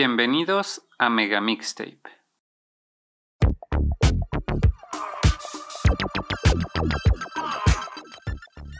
Bienvenidos 0.00 0.86
a 0.96 1.10
Mega 1.10 1.40
Mixtape. 1.40 1.98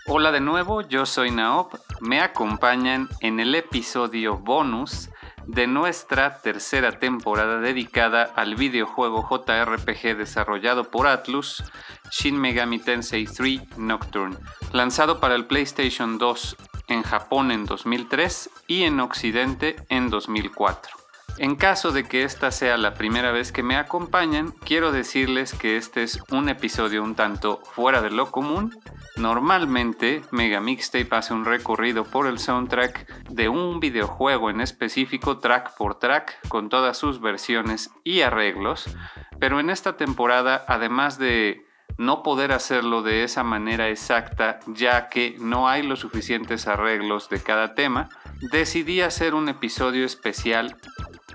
Hola 0.07 0.31
de 0.31 0.39
nuevo, 0.39 0.83
yo 0.83 1.07
soy 1.07 1.33
Naop. 1.33 1.75
Me 2.01 2.21
acompañan 2.21 3.09
en 3.21 3.41
el 3.41 3.57
episodio 3.57 4.39
bonus 4.39 5.11
de 5.49 5.67
nuestra 5.67 6.41
tercera 6.41 7.01
temporada 7.01 7.59
dedicada 7.59 8.23
al 8.37 8.55
videojuego 8.55 9.29
JRPG 9.29 10.17
desarrollado 10.17 10.85
por 10.85 11.09
Atlus, 11.09 11.65
Shin 12.13 12.41
Megami 12.41 12.79
Tensei 12.79 13.27
3 13.27 13.77
Nocturne, 13.77 14.37
lanzado 14.71 15.19
para 15.19 15.35
el 15.35 15.47
PlayStation 15.47 16.17
2 16.17 16.57
en 16.87 17.03
Japón 17.03 17.51
en 17.51 17.67
2003 17.67 18.51
y 18.69 18.85
en 18.85 19.01
Occidente 19.01 19.75
en 19.89 20.11
2004. 20.11 20.98
En 21.39 21.55
caso 21.55 21.93
de 21.93 22.03
que 22.03 22.25
esta 22.25 22.51
sea 22.51 22.77
la 22.77 22.95
primera 22.95 23.31
vez 23.31 23.53
que 23.53 23.63
me 23.63 23.77
acompañan, 23.77 24.51
quiero 24.65 24.91
decirles 24.91 25.55
que 25.55 25.77
este 25.77 26.03
es 26.03 26.21
un 26.33 26.49
episodio 26.49 27.01
un 27.01 27.15
tanto 27.15 27.61
fuera 27.63 28.03
de 28.03 28.11
lo 28.11 28.33
común. 28.33 28.77
Normalmente 29.17 30.23
Mega 30.33 30.61
Mixtape 30.61 31.15
hace 31.15 31.35
un 31.35 31.45
recorrido 31.45 32.03
por 32.03 32.27
el 32.27 32.41
soundtrack 32.41 33.31
de 33.31 33.49
un 33.49 33.79
videojuego 33.79 34.51
en 34.51 34.61
específico 34.61 35.39
track 35.39 35.77
por 35.77 36.01
track 36.01 36.49
con 36.49 36.69
todas 36.69 36.99
sus 36.99 37.21
versiones 37.21 37.91
y 38.03 38.23
arreglos, 38.23 38.91
pero 39.39 39.61
en 39.61 39.71
esta 39.71 39.97
temporada 39.97 40.65
además 40.67 41.19
de 41.19 41.65
no 41.99 42.25
poder 42.25 42.51
hacerlo 42.51 43.03
de 43.03 43.23
esa 43.23 43.45
manera 43.45 43.89
exacta 43.89 44.59
ya 44.67 45.09
que 45.09 45.37
no 45.39 45.69
hay 45.69 45.85
los 45.85 46.01
suficientes 46.01 46.67
arreglos 46.67 47.29
de 47.29 47.41
cada 47.41 47.75
tema, 47.75 48.09
decidí 48.41 49.03
hacer 49.03 49.35
un 49.35 49.49
episodio 49.49 50.05
especial 50.05 50.77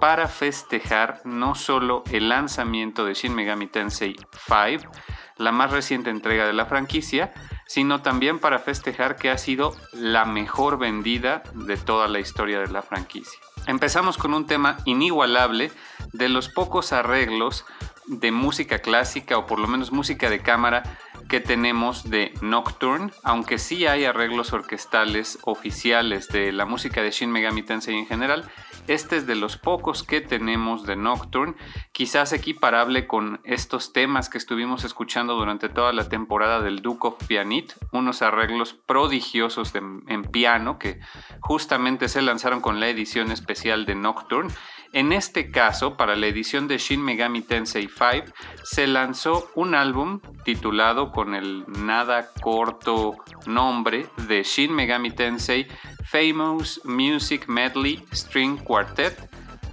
para 0.03 0.27
festejar 0.27 1.21
no 1.23 1.55
solo 1.55 2.03
el 2.11 2.27
lanzamiento 2.27 3.05
de 3.05 3.13
Shin 3.13 3.33
Megami 3.33 3.67
Tensei 3.67 4.17
5, 4.49 4.91
la 5.37 5.53
más 5.53 5.71
reciente 5.71 6.09
entrega 6.09 6.45
de 6.45 6.51
la 6.51 6.65
franquicia, 6.65 7.31
sino 7.67 8.01
también 8.01 8.39
para 8.39 8.59
festejar 8.59 9.15
que 9.15 9.29
ha 9.29 9.37
sido 9.37 9.73
la 9.93 10.25
mejor 10.25 10.77
vendida 10.77 11.43
de 11.53 11.77
toda 11.77 12.09
la 12.09 12.19
historia 12.19 12.59
de 12.59 12.67
la 12.67 12.81
franquicia. 12.81 13.39
Empezamos 13.65 14.17
con 14.17 14.33
un 14.33 14.45
tema 14.45 14.75
inigualable 14.83 15.71
de 16.11 16.27
los 16.27 16.49
pocos 16.49 16.91
arreglos 16.91 17.63
de 18.05 18.33
música 18.33 18.79
clásica 18.79 19.37
o 19.37 19.47
por 19.47 19.57
lo 19.57 19.69
menos 19.69 19.93
música 19.93 20.29
de 20.29 20.41
cámara 20.41 20.83
que 21.29 21.39
tenemos 21.39 22.09
de 22.09 22.33
Nocturne, 22.41 23.11
aunque 23.23 23.57
sí 23.57 23.85
hay 23.85 24.03
arreglos 24.03 24.51
orquestales 24.51 25.39
oficiales 25.43 26.27
de 26.27 26.51
la 26.51 26.65
música 26.65 27.01
de 27.01 27.11
Shin 27.11 27.31
Megami 27.31 27.63
Tensei 27.63 27.97
en 27.97 28.05
general, 28.05 28.51
este 28.87 29.17
es 29.17 29.27
de 29.27 29.35
los 29.35 29.57
pocos 29.57 30.03
que 30.03 30.21
tenemos 30.21 30.85
de 30.85 30.95
Nocturne, 30.95 31.55
quizás 31.91 32.33
equiparable 32.33 33.07
con 33.07 33.39
estos 33.43 33.93
temas 33.93 34.29
que 34.29 34.37
estuvimos 34.37 34.83
escuchando 34.83 35.35
durante 35.35 35.69
toda 35.69 35.93
la 35.93 36.09
temporada 36.09 36.61
del 36.61 36.81
Duke 36.81 37.07
of 37.07 37.27
Pianit, 37.27 37.73
unos 37.91 38.21
arreglos 38.21 38.73
prodigiosos 38.73 39.73
en 39.75 40.23
piano 40.23 40.79
que 40.79 40.99
justamente 41.39 42.09
se 42.09 42.21
lanzaron 42.21 42.61
con 42.61 42.79
la 42.79 42.89
edición 42.89 43.31
especial 43.31 43.85
de 43.85 43.95
Nocturne 43.95 44.53
En 44.93 45.11
este 45.11 45.49
caso, 45.49 45.97
para 45.97 46.15
la 46.15 46.27
edición 46.27 46.67
de 46.67 46.77
Shin 46.77 47.03
Megami 47.03 47.41
Tensei 47.41 47.87
5, 47.89 48.31
se 48.63 48.85
lanzó 48.85 49.49
un 49.55 49.73
álbum 49.73 50.19
titulado 50.45 51.11
con 51.11 51.33
el 51.33 51.65
nada 51.67 52.29
corto 52.41 53.15
nombre 53.47 54.05
de 54.27 54.43
Shin 54.43 54.71
Megami 54.71 55.09
Tensei 55.09 55.67
Famous 56.05 56.79
Music 56.83 57.47
Medley 57.47 58.05
String 58.13 58.57
Quartet 58.57 59.17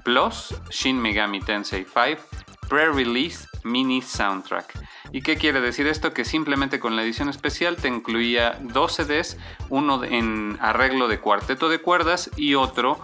plus 0.04 0.54
Shin 0.70 0.98
Megami 0.98 1.40
Tensei 1.40 1.84
5 1.84 2.22
Pre-Release 2.70 3.46
Mini 3.62 4.00
Soundtrack. 4.00 4.72
¿Y 5.12 5.20
qué 5.20 5.36
quiere 5.36 5.60
decir 5.60 5.86
esto? 5.86 6.14
Que 6.14 6.24
simplemente 6.24 6.80
con 6.80 6.96
la 6.96 7.02
edición 7.02 7.28
especial 7.28 7.76
te 7.76 7.88
incluía 7.88 8.58
dos 8.62 8.94
CDs, 8.94 9.36
uno 9.68 10.02
en 10.02 10.56
arreglo 10.62 11.08
de 11.08 11.20
cuarteto 11.20 11.68
de 11.68 11.82
cuerdas 11.82 12.30
y 12.36 12.54
otro 12.54 12.98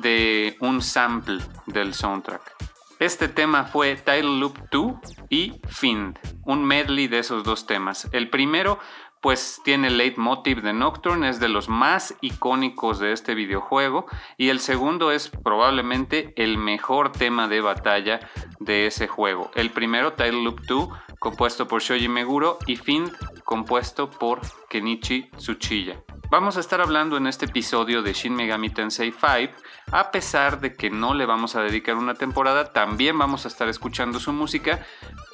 de 0.00 0.56
un 0.60 0.82
sample 0.82 1.38
del 1.66 1.94
soundtrack. 1.94 2.54
Este 3.00 3.28
tema 3.28 3.64
fue 3.64 3.96
Title 3.96 4.38
Loop 4.38 4.56
2 4.70 4.92
y 5.28 5.60
Find, 5.68 6.18
un 6.44 6.64
medley 6.64 7.08
de 7.08 7.18
esos 7.18 7.42
dos 7.42 7.66
temas. 7.66 8.08
El 8.12 8.30
primero 8.30 8.78
pues 9.24 9.62
tiene 9.64 9.88
el 9.88 9.96
leitmotiv 9.96 10.60
de 10.60 10.74
Nocturne, 10.74 11.30
es 11.30 11.40
de 11.40 11.48
los 11.48 11.70
más 11.70 12.14
icónicos 12.20 12.98
de 12.98 13.12
este 13.12 13.34
videojuego 13.34 14.04
y 14.36 14.50
el 14.50 14.60
segundo 14.60 15.12
es 15.12 15.30
probablemente 15.30 16.34
el 16.36 16.58
mejor 16.58 17.10
tema 17.10 17.48
de 17.48 17.62
batalla 17.62 18.20
de 18.60 18.86
ese 18.86 19.08
juego. 19.08 19.50
El 19.54 19.70
primero, 19.70 20.12
Title 20.12 20.42
Loop 20.42 20.60
2, 20.68 20.88
compuesto 21.18 21.66
por 21.66 21.80
Shoji 21.80 22.06
Meguro 22.06 22.58
y 22.66 22.76
Find, 22.76 23.12
compuesto 23.44 24.10
por 24.10 24.42
Kenichi 24.68 25.30
Tsuchiya. 25.38 26.02
Vamos 26.30 26.58
a 26.58 26.60
estar 26.60 26.82
hablando 26.82 27.16
en 27.16 27.26
este 27.26 27.46
episodio 27.46 28.02
de 28.02 28.12
Shin 28.12 28.34
Megami 28.34 28.68
Tensei 28.68 29.10
5, 29.10 29.54
a 29.90 30.10
pesar 30.10 30.60
de 30.60 30.74
que 30.74 30.90
no 30.90 31.14
le 31.14 31.24
vamos 31.24 31.56
a 31.56 31.62
dedicar 31.62 31.96
una 31.96 32.14
temporada, 32.14 32.74
también 32.74 33.16
vamos 33.18 33.46
a 33.46 33.48
estar 33.48 33.70
escuchando 33.70 34.20
su 34.20 34.34
música, 34.34 34.84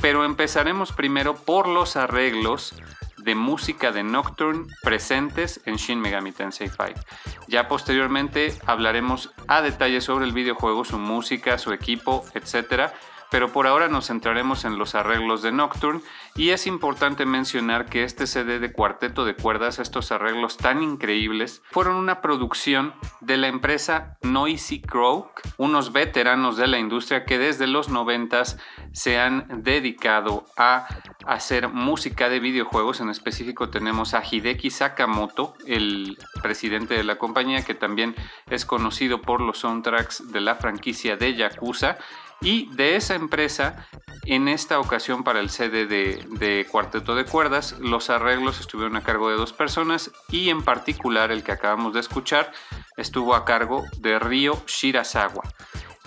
pero 0.01 0.25
empezaremos 0.25 0.93
primero 0.93 1.35
por 1.35 1.67
los 1.67 1.97
arreglos 1.97 2.75
de 3.23 3.35
música 3.35 3.93
de 3.93 4.03
Nocturne 4.03 4.67
presentes 4.83 5.61
en 5.67 5.77
Shin 5.77 6.01
Megami 6.01 6.33
Tensei 6.33 6.69
5. 6.69 7.01
Ya 7.49 7.69
posteriormente 7.69 8.55
hablaremos 8.67 9.31
a 9.47 9.63
detalle 9.63 10.01
sobre 10.01 10.25
el 10.25 10.33
videojuego, 10.33 10.85
su 10.85 10.99
música, 10.99 11.59
su 11.59 11.73
equipo, 11.73 12.25
etc 12.35 12.93
pero 13.31 13.53
por 13.53 13.67
ahora 13.67 13.89
nos 13.89 14.09
centraremos 14.09 14.65
en 14.65 14.79
los 14.79 14.95
arreglos 14.95 15.43
de 15.43 15.53
Nocturne 15.53 16.01
y 16.35 16.51
es 16.51 16.67
importante 16.67 17.27
mencionar 17.27 17.87
que 17.87 18.05
este 18.05 18.27
CD 18.27 18.59
de 18.59 18.73
cuarteto 18.73 19.25
de 19.25 19.35
cuerdas, 19.35 19.79
estos 19.79 20.13
arreglos 20.13 20.57
tan 20.57 20.83
increíbles, 20.83 21.63
fueron 21.71 21.97
una 21.97 22.21
producción 22.21 22.95
de 23.21 23.37
la 23.37 23.49
empresa 23.49 24.17
Noisy 24.23 24.81
Croak, 24.81 25.43
unos 25.57 25.93
veteranos 25.93 26.57
de 26.57 26.67
la 26.67 26.79
industria 26.79 27.25
que 27.25 27.39
desde 27.39 27.67
los 27.67 27.89
90 27.89 28.31
se 28.93 29.19
han 29.19 29.63
dedicado 29.63 30.45
a 30.57 30.87
hacer 31.27 31.69
música 31.69 32.29
de 32.29 32.41
videojuegos, 32.41 33.01
en 33.01 33.11
específico 33.11 33.71
tenemos 33.71 34.15
a 34.15 34.23
Hideki 34.25 34.71
Sakamoto, 34.71 35.55
el 35.67 36.19
presidente 36.43 36.95
de 36.95 37.05
la 37.05 37.17
compañía 37.17 37.65
que 37.65 37.75
también 37.75 38.15
es 38.49 38.65
conocido 38.65 39.21
por 39.21 39.41
los 39.41 39.59
soundtracks 39.59 40.33
de 40.33 40.41
la 40.41 40.55
franquicia 40.57 41.17
de 41.17 41.35
Yakuza 41.35 41.99
y 42.41 42.67
de 42.75 42.97
esa 42.97 43.15
empresa, 43.15 43.87
en 44.25 44.49
esta 44.49 44.81
ocasión 44.81 45.25
para 45.25 45.41
el 45.41 45.51
CD 45.51 45.87
de, 45.87 46.67
Cuarteto 46.71 47.15
de 47.15 47.25
Cuerdas, 47.25 47.79
los 47.81 48.11
arreglos 48.11 48.61
estuvieron 48.61 48.97
a 48.97 49.03
cargo 49.03 49.31
de 49.31 49.37
dos 49.37 49.53
personas 49.53 50.11
y 50.31 50.51
en 50.51 50.63
particular 50.63 51.33
el 51.33 51.43
que 51.43 51.53
acabamos 51.53 51.93
de 51.93 52.01
escuchar 52.01 52.53
estuvo 52.97 53.35
a 53.35 53.45
cargo 53.45 53.85
de 53.99 54.19
Ryo 54.19 54.63
Shirasawa. 54.67 55.43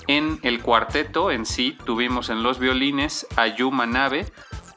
En 0.08 0.40
el 0.44 0.62
cuarteto 0.62 1.32
en 1.32 1.46
sí 1.46 1.78
tuvimos 1.86 2.30
en 2.30 2.44
los 2.44 2.60
violines 2.60 3.28
a 3.38 3.48
Yuma 3.48 3.86
Nabe, 3.86 4.32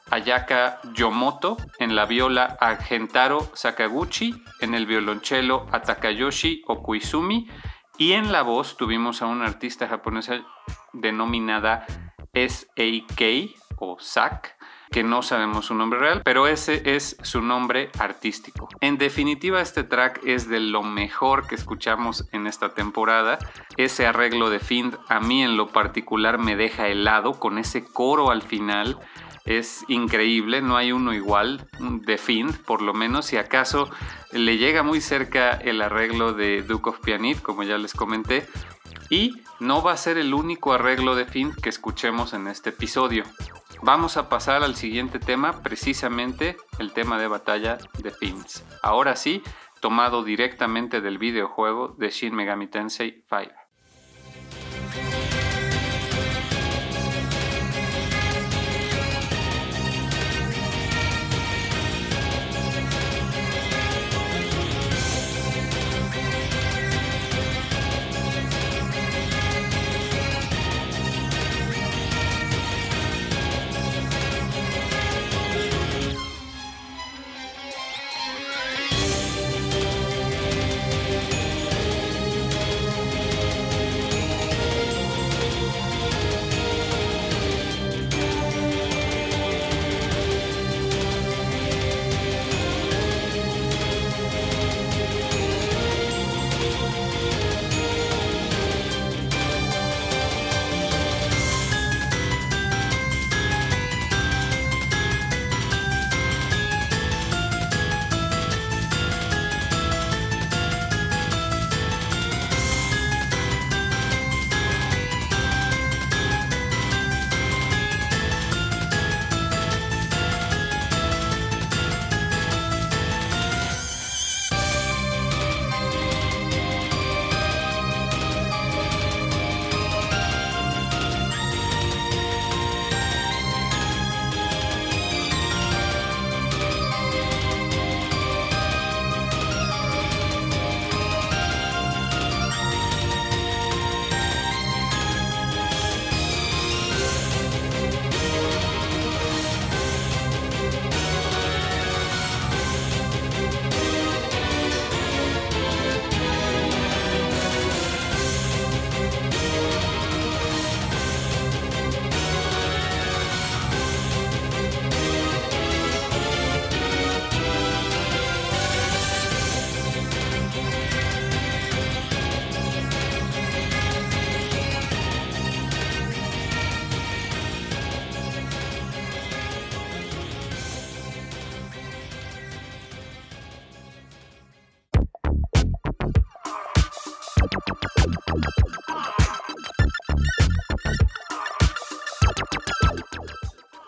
Ayaka 0.09 0.79
Yomoto, 0.93 1.57
en 1.79 1.95
la 1.95 2.05
viola 2.05 2.57
a 2.61 2.77
Gentaro 2.77 3.51
Sakaguchi, 3.53 4.41
en 4.61 4.73
el 4.73 4.85
violonchelo 4.85 5.65
a 5.71 5.81
Takayoshi 5.81 6.63
Okuizumi 6.65 7.49
y 7.97 8.13
en 8.13 8.31
la 8.31 8.41
voz 8.41 8.77
tuvimos 8.77 9.21
a 9.21 9.25
una 9.25 9.45
artista 9.47 9.87
japonesa 9.87 10.45
denominada 11.01 11.85
SAK 12.33 13.55
o 13.77 13.97
SAK, 13.99 14.55
que 14.91 15.03
no 15.03 15.21
sabemos 15.21 15.65
su 15.65 15.75
nombre 15.75 15.99
real, 15.99 16.21
pero 16.23 16.47
ese 16.47 16.95
es 16.95 17.17
su 17.21 17.41
nombre 17.41 17.89
artístico. 17.99 18.69
En 18.81 18.97
definitiva, 18.97 19.61
este 19.61 19.83
track 19.83 20.21
es 20.25 20.47
de 20.47 20.59
lo 20.59 20.83
mejor 20.83 21.47
que 21.47 21.55
escuchamos 21.55 22.27
en 22.31 22.47
esta 22.47 22.73
temporada. 22.73 23.37
Ese 23.75 24.07
arreglo 24.07 24.49
de 24.49 24.59
Find 24.59 24.97
a 25.09 25.19
mí 25.19 25.43
en 25.43 25.57
lo 25.57 25.67
particular 25.67 26.37
me 26.37 26.55
deja 26.55 26.87
helado 26.87 27.33
con 27.33 27.57
ese 27.57 27.83
coro 27.83 28.31
al 28.31 28.41
final 28.41 28.99
es 29.47 29.85
increíble, 29.87 30.61
no 30.61 30.75
hay 30.75 30.91
uno 30.91 31.13
igual 31.13 31.65
de 31.79 32.17
Find, 32.17 32.57
por 32.65 32.81
lo 32.81 32.93
menos, 32.93 33.27
si 33.27 33.37
acaso 33.37 33.89
le 34.33 34.57
llega 34.57 34.83
muy 34.83 34.99
cerca 34.99 35.51
el 35.51 35.81
arreglo 35.81 36.33
de 36.33 36.61
Duke 36.63 36.89
of 36.89 36.99
Pianit, 36.99 37.41
como 37.41 37.63
ya 37.63 37.77
les 37.77 37.93
comenté, 37.93 38.45
y 39.09 39.41
no 39.59 39.81
va 39.81 39.93
a 39.93 39.97
ser 39.97 40.17
el 40.17 40.33
único 40.33 40.73
arreglo 40.73 41.15
de 41.15 41.25
Find 41.25 41.55
que 41.55 41.69
escuchemos 41.69 42.33
en 42.33 42.47
este 42.47 42.69
episodio. 42.69 43.23
Vamos 43.81 44.17
a 44.17 44.27
pasar 44.29 44.63
al 44.63 44.75
siguiente 44.75 45.19
tema, 45.19 45.61
precisamente 45.61 46.57
el 46.79 46.93
tema 46.93 47.19
de 47.19 47.27
batalla 47.27 47.77
de 47.99 48.11
Finds. 48.11 48.63
Ahora 48.81 49.15
sí, 49.15 49.43
tomado 49.79 50.23
directamente 50.23 51.01
del 51.01 51.17
videojuego 51.17 51.95
de 51.97 52.09
Shin 52.09 52.35
Megami 52.35 52.67
Tensei 52.67 53.23
5. 53.29 55.26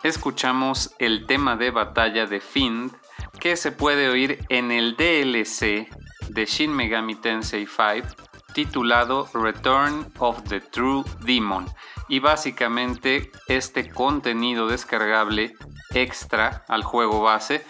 Escuchamos 0.10 0.94
el 1.00 1.26
tema 1.26 1.56
de 1.56 1.72
batalla 1.72 2.26
de 2.26 2.42
Find 2.42 2.92
que 3.40 3.56
se 3.56 3.72
puede 3.72 4.10
oír 4.10 4.44
en 4.50 4.72
el 4.72 4.96
DLC 4.98 5.88
de 6.30 6.46
Shin 6.46 6.74
Megami 6.76 7.16
Tensei 7.16 7.66
5 7.68 8.08
titulado 8.54 9.30
Return 9.34 10.12
of 10.18 10.44
the 10.50 10.60
True 10.60 11.04
Demon. 11.22 11.68
Y 12.08 12.20
básicamente 12.20 13.32
este 13.48 13.90
contenido 13.92 14.68
descargable 14.68 15.56
extra 15.92 16.66
al 16.68 16.84
juego 16.84 17.22
base 17.22 17.64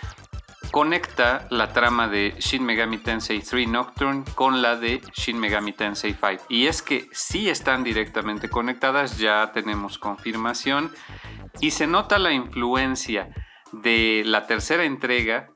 conecta 0.71 1.47
la 1.49 1.73
trama 1.73 2.07
de 2.07 2.35
Shin 2.39 2.63
Megami 2.63 2.97
Tensei 2.97 3.41
3 3.41 3.67
Nocturne 3.67 4.23
con 4.35 4.61
la 4.61 4.75
de 4.75 5.01
Shin 5.13 5.39
Megami 5.39 5.73
Tensei 5.73 6.13
5. 6.13 6.45
Y 6.49 6.67
es 6.67 6.81
que 6.81 7.09
sí 7.11 7.49
están 7.49 7.83
directamente 7.83 8.49
conectadas, 8.49 9.17
ya 9.17 9.51
tenemos 9.51 9.97
confirmación. 9.97 10.91
Y 11.59 11.71
se 11.71 11.87
nota 11.87 12.19
la 12.19 12.31
influencia 12.31 13.29
de 13.71 14.23
la 14.25 14.47
tercera 14.47 14.83
entrega 14.83 15.49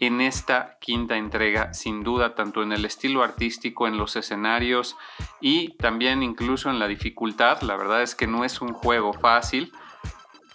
en 0.00 0.20
esta 0.20 0.78
quinta 0.80 1.16
entrega, 1.16 1.72
sin 1.72 2.02
duda, 2.02 2.34
tanto 2.34 2.62
en 2.62 2.72
el 2.72 2.84
estilo 2.84 3.22
artístico, 3.22 3.86
en 3.86 3.96
los 3.96 4.16
escenarios 4.16 4.96
y 5.40 5.76
también 5.76 6.22
incluso 6.22 6.70
en 6.70 6.78
la 6.78 6.88
dificultad. 6.88 7.62
La 7.62 7.76
verdad 7.76 8.02
es 8.02 8.14
que 8.14 8.26
no 8.26 8.44
es 8.44 8.60
un 8.60 8.72
juego 8.72 9.12
fácil. 9.12 9.72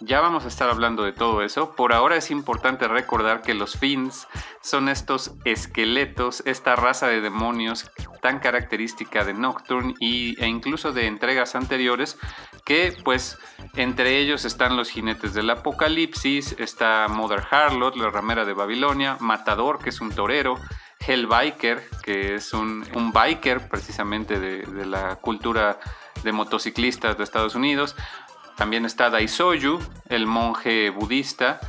Ya 0.02 0.20
vamos 0.20 0.46
a 0.46 0.48
estar 0.48 0.70
hablando 0.70 1.04
de 1.04 1.12
todo 1.12 1.42
eso. 1.42 1.76
Por 1.76 1.92
ahora 1.92 2.16
es 2.16 2.30
importante 2.30 2.88
recordar 2.88 3.42
que 3.42 3.52
los 3.52 3.76
Fins 3.76 4.26
son 4.62 4.88
estos 4.88 5.32
esqueletos, 5.44 6.42
esta 6.46 6.74
raza 6.74 7.06
de 7.06 7.20
demonios 7.20 7.90
tan 8.22 8.38
característica 8.38 9.24
de 9.24 9.34
Nocturne 9.34 9.94
y, 10.00 10.42
e 10.42 10.46
incluso 10.46 10.92
de 10.92 11.06
entregas 11.06 11.54
anteriores, 11.54 12.18
que 12.64 12.94
pues 13.04 13.38
entre 13.74 14.18
ellos 14.18 14.46
están 14.46 14.74
los 14.78 14.88
jinetes 14.88 15.34
del 15.34 15.50
apocalipsis, 15.50 16.56
está 16.58 17.06
Mother 17.08 17.42
Harlot, 17.50 17.96
la 17.96 18.08
ramera 18.08 18.46
de 18.46 18.54
Babilonia, 18.54 19.18
Matador, 19.20 19.80
que 19.80 19.90
es 19.90 20.00
un 20.00 20.12
torero, 20.12 20.58
Hellbiker, 21.06 21.82
que 22.02 22.36
es 22.36 22.54
un, 22.54 22.84
biker 23.12 23.68
precisamente 23.68 24.40
de 24.40 24.86
la 24.86 25.16
cultura 25.16 25.78
de 26.22 26.32
motociclistas 26.32 27.16
de 27.16 27.24
Estados 27.24 27.54
Unidos, 27.54 27.96
también 28.60 28.84
está 28.84 29.08
Daisoyu, 29.08 29.78
el 30.10 30.26
monje 30.26 30.90
budista, 30.90 31.60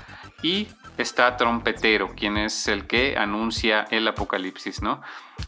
y 0.44 0.68
está 0.98 1.38
Trompetero, 1.38 2.10
quien 2.10 2.36
es 2.36 2.68
el 2.68 2.86
que 2.86 3.16
anuncia 3.18 3.88
el 3.92 4.06
apocalipsis, 4.10 4.82
¿no? 4.82 5.02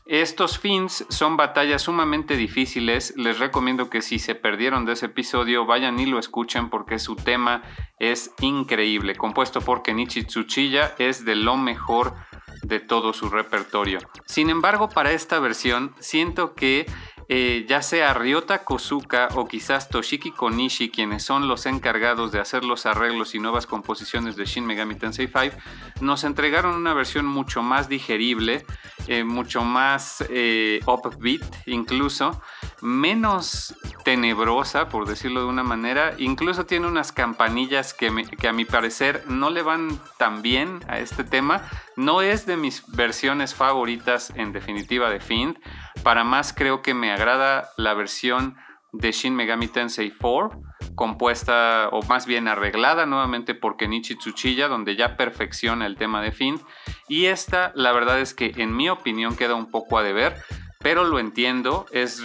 Estos 0.06 0.58
fins 0.58 1.06
son 1.10 1.36
batallas 1.36 1.82
sumamente 1.82 2.38
difíciles. 2.38 3.14
Les 3.18 3.40
recomiendo 3.40 3.90
que 3.90 4.02
si 4.02 4.20
se 4.20 4.36
perdieron 4.36 4.86
de 4.86 4.94
ese 4.94 5.08
episodio, 5.08 5.66
vayan 5.66 6.00
y 6.00 6.06
lo 6.06 6.18
escuchen 6.18 6.70
porque 6.70 6.98
su 6.98 7.18
tema 7.18 7.62
es 8.00 8.34
increíble. 8.40 9.18
Compuesto 9.18 9.60
por 9.60 9.84
Kenichi 9.84 10.24
Tsuchiya, 10.24 10.96
es 10.98 11.26
de 11.26 11.36
lo 11.36 11.58
mejor 11.58 12.14
de 12.62 12.80
todo 12.80 13.12
su 13.12 13.28
repertorio. 13.30 14.00
Sin 14.26 14.50
embargo, 14.50 14.88
para 14.88 15.12
esta 15.12 15.40
versión, 15.40 15.94
siento 16.00 16.54
que 16.56 16.86
eh, 17.30 17.65
ya 17.68 17.82
sea 17.82 18.13
Ryota 18.13 18.63
Kosuka 18.63 19.30
o 19.36 19.48
quizás 19.48 19.89
Toshiki 19.89 20.32
Konishi, 20.32 20.89
quienes 20.89 21.24
son 21.24 21.48
los 21.48 21.65
encargados 21.65 22.32
de 22.32 22.39
hacer 22.39 22.63
los 22.63 22.86
arreglos 22.86 23.36
y 23.36 23.39
nuevas 23.39 23.65
composiciones 23.65 24.36
de 24.36 24.46
Shin 24.46 24.65
Megami 24.65 24.96
Tensei 24.96 25.27
5, 25.27 25.56
nos 26.01 26.24
entregaron 26.24 26.75
una 26.75 26.94
versión 26.94 27.25
mucho 27.25 27.62
más 27.62 27.89
digerible, 27.89 28.65
eh, 29.08 29.24
mucho 29.24 29.63
más 29.63 30.24
eh, 30.30 30.80
upbeat 30.86 31.44
incluso, 31.68 32.42
menos 32.84 33.75
tenebrosa, 34.04 34.90
por 34.90 35.08
decirlo 35.08 35.42
de 35.42 35.48
una 35.48 35.63
manera. 35.63 36.13
Incluso 36.18 36.66
tiene 36.66 36.88
unas 36.88 37.12
campanillas 37.12 37.94
que, 37.94 38.12
que, 38.40 38.48
a 38.48 38.54
mi 38.54 38.66
parecer 38.66 39.24
no 39.28 39.50
le 39.50 39.63
van 39.63 40.00
tan 40.18 40.42
bien 40.42 40.82
a 40.88 41.00
este 41.00 41.24
tema. 41.24 41.62
No 41.96 42.22
es 42.22 42.46
de 42.46 42.58
mis 42.58 42.84
versiones 42.92 43.56
favoritas 43.56 44.34
en 44.36 44.52
definitiva 44.52 45.10
de 45.10 45.22
Find. 45.22 45.58
Para 46.04 46.24
más 46.24 46.54
creo 46.54 46.82
que 46.82 46.94
me 46.94 47.12
agrada 47.12 47.70
la 47.78 47.94
versión 47.94 48.58
de 48.92 49.12
Shin 49.12 49.36
Megami 49.36 49.68
Tensei 49.68 50.12
4, 50.12 50.62
compuesta 50.94 51.90
o 51.92 52.04
más 52.04 52.28
bien 52.28 52.48
arreglada 52.48 53.08
nuevamente 53.08 53.56
por 53.56 53.75
Kenichi 53.75 54.16
Tsuchiya, 54.16 54.68
donde 54.68 54.96
ya 54.96 55.18
perfecciona 55.18 55.88
el 55.88 55.96
tema 55.96 56.22
de 56.22 56.32
Find. 56.32 56.62
Y 57.08 57.25
esta, 57.25 57.72
la 57.75 57.92
verdad 57.92 58.20
es 58.20 58.34
que 58.34 58.54
en 58.58 58.75
mi 58.75 58.90
opinión 58.90 59.36
queda 59.36 59.56
un 59.56 59.72
poco 59.72 59.98
a 59.98 60.04
deber 60.04 60.36
pero 60.84 61.06
lo 61.06 61.18
entiendo, 61.18 61.86
es, 61.92 62.22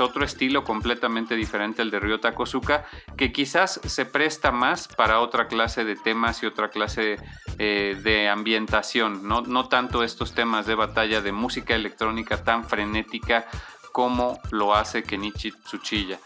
otro 0.00 0.24
estilo 0.24 0.64
completamente 0.64 1.36
diferente 1.36 1.80
al 1.80 1.90
de 1.90 2.00
Ryota 2.00 2.34
Kosuka, 2.34 2.84
que 3.16 3.32
quizás 3.32 3.80
se 3.84 4.04
presta 4.04 4.50
más 4.50 4.88
para 4.88 5.20
otra 5.20 5.46
clase 5.46 5.84
de 5.84 5.94
temas 5.94 6.42
y 6.42 6.46
otra 6.46 6.70
clase 6.70 7.16
eh, 7.58 7.96
de 8.02 8.28
ambientación, 8.28 9.26
no, 9.28 9.42
no 9.42 9.68
tanto 9.68 10.02
estos 10.02 10.34
temas 10.34 10.66
de 10.66 10.74
batalla 10.74 11.20
de 11.20 11.30
música 11.30 11.76
electrónica 11.76 12.42
tan 12.42 12.64
frenética 12.64 13.46
como 13.92 14.40
lo 14.50 14.74
hace 14.74 15.04
Kenichi 15.04 15.52
Tsuchiya. 15.52 16.18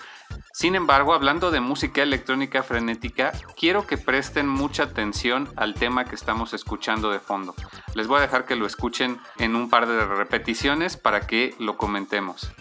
Sin 0.53 0.77
embargo, 0.77 1.15
hablando 1.15 1.51
de 1.51 1.61
música 1.61 2.03
electrónica 2.03 2.63
frenética, 2.63 3.33
quiero 3.57 3.87
que 3.87 3.99
presten 3.99 4.49
mucha 4.49 4.85
atención 4.85 5.49
al 5.57 5.75
tema 5.75 6.05
que 6.05 6.15
estamos 6.15 6.55
escuchando 6.55 7.11
de 7.11 7.19
fondo. 7.19 7.55
Les 7.95 8.07
voy 8.07 8.19
a 8.19 8.23
dejar 8.23 8.45
que 8.45 8.55
lo 8.55 8.65
escuchen 8.65 9.19
en 9.39 9.57
un 9.57 9.69
par 9.69 9.89
de 9.89 10.07
repeticiones 10.07 10.97
para 10.97 11.27
que 11.27 11.55
lo 11.59 11.77
comentemos. 11.77 12.53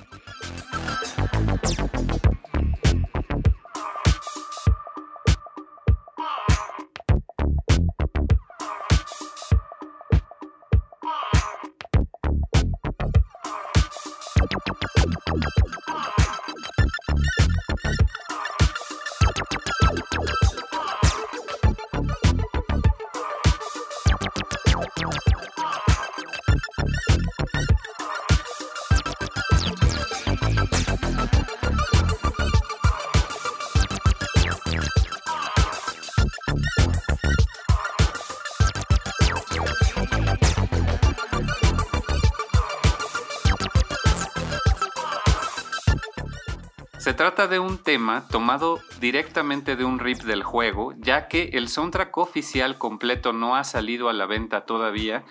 Trata 47.23 47.47
de 47.47 47.57
un 47.57 47.77
tema 47.77 48.27
tomado 48.27 48.81
directamente 48.99 49.77
de 49.77 49.85
un 49.85 49.99
rip 49.99 50.23
del 50.23 50.43
juego, 50.43 50.93
ya 50.97 51.29
que 51.29 51.51
el 51.53 51.69
soundtrack 51.69 52.17
oficial 52.17 52.77
completo 52.77 53.31
no 53.31 53.55
ha 53.55 53.63
salido 53.63 54.09
a 54.09 54.13
la 54.13 54.25
venta 54.25 54.65
todavía, 54.65 55.23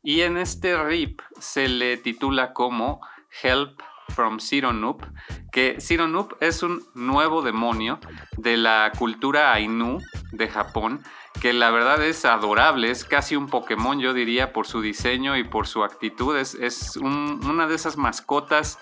y 0.00 0.20
en 0.20 0.36
este 0.36 0.80
rip 0.80 1.20
se 1.40 1.66
le 1.66 1.96
titula 1.96 2.52
como 2.52 3.00
Help 3.42 3.82
from 4.10 4.38
Zero 4.38 4.72
Noob, 4.72 5.04
que 5.50 5.80
Zero 5.80 6.06
Noob 6.06 6.36
es 6.38 6.62
un 6.62 6.84
nuevo 6.94 7.42
demonio 7.42 7.98
de 8.36 8.56
la 8.56 8.92
cultura 8.96 9.52
Ainu 9.52 9.98
de 10.30 10.46
Japón, 10.46 11.02
que 11.40 11.52
la 11.52 11.72
verdad 11.72 12.00
es 12.04 12.24
adorable, 12.24 12.92
es 12.92 13.04
casi 13.04 13.34
un 13.34 13.48
Pokémon 13.48 13.98
yo 13.98 14.14
diría 14.14 14.52
por 14.52 14.68
su 14.68 14.80
diseño 14.82 15.36
y 15.36 15.42
por 15.42 15.66
su 15.66 15.82
actitud, 15.82 16.36
es, 16.36 16.96
una 16.96 17.66
de 17.66 17.74
esas 17.74 17.96
mascotas 17.96 18.78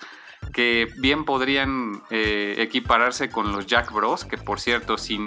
que 0.53 0.87
bien 0.97 1.25
podrían 1.25 2.01
eh, 2.09 2.55
equipararse 2.57 3.29
con 3.29 3.51
los 3.51 3.65
Jack 3.65 3.91
Bros, 3.91 4.25
que 4.25 4.37
por 4.37 4.59
cierto, 4.59 4.97
si 4.97 5.25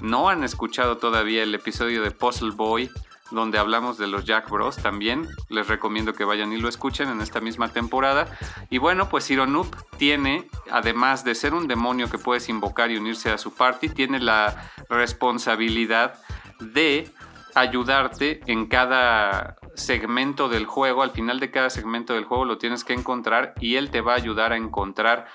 no 0.00 0.28
han 0.28 0.44
escuchado 0.44 0.98
todavía 0.98 1.42
el 1.42 1.54
episodio 1.54 2.02
de 2.02 2.10
Puzzle 2.10 2.52
Boy, 2.52 2.90
donde 3.30 3.58
hablamos 3.58 3.98
de 3.98 4.06
los 4.06 4.24
Jack 4.24 4.50
Bros 4.50 4.76
también, 4.76 5.28
les 5.48 5.66
recomiendo 5.66 6.12
que 6.12 6.24
vayan 6.24 6.52
y 6.52 6.58
lo 6.58 6.68
escuchen 6.68 7.08
en 7.08 7.20
esta 7.20 7.40
misma 7.40 7.68
temporada. 7.68 8.26
Y 8.70 8.78
bueno, 8.78 9.08
pues 9.08 9.30
Noob 9.30 9.74
tiene, 9.96 10.48
además 10.70 11.24
de 11.24 11.34
ser 11.34 11.54
un 11.54 11.66
demonio 11.66 12.10
que 12.10 12.18
puedes 12.18 12.48
invocar 12.48 12.90
y 12.90 12.96
unirse 12.96 13.30
a 13.30 13.38
su 13.38 13.54
party, 13.54 13.88
tiene 13.88 14.20
la 14.20 14.70
responsabilidad 14.88 16.22
de 16.60 17.10
ayudarte 17.54 18.40
en 18.46 18.66
cada 18.66 19.56
segmento 19.74 20.48
del 20.48 20.66
juego, 20.66 21.02
al 21.02 21.10
final 21.10 21.40
de 21.40 21.50
cada 21.50 21.70
segmento 21.70 22.14
del 22.14 22.24
juego 22.24 22.44
lo 22.44 22.58
tienes 22.58 22.84
que 22.84 22.92
encontrar 22.92 23.54
y 23.60 23.76
él 23.76 23.90
te 23.90 24.00
va 24.00 24.12
a 24.12 24.16
ayudar 24.16 24.52
a 24.52 24.56
encontrar 24.56 25.26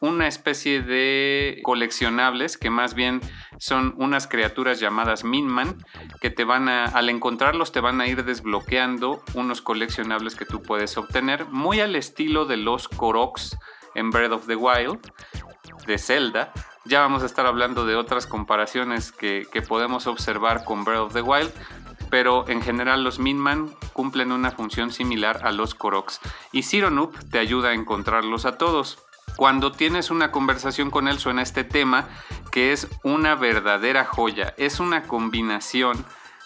una 0.00 0.26
especie 0.26 0.82
de 0.82 1.60
coleccionables 1.62 2.58
que 2.58 2.68
más 2.68 2.94
bien 2.94 3.20
son 3.58 3.94
unas 3.96 4.26
criaturas 4.26 4.78
llamadas 4.78 5.24
Minman 5.24 5.82
que 6.20 6.30
te 6.30 6.44
van 6.44 6.68
a, 6.68 6.84
al 6.84 7.08
encontrarlos 7.08 7.72
te 7.72 7.80
van 7.80 8.00
a 8.00 8.06
ir 8.06 8.24
desbloqueando 8.24 9.22
unos 9.32 9.62
coleccionables 9.62 10.34
que 10.34 10.44
tú 10.44 10.60
puedes 10.60 10.98
obtener, 10.98 11.46
muy 11.46 11.80
al 11.80 11.96
estilo 11.96 12.44
de 12.44 12.58
los 12.58 12.88
Koroks 12.88 13.56
en 13.94 14.10
Breath 14.10 14.32
of 14.32 14.46
the 14.46 14.56
Wild 14.56 15.00
de 15.86 15.98
Zelda, 15.98 16.52
Ya 16.84 17.00
vamos 17.00 17.22
a 17.22 17.26
estar 17.26 17.46
hablando 17.46 17.86
de 17.86 17.96
otras 17.96 18.26
comparaciones 18.26 19.10
que, 19.10 19.46
que 19.50 19.62
podemos 19.62 20.06
observar 20.06 20.64
con 20.64 20.84
Breath 20.84 21.00
of 21.00 21.12
the 21.14 21.22
Wild, 21.22 21.50
pero 22.10 22.48
en 22.48 22.62
general 22.62 23.04
los 23.04 23.18
Minman 23.18 23.74
cumplen 23.92 24.32
una 24.32 24.50
función 24.50 24.92
similar 24.92 25.40
a 25.44 25.52
los 25.52 25.74
Koroks 25.74 26.20
y 26.52 26.62
Noob 26.62 27.12
te 27.30 27.38
ayuda 27.38 27.70
a 27.70 27.74
encontrarlos 27.74 28.44
a 28.44 28.58
todos. 28.58 28.98
Cuando 29.36 29.72
tienes 29.72 30.10
una 30.10 30.30
conversación 30.30 30.90
con 30.90 31.08
él 31.08 31.18
suena 31.18 31.42
este 31.42 31.64
tema 31.64 32.08
que 32.52 32.72
es 32.72 32.88
una 33.02 33.34
verdadera 33.34 34.04
joya, 34.04 34.54
es 34.56 34.78
una 34.78 35.04
combinación 35.04 36.04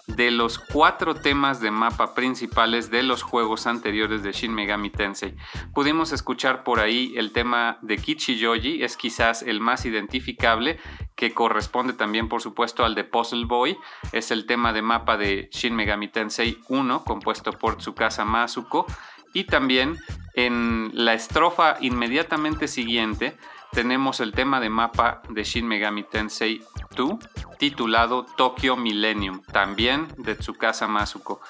de 0.08 0.30
los 0.30 0.58
cuatro 0.58 1.14
temas 1.14 1.60
de 1.60 1.70
mapa 1.70 2.14
principales 2.14 2.90
de 2.90 3.02
los 3.02 3.22
juegos 3.22 3.66
anteriores 3.66 4.22
de 4.22 4.32
Shin 4.32 4.54
Megami 4.54 4.90
Tensei. 4.90 5.36
Pudimos 5.74 6.12
escuchar 6.12 6.64
por 6.64 6.80
ahí 6.80 7.14
el 7.16 7.32
tema 7.32 7.78
de 7.82 7.98
Kichijoji, 7.98 8.82
es 8.82 8.96
quizás 8.96 9.42
el 9.42 9.60
más 9.60 9.84
identificable, 9.84 10.78
que 11.14 11.34
corresponde 11.34 11.92
también 11.92 12.28
por 12.28 12.42
supuesto 12.42 12.84
al 12.84 12.94
de 12.94 13.04
Puzzle 13.04 13.44
Boy, 13.44 13.76
es 14.12 14.30
el 14.30 14.46
tema 14.46 14.72
de 14.72 14.82
mapa 14.82 15.16
de 15.16 15.48
Shin 15.52 15.76
Megami 15.76 16.08
Tensei 16.08 16.58
1, 16.68 17.04
compuesto 17.04 17.52
por 17.52 17.76
Tsukasa 17.76 18.24
Masuko, 18.24 18.86
y 19.34 19.44
también 19.44 19.98
en 20.34 20.90
la 20.94 21.14
estrofa 21.14 21.76
inmediatamente 21.80 22.66
siguiente 22.66 23.36
tenemos 23.72 24.20
el 24.20 24.32
tema 24.32 24.60
de 24.60 24.70
mapa 24.70 25.22
de 25.28 25.44
Shin 25.44 25.66
Megami 25.66 26.02
Tensei 26.02 26.62
2 26.96 27.18
titulado 27.58 28.24
Tokyo 28.36 28.76
Millennium, 28.76 29.42
también 29.42 30.08
de 30.16 30.36
Tsukasa 30.36 30.86
Masuko. 30.86 31.40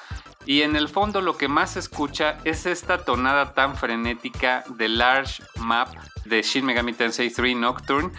Y 0.46 0.62
en 0.62 0.76
el 0.76 0.88
fondo 0.88 1.20
lo 1.20 1.36
que 1.36 1.46
más 1.46 1.72
se 1.72 1.78
escucha 1.80 2.38
es 2.44 2.64
esta 2.64 3.04
tonada 3.04 3.52
tan 3.52 3.76
frenética 3.76 4.64
de 4.66 4.88
Large 4.88 5.42
Map 5.58 5.94
de 6.24 6.42
Shin 6.42 6.64
Megami 6.64 6.94
Tensei 6.94 7.30
3 7.30 7.54
Nocturne, 7.56 8.10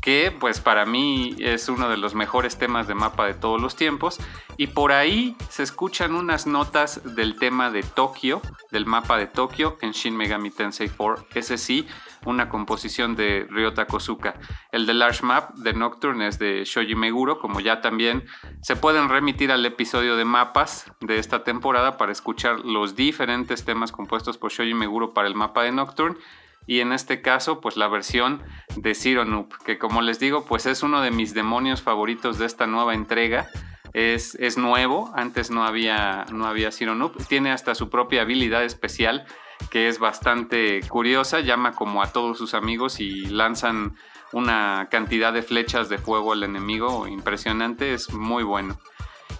que 0.00 0.34
pues 0.38 0.60
para 0.60 0.86
mí 0.86 1.36
es 1.38 1.68
uno 1.68 1.90
de 1.90 1.98
los 1.98 2.14
mejores 2.14 2.56
temas 2.56 2.86
de 2.86 2.94
mapa 2.94 3.26
de 3.26 3.34
todos 3.34 3.60
los 3.60 3.76
tiempos. 3.76 4.18
Y 4.56 4.68
por 4.68 4.92
ahí 4.92 5.36
se 5.50 5.62
escuchan 5.62 6.14
unas 6.14 6.46
notas 6.46 7.02
del 7.16 7.36
tema 7.36 7.70
de 7.70 7.82
Tokio, 7.82 8.40
del 8.70 8.86
mapa 8.86 9.18
de 9.18 9.26
Tokio 9.26 9.76
en 9.82 9.92
Shin 9.92 10.16
Megami 10.16 10.50
Tensei 10.50 10.88
4. 10.88 11.26
Ese 11.34 11.58
sí, 11.58 11.86
una 12.24 12.48
composición 12.48 13.16
de 13.16 13.46
Ryota 13.50 13.86
Kosuka. 13.86 14.34
El 14.72 14.86
de 14.86 14.94
Large 14.94 15.24
Map 15.24 15.54
de 15.54 15.72
Nocturne 15.72 16.28
es 16.28 16.38
de 16.38 16.64
Shoji 16.64 16.94
Meguro, 16.94 17.38
como 17.38 17.60
ya 17.60 17.80
también 17.80 18.24
se 18.62 18.76
pueden 18.76 19.08
remitir 19.08 19.52
al 19.52 19.64
episodio 19.66 20.16
de 20.16 20.24
mapas 20.24 20.92
de 21.00 21.18
esta 21.18 21.44
temporada 21.44 21.96
para 21.96 22.12
escuchar 22.12 22.60
los 22.60 22.96
diferentes 22.96 23.64
temas 23.64 23.92
compuestos 23.92 24.38
por 24.38 24.50
Shoji 24.50 24.74
Meguro 24.74 25.14
para 25.14 25.28
el 25.28 25.34
mapa 25.34 25.62
de 25.62 25.72
Nocturne. 25.72 26.16
Y 26.66 26.80
en 26.80 26.92
este 26.92 27.20
caso, 27.20 27.60
pues 27.60 27.76
la 27.76 27.88
versión 27.88 28.42
de 28.76 28.94
Zero 28.94 29.24
Noob, 29.24 29.48
que 29.64 29.78
como 29.78 30.00
les 30.00 30.18
digo, 30.18 30.46
pues 30.46 30.64
es 30.66 30.82
uno 30.82 31.02
de 31.02 31.10
mis 31.10 31.34
demonios 31.34 31.82
favoritos 31.82 32.38
de 32.38 32.46
esta 32.46 32.66
nueva 32.66 32.94
entrega. 32.94 33.48
Es, 33.92 34.34
es, 34.36 34.56
nuevo, 34.58 35.12
antes 35.14 35.50
no 35.50 35.64
había, 35.64 36.24
no 36.32 36.46
había 36.46 36.72
Zero 36.72 36.94
Noob. 36.94 37.16
Tiene 37.28 37.52
hasta 37.52 37.74
su 37.74 37.90
propia 37.90 38.22
habilidad 38.22 38.64
especial 38.64 39.26
que 39.70 39.88
es 39.88 39.98
bastante 39.98 40.80
curiosa, 40.88 41.40
llama 41.40 41.72
como 41.72 42.02
a 42.02 42.12
todos 42.12 42.38
sus 42.38 42.54
amigos 42.54 43.00
y 43.00 43.26
lanzan 43.26 43.96
una 44.32 44.88
cantidad 44.90 45.32
de 45.32 45.42
flechas 45.42 45.88
de 45.88 45.98
fuego 45.98 46.32
al 46.32 46.42
enemigo 46.42 47.06
impresionante, 47.06 47.94
es 47.94 48.12
muy 48.12 48.42
bueno. 48.42 48.78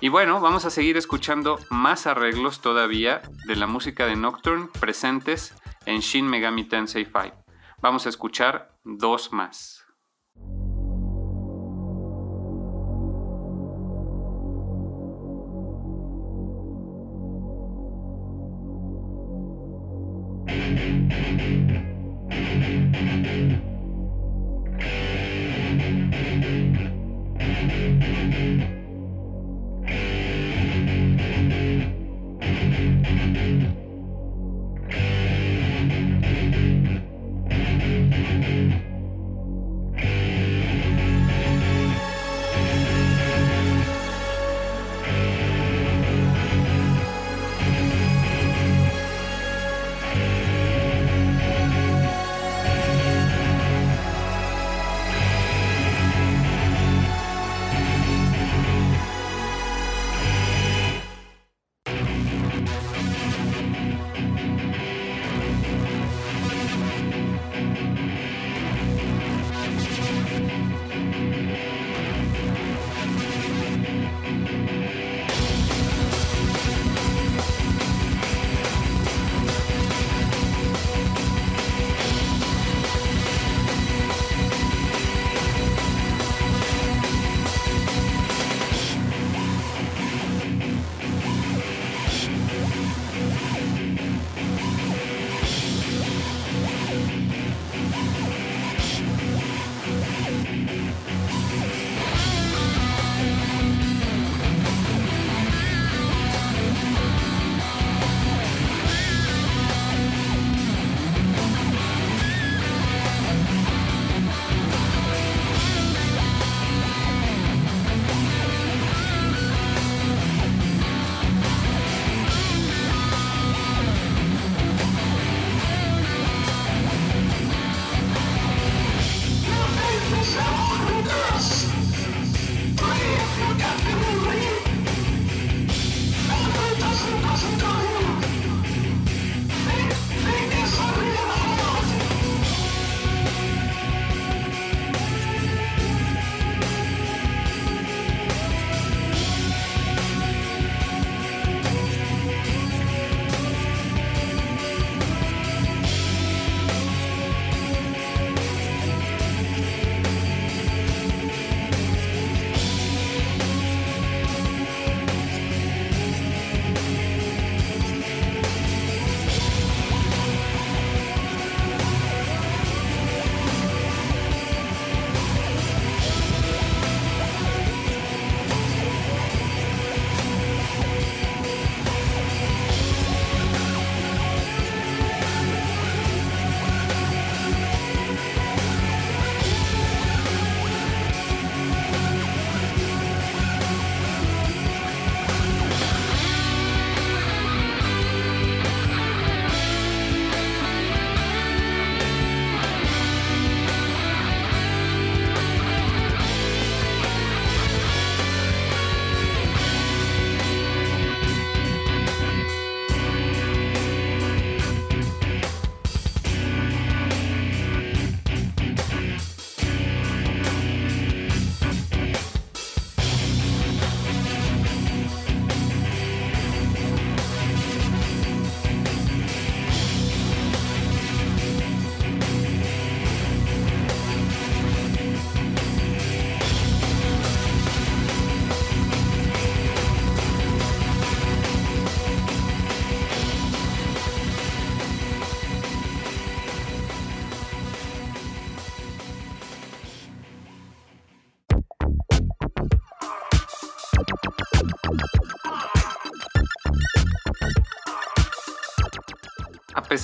Y 0.00 0.08
bueno, 0.08 0.40
vamos 0.40 0.64
a 0.64 0.70
seguir 0.70 0.96
escuchando 0.96 1.58
más 1.70 2.06
arreglos 2.06 2.60
todavía 2.60 3.22
de 3.46 3.56
la 3.56 3.66
música 3.66 4.06
de 4.06 4.16
Nocturne 4.16 4.68
presentes 4.80 5.54
en 5.86 6.00
Shin 6.00 6.26
Megami 6.26 6.64
Tensei 6.64 7.04
5. 7.04 7.44
Vamos 7.80 8.06
a 8.06 8.08
escuchar 8.08 8.72
dos 8.84 9.32
más. 9.32 9.83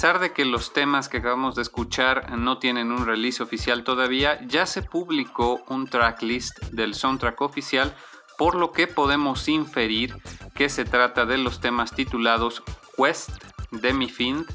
pesar 0.00 0.18
de 0.18 0.32
que 0.32 0.46
los 0.46 0.72
temas 0.72 1.10
que 1.10 1.18
acabamos 1.18 1.56
de 1.56 1.60
escuchar 1.60 2.34
no 2.38 2.56
tienen 2.56 2.90
un 2.90 3.04
release 3.04 3.42
oficial 3.42 3.84
todavía, 3.84 4.40
ya 4.46 4.64
se 4.64 4.80
publicó 4.80 5.60
un 5.68 5.86
tracklist 5.88 6.58
del 6.70 6.94
soundtrack 6.94 7.38
oficial, 7.42 7.94
por 8.38 8.54
lo 8.54 8.72
que 8.72 8.86
podemos 8.86 9.46
inferir 9.46 10.16
que 10.54 10.70
se 10.70 10.86
trata 10.86 11.26
de 11.26 11.36
los 11.36 11.60
temas 11.60 11.92
titulados 11.94 12.62
Quest, 12.96 13.28
Demifind 13.72 14.46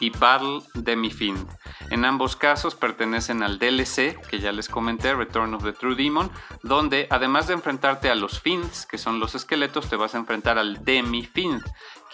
y 0.00 0.08
Battle 0.08 0.62
Demifind. 0.72 1.48
En 1.90 2.06
ambos 2.06 2.34
casos 2.34 2.74
pertenecen 2.74 3.42
al 3.42 3.58
DLC, 3.58 4.18
que 4.30 4.40
ya 4.40 4.52
les 4.52 4.70
comenté, 4.70 5.12
Return 5.12 5.52
of 5.52 5.64
the 5.64 5.74
True 5.74 5.96
Demon, 5.96 6.30
donde 6.62 7.08
además 7.10 7.46
de 7.46 7.52
enfrentarte 7.52 8.08
a 8.08 8.14
los 8.14 8.40
Finds, 8.40 8.86
que 8.86 8.96
son 8.96 9.20
los 9.20 9.34
esqueletos, 9.34 9.90
te 9.90 9.96
vas 9.96 10.14
a 10.14 10.18
enfrentar 10.18 10.56
al 10.58 10.82
Demi-Find, 10.82 11.62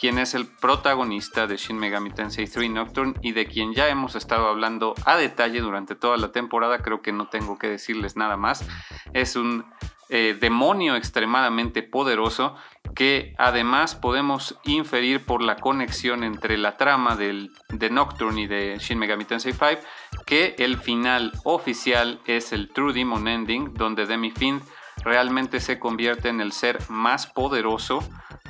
quien 0.00 0.18
es 0.18 0.34
el 0.34 0.46
protagonista 0.46 1.46
de 1.46 1.58
Shin 1.58 1.76
Megami 1.76 2.10
Tensei 2.10 2.46
3 2.46 2.70
Nocturne 2.70 3.14
y 3.20 3.32
de 3.32 3.46
quien 3.46 3.74
ya 3.74 3.88
hemos 3.88 4.14
estado 4.14 4.48
hablando 4.48 4.94
a 5.04 5.16
detalle 5.16 5.60
durante 5.60 5.94
toda 5.94 6.16
la 6.16 6.32
temporada, 6.32 6.78
creo 6.78 7.02
que 7.02 7.12
no 7.12 7.28
tengo 7.28 7.58
que 7.58 7.68
decirles 7.68 8.16
nada 8.16 8.38
más. 8.38 8.66
Es 9.12 9.36
un 9.36 9.66
eh, 10.08 10.38
demonio 10.40 10.96
extremadamente 10.96 11.82
poderoso 11.82 12.56
que 12.94 13.34
además 13.36 13.94
podemos 13.94 14.58
inferir 14.64 15.24
por 15.24 15.42
la 15.42 15.56
conexión 15.56 16.24
entre 16.24 16.56
la 16.56 16.78
trama 16.78 17.14
del, 17.14 17.52
de 17.68 17.90
Nocturne 17.90 18.40
y 18.40 18.46
de 18.46 18.78
Shin 18.78 18.98
Megami 18.98 19.26
Tensei 19.26 19.52
5 19.52 19.82
que 20.24 20.54
el 20.58 20.78
final 20.78 21.32
oficial 21.44 22.20
es 22.24 22.54
el 22.54 22.70
True 22.72 22.94
Demon 22.94 23.28
Ending 23.28 23.74
donde 23.74 24.06
Demi 24.06 24.30
Fiend 24.30 24.62
realmente 25.04 25.60
se 25.60 25.78
convierte 25.78 26.28
en 26.28 26.40
el 26.40 26.52
ser 26.52 26.78
más 26.88 27.26
poderoso 27.26 28.00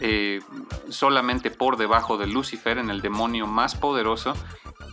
eh, 0.01 0.41
solamente 0.89 1.51
por 1.51 1.77
debajo 1.77 2.17
de 2.17 2.27
Lucifer 2.27 2.79
en 2.79 2.91
el 2.91 3.03
demonio 3.03 3.47
más 3.47 3.75
poderoso 3.75 4.35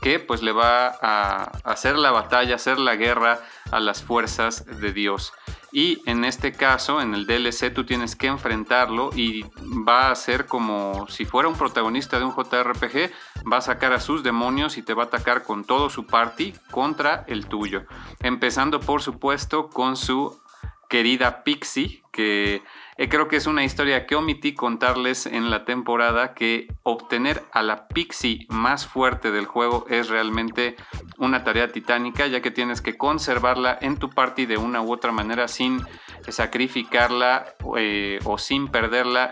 que 0.02 0.20
pues 0.20 0.42
le 0.42 0.52
va 0.52 0.88
a 1.02 1.44
hacer 1.64 1.98
la 1.98 2.12
batalla, 2.12 2.56
hacer 2.56 2.80
la 2.80 2.96
guerra 2.96 3.40
a 3.72 3.80
las 3.80 4.04
fuerzas 4.04 4.66
de 4.66 4.94
Dios. 4.94 5.34
Y 5.72 6.02
en 6.06 6.24
este 6.24 6.54
caso, 6.54 7.02
en 7.02 7.14
el 7.14 7.28
DLC, 7.28 7.74
tú 7.74 7.86
tienes 7.86 8.16
que 8.16 8.28
enfrentarlo 8.28 9.10
y 9.14 9.44
va 9.88 10.10
a 10.10 10.16
ser 10.16 10.46
como 10.46 11.08
si 11.10 11.26
fuera 11.26 11.50
un 11.50 11.58
protagonista 11.58 12.20
de 12.20 12.26
un 12.26 12.34
JRPG, 12.34 13.12
va 13.52 13.58
a 13.58 13.62
sacar 13.62 13.92
a 13.92 14.00
sus 14.00 14.24
demonios 14.24 14.78
y 14.78 14.82
te 14.82 14.94
va 14.94 15.04
a 15.04 15.06
atacar 15.08 15.44
con 15.44 15.66
todo 15.66 15.90
su 15.90 16.06
party 16.06 16.54
contra 16.72 17.26
el 17.28 17.48
tuyo. 17.48 17.84
Empezando 18.22 18.80
por 18.80 19.02
supuesto 19.02 19.70
con 19.70 19.98
su 19.98 20.40
querida 20.88 21.44
Pixie, 21.44 22.02
que 22.12 22.62
eh, 22.98 23.10
creo 23.10 23.28
que 23.28 23.36
es 23.36 23.46
una 23.46 23.64
historia 23.64 24.08
que 24.08 24.16
omití 24.16 24.54
contarles 24.54 25.28
en 25.28 25.52
la 25.52 25.66
temporada 25.66 26.34
que 26.34 26.74
obtener 26.84 27.44
a 27.52 27.62
la 27.62 27.88
Pixie 27.88 28.48
más 28.50 28.88
fuerte 28.88 29.32
del 29.32 29.46
juego 29.46 29.86
es 29.90 30.10
realmente 30.10 30.76
una 31.18 31.44
tarea 31.44 31.68
titánica 31.68 32.26
ya 32.26 32.42
que 32.42 32.50
tienes 32.50 32.82
que 32.82 32.98
conservarla 32.98 33.78
en 33.82 33.98
tu 33.98 34.10
party 34.10 34.48
de 34.48 34.58
una 34.58 34.82
u 34.82 34.92
otra 34.92 35.12
manera 35.12 35.48
sin 35.48 35.82
sacrificarla 36.28 37.54
eh, 37.78 38.20
o 38.24 38.40
sin 38.40 38.68
perderla 38.68 39.32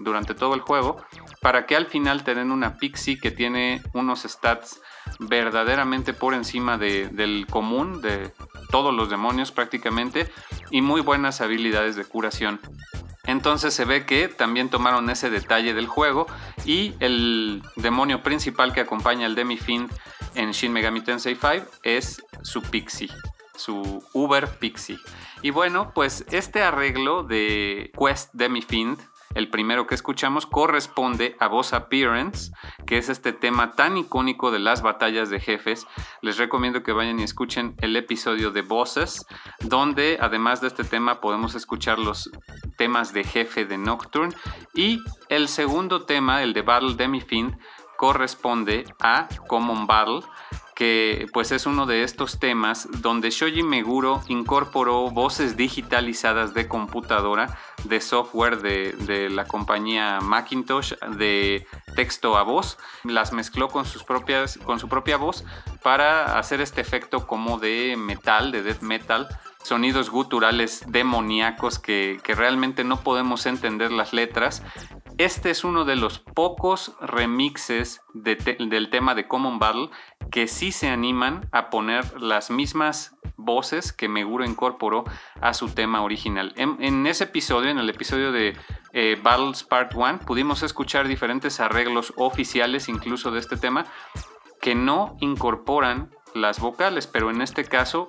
durante 0.00 0.34
todo 0.34 0.54
el 0.54 0.60
juego 0.60 0.98
para 1.40 1.64
que 1.64 1.76
al 1.76 1.86
final 1.86 2.22
te 2.22 2.34
den 2.34 2.50
una 2.50 2.76
Pixie 2.76 3.18
que 3.18 3.30
tiene 3.30 3.82
unos 3.94 4.24
stats 4.24 4.82
verdaderamente 5.18 6.12
por 6.12 6.34
encima 6.34 6.78
del 6.78 7.46
común, 7.48 8.02
de 8.02 8.32
todos 8.70 8.94
los 8.94 9.10
demonios 9.10 9.52
prácticamente, 9.52 10.30
y 10.70 10.82
muy 10.82 11.00
buenas 11.00 11.40
habilidades 11.40 11.96
de 11.96 12.04
curación. 12.04 12.60
Entonces 13.26 13.74
se 13.74 13.84
ve 13.84 14.06
que 14.06 14.28
también 14.28 14.68
tomaron 14.68 15.10
ese 15.10 15.30
detalle 15.30 15.74
del 15.74 15.88
juego 15.88 16.26
y 16.64 16.94
el 17.00 17.62
demonio 17.74 18.22
principal 18.22 18.72
que 18.72 18.80
acompaña 18.80 19.26
al 19.26 19.34
Demi-Fiend 19.34 19.90
en 20.36 20.52
Shin 20.52 20.72
Megami 20.72 21.00
Tensei 21.00 21.34
5 21.34 21.66
es 21.82 22.22
su 22.42 22.62
Pixie, 22.62 23.10
su 23.56 24.02
Uber 24.12 24.48
Pixie. 24.58 24.98
Y 25.42 25.50
bueno, 25.50 25.92
pues 25.94 26.24
este 26.30 26.62
arreglo 26.62 27.24
de 27.24 27.90
Quest 27.98 28.32
Demi-Fiend 28.32 28.98
el 29.34 29.50
primero 29.50 29.86
que 29.86 29.94
escuchamos 29.94 30.46
corresponde 30.46 31.36
a 31.40 31.48
Boss 31.48 31.72
Appearance, 31.72 32.52
que 32.86 32.98
es 32.98 33.08
este 33.08 33.32
tema 33.32 33.72
tan 33.72 33.96
icónico 33.96 34.50
de 34.50 34.58
las 34.58 34.82
batallas 34.82 35.30
de 35.30 35.40
jefes. 35.40 35.86
Les 36.22 36.38
recomiendo 36.38 36.82
que 36.82 36.92
vayan 36.92 37.20
y 37.20 37.22
escuchen 37.22 37.74
el 37.80 37.96
episodio 37.96 38.50
de 38.50 38.62
Bosses, 38.62 39.26
donde 39.60 40.18
además 40.20 40.60
de 40.60 40.68
este 40.68 40.84
tema 40.84 41.20
podemos 41.20 41.54
escuchar 41.54 41.98
los 41.98 42.30
temas 42.76 43.12
de 43.12 43.24
jefe 43.24 43.64
de 43.64 43.78
Nocturne. 43.78 44.34
Y 44.74 45.00
el 45.28 45.48
segundo 45.48 46.02
tema, 46.02 46.42
el 46.42 46.52
de 46.52 46.62
Battle 46.62 46.94
Demi-Fiend, 46.94 47.58
corresponde 47.96 48.84
a 49.00 49.28
Common 49.48 49.86
Battle, 49.86 50.20
que 50.76 51.26
pues 51.32 51.52
es 51.52 51.64
uno 51.64 51.86
de 51.86 52.02
estos 52.02 52.38
temas 52.38 52.86
donde 53.00 53.30
Shoji 53.30 53.62
Meguro 53.62 54.20
incorporó 54.28 55.10
voces 55.10 55.56
digitalizadas 55.56 56.52
de 56.52 56.68
computadora, 56.68 57.58
de 57.84 58.02
software 58.02 58.60
de, 58.60 59.30
la 59.30 59.46
compañía 59.46 60.20
Macintosh, 60.20 60.92
de 61.16 61.66
texto 61.94 62.36
a 62.36 62.42
voz, 62.42 62.76
las 63.04 63.32
mezcló 63.32 63.68
con, 63.68 63.86
sus 63.86 64.04
propias, 64.04 64.58
con 64.58 64.78
su 64.78 64.90
propia 64.90 65.16
voz 65.16 65.46
para 65.82 66.38
hacer 66.38 66.60
este 66.60 66.82
efecto 66.82 67.26
como 67.26 67.58
de 67.58 67.96
metal, 67.96 68.52
de 68.52 68.62
death 68.62 68.82
metal, 68.82 69.28
sonidos 69.62 70.10
guturales 70.10 70.84
demoníacos 70.88 71.78
que, 71.78 72.20
que 72.22 72.34
realmente 72.34 72.84
no 72.84 73.00
podemos 73.00 73.46
entender 73.46 73.92
las 73.92 74.12
letras 74.12 74.62
este 75.18 75.50
es 75.50 75.64
uno 75.64 75.84
de 75.84 75.96
los 75.96 76.18
pocos 76.18 76.94
remixes 77.00 78.02
del 78.12 78.90
tema 78.90 79.14
de 79.14 79.26
Common 79.26 79.58
Battle 79.58 79.88
que 80.30 80.46
sí 80.46 80.72
se 80.72 80.88
animan 80.88 81.48
a 81.52 81.70
poner 81.70 82.20
las 82.20 82.50
mismas 82.50 83.16
voces 83.36 83.92
que 83.92 84.08
Meguro 84.08 84.44
incorporó 84.44 85.04
a 85.40 85.54
su 85.54 85.68
tema 85.68 86.02
original. 86.02 86.52
En, 86.56 87.06
ese 87.06 87.24
episodio, 87.24 87.70
en 87.70 87.78
el 87.78 87.88
episodio 87.88 88.32
de 88.32 88.56
eh, 88.92 89.18
Battles 89.22 89.62
Part 89.62 89.94
1, 89.94 90.20
pudimos 90.20 90.62
escuchar 90.62 91.08
diferentes 91.08 91.60
arreglos 91.60 92.12
oficiales 92.16 92.88
incluso 92.88 93.30
de 93.30 93.40
este 93.40 93.56
tema 93.56 93.86
que 94.60 94.74
no 94.74 95.16
incorporan 95.20 96.10
las 96.34 96.60
vocales, 96.60 97.06
pero 97.06 97.30
en 97.30 97.40
este 97.40 97.64
caso, 97.64 98.06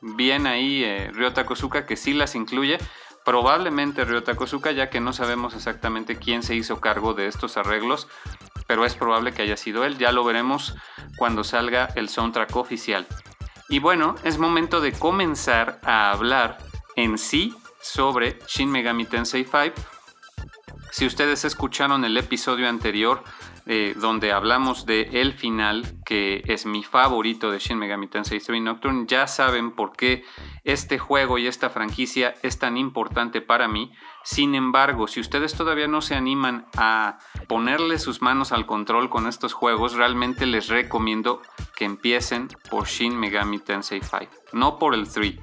bien 0.00 0.46
ahí 0.46 0.84
eh, 0.84 1.10
Ryota 1.12 1.46
Kosuka 1.46 1.86
que 1.86 1.96
sí 1.96 2.12
las 2.12 2.34
incluye 2.34 2.78
probablemente 3.24 4.04
Ryota 4.04 4.34
Kosuka, 4.34 4.72
ya 4.72 4.90
que 4.90 5.00
no 5.00 5.12
sabemos 5.12 5.54
exactamente 5.54 6.16
quién 6.16 6.42
se 6.42 6.54
hizo 6.54 6.80
cargo 6.80 7.14
de 7.14 7.26
estos 7.26 7.56
arreglos, 7.56 8.08
pero 8.66 8.84
es 8.84 8.94
probable 8.94 9.32
que 9.32 9.42
haya 9.42 9.56
sido 9.56 9.84
él. 9.84 9.98
Ya 9.98 10.12
lo 10.12 10.24
veremos 10.24 10.74
cuando 11.16 11.44
salga 11.44 11.88
el 11.96 12.08
soundtrack 12.08 12.54
oficial. 12.56 13.06
Y 13.68 13.78
bueno, 13.78 14.14
es 14.24 14.38
momento 14.38 14.80
de 14.80 14.92
comenzar 14.92 15.80
a 15.82 16.10
hablar 16.10 16.58
en 16.96 17.18
sí 17.18 17.56
sobre 17.80 18.38
Shin 18.46 18.70
Megami 18.70 19.04
Tensei 19.06 19.44
5. 19.44 19.74
Si 20.90 21.06
ustedes 21.06 21.44
escucharon 21.44 22.04
el 22.04 22.16
episodio 22.16 22.68
anterior 22.68 23.24
eh, 23.66 23.94
donde 23.96 24.32
hablamos 24.32 24.84
de 24.84 25.08
el 25.20 25.32
final, 25.32 25.96
que 26.04 26.42
es 26.46 26.66
mi 26.66 26.84
favorito 26.84 27.50
de 27.50 27.58
Shin 27.58 27.78
Megami 27.78 28.08
Tensei 28.08 28.38
3 28.38 28.60
Nocturne, 28.60 29.06
ya 29.06 29.26
saben 29.26 29.70
por 29.70 29.96
qué 29.96 30.22
este 30.64 30.98
juego 30.98 31.38
y 31.38 31.46
esta 31.46 31.70
franquicia 31.70 32.34
es 32.42 32.58
tan 32.58 32.76
importante 32.76 33.40
para 33.40 33.66
mí. 33.66 33.92
Sin 34.22 34.54
embargo, 34.54 35.06
si 35.06 35.20
ustedes 35.20 35.54
todavía 35.54 35.88
no 35.88 36.00
se 36.00 36.14
animan 36.14 36.66
a 36.76 37.18
ponerle 37.48 37.98
sus 37.98 38.22
manos 38.22 38.52
al 38.52 38.66
control 38.66 39.08
con 39.08 39.26
estos 39.26 39.52
juegos, 39.52 39.94
realmente 39.94 40.46
les 40.46 40.68
recomiendo 40.68 41.42
que 41.76 41.84
empiecen 41.84 42.48
por 42.70 42.86
Shin 42.86 43.18
Megami 43.18 43.58
Tensei 43.58 44.00
5, 44.00 44.26
no 44.52 44.78
por 44.78 44.94
el 44.94 45.08
3. 45.08 45.36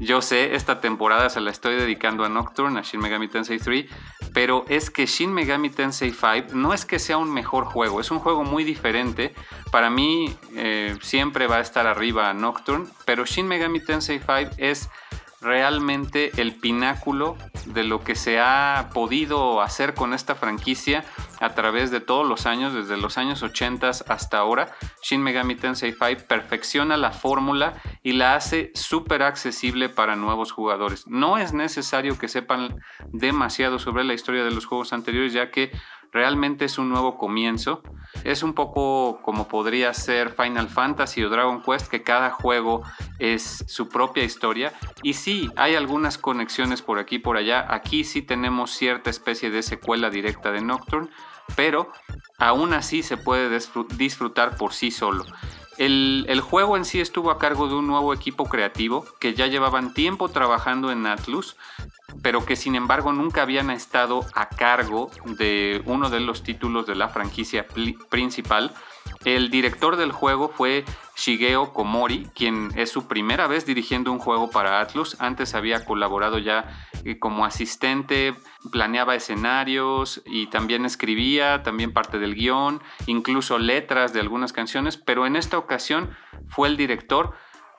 Yo 0.00 0.22
sé, 0.22 0.54
esta 0.54 0.80
temporada 0.80 1.28
se 1.28 1.40
la 1.40 1.50
estoy 1.50 1.74
dedicando 1.74 2.24
a 2.24 2.28
Nocturne, 2.28 2.78
a 2.78 2.82
Shin 2.82 3.00
Megami 3.00 3.28
Tensei 3.28 3.58
3, 3.58 3.86
pero 4.32 4.64
es 4.68 4.90
que 4.90 5.06
Shin 5.06 5.32
Megami 5.32 5.70
Tensei 5.70 6.12
5 6.12 6.54
no 6.54 6.74
es 6.74 6.84
que 6.84 6.98
sea 6.98 7.18
un 7.18 7.32
mejor 7.32 7.64
juego, 7.64 8.00
es 8.00 8.10
un 8.10 8.18
juego 8.18 8.44
muy 8.44 8.64
diferente. 8.64 9.34
Para 9.70 9.90
mí 9.90 10.36
eh, 10.56 10.96
siempre 11.02 11.46
va 11.46 11.56
a 11.56 11.60
estar 11.60 11.86
arriba 11.86 12.32
Nocturne, 12.34 12.86
pero 13.04 13.24
Shin 13.24 13.46
Megami 13.46 13.80
Tensei 13.80 14.18
5 14.18 14.52
es 14.58 14.88
realmente 15.40 16.32
el 16.40 16.54
pináculo 16.54 17.36
de 17.66 17.84
lo 17.84 18.02
que 18.02 18.14
se 18.14 18.40
ha 18.40 18.90
podido 18.92 19.60
hacer 19.60 19.94
con 19.94 20.14
esta 20.14 20.34
franquicia 20.34 21.04
a 21.40 21.54
través 21.54 21.90
de 21.90 22.00
todos 22.00 22.26
los 22.26 22.46
años, 22.46 22.74
desde 22.74 22.96
los 22.96 23.18
años 23.18 23.42
80 23.42 23.88
hasta 23.88 24.38
ahora. 24.38 24.74
Shin 25.02 25.22
Megami 25.22 25.54
Tensei 25.54 25.92
5 25.92 26.26
perfecciona 26.26 26.96
la 26.96 27.12
fórmula 27.12 27.74
y 28.02 28.12
la 28.12 28.34
hace 28.34 28.72
súper 28.74 29.22
accesible 29.22 29.88
para 29.88 30.16
nuevos 30.16 30.50
jugadores. 30.50 31.06
No 31.06 31.38
es 31.38 31.52
necesario 31.52 32.18
que 32.18 32.28
sepan 32.28 32.80
demasiado 33.12 33.78
sobre 33.78 34.04
la 34.04 34.14
historia 34.14 34.44
de 34.44 34.50
los 34.50 34.66
juegos 34.66 34.92
anteriores, 34.92 35.32
ya 35.32 35.50
que 35.50 35.70
Realmente 36.12 36.64
es 36.64 36.78
un 36.78 36.88
nuevo 36.88 37.18
comienzo. 37.18 37.82
Es 38.24 38.42
un 38.42 38.54
poco 38.54 39.20
como 39.22 39.48
podría 39.48 39.92
ser 39.94 40.30
Final 40.30 40.68
Fantasy 40.68 41.22
o 41.22 41.28
Dragon 41.28 41.62
Quest, 41.62 41.88
que 41.88 42.02
cada 42.02 42.30
juego 42.30 42.82
es 43.18 43.64
su 43.66 43.88
propia 43.88 44.24
historia. 44.24 44.72
Y 45.02 45.14
sí, 45.14 45.50
hay 45.56 45.74
algunas 45.74 46.18
conexiones 46.18 46.82
por 46.82 46.98
aquí 46.98 47.16
y 47.16 47.20
por 47.20 47.36
allá. 47.36 47.66
Aquí 47.68 48.04
sí 48.04 48.22
tenemos 48.22 48.70
cierta 48.70 49.10
especie 49.10 49.50
de 49.50 49.62
secuela 49.62 50.10
directa 50.10 50.50
de 50.50 50.62
Nocturne. 50.62 51.10
pero 51.56 51.90
aún 52.38 52.74
así 52.74 53.02
se 53.02 53.16
puede 53.16 53.58
disfrutar 53.96 54.56
por 54.56 54.72
sí 54.72 54.90
solo. 54.90 55.24
El, 55.78 56.26
el, 56.28 56.40
juego 56.40 56.76
en 56.76 56.84
sí 56.84 57.00
estuvo 57.00 57.30
a 57.30 57.38
cargo 57.38 57.68
de 57.68 57.74
un 57.74 57.86
nuevo 57.86 58.12
equipo 58.12 58.46
creativo 58.46 59.06
que 59.20 59.34
ya 59.34 59.46
llevaban 59.46 59.94
tiempo 59.94 60.28
trabajando 60.28 60.90
en 60.90 61.06
Atlus, 61.06 61.56
pero 62.22 62.44
que 62.44 62.56
sin 62.56 62.74
embargo 62.74 63.12
nunca 63.12 63.42
habían 63.42 63.70
estado 63.70 64.24
a 64.34 64.48
cargo 64.48 65.10
de 65.24 65.82
uno 65.84 66.10
de 66.10 66.20
los 66.20 66.42
títulos 66.42 66.86
de 66.86 66.94
la 66.94 67.08
franquicia 67.08 67.66
principal. 68.08 68.72
El 69.24 69.50
director 69.50 69.96
del 69.96 70.12
juego 70.12 70.48
fue 70.48 70.84
Shigeo 71.16 71.72
Komori, 71.72 72.28
quien 72.34 72.70
es 72.76 72.90
su 72.90 73.08
primera 73.08 73.46
vez 73.46 73.66
dirigiendo 73.66 74.12
un 74.12 74.18
juego 74.18 74.50
para 74.50 74.80
Atlus. 74.80 75.16
Antes 75.20 75.54
había 75.54 75.84
colaborado 75.84 76.38
ya 76.38 76.86
eh, 77.04 77.18
como 77.18 77.44
asistente, 77.44 78.34
planeaba 78.70 79.14
escenarios 79.14 80.22
y 80.24 80.46
también 80.46 80.84
escribía, 80.84 81.62
también 81.62 81.92
parte 81.92 82.18
del 82.18 82.34
guion, 82.34 82.82
incluso 83.06 83.58
letras 83.58 84.12
de 84.12 84.20
algunas 84.20 84.52
canciones, 84.52 84.96
pero 84.96 85.26
en 85.26 85.36
esta 85.36 85.58
ocasión 85.58 86.10
fue 86.48 86.68
el 86.68 86.76
director 86.76 87.34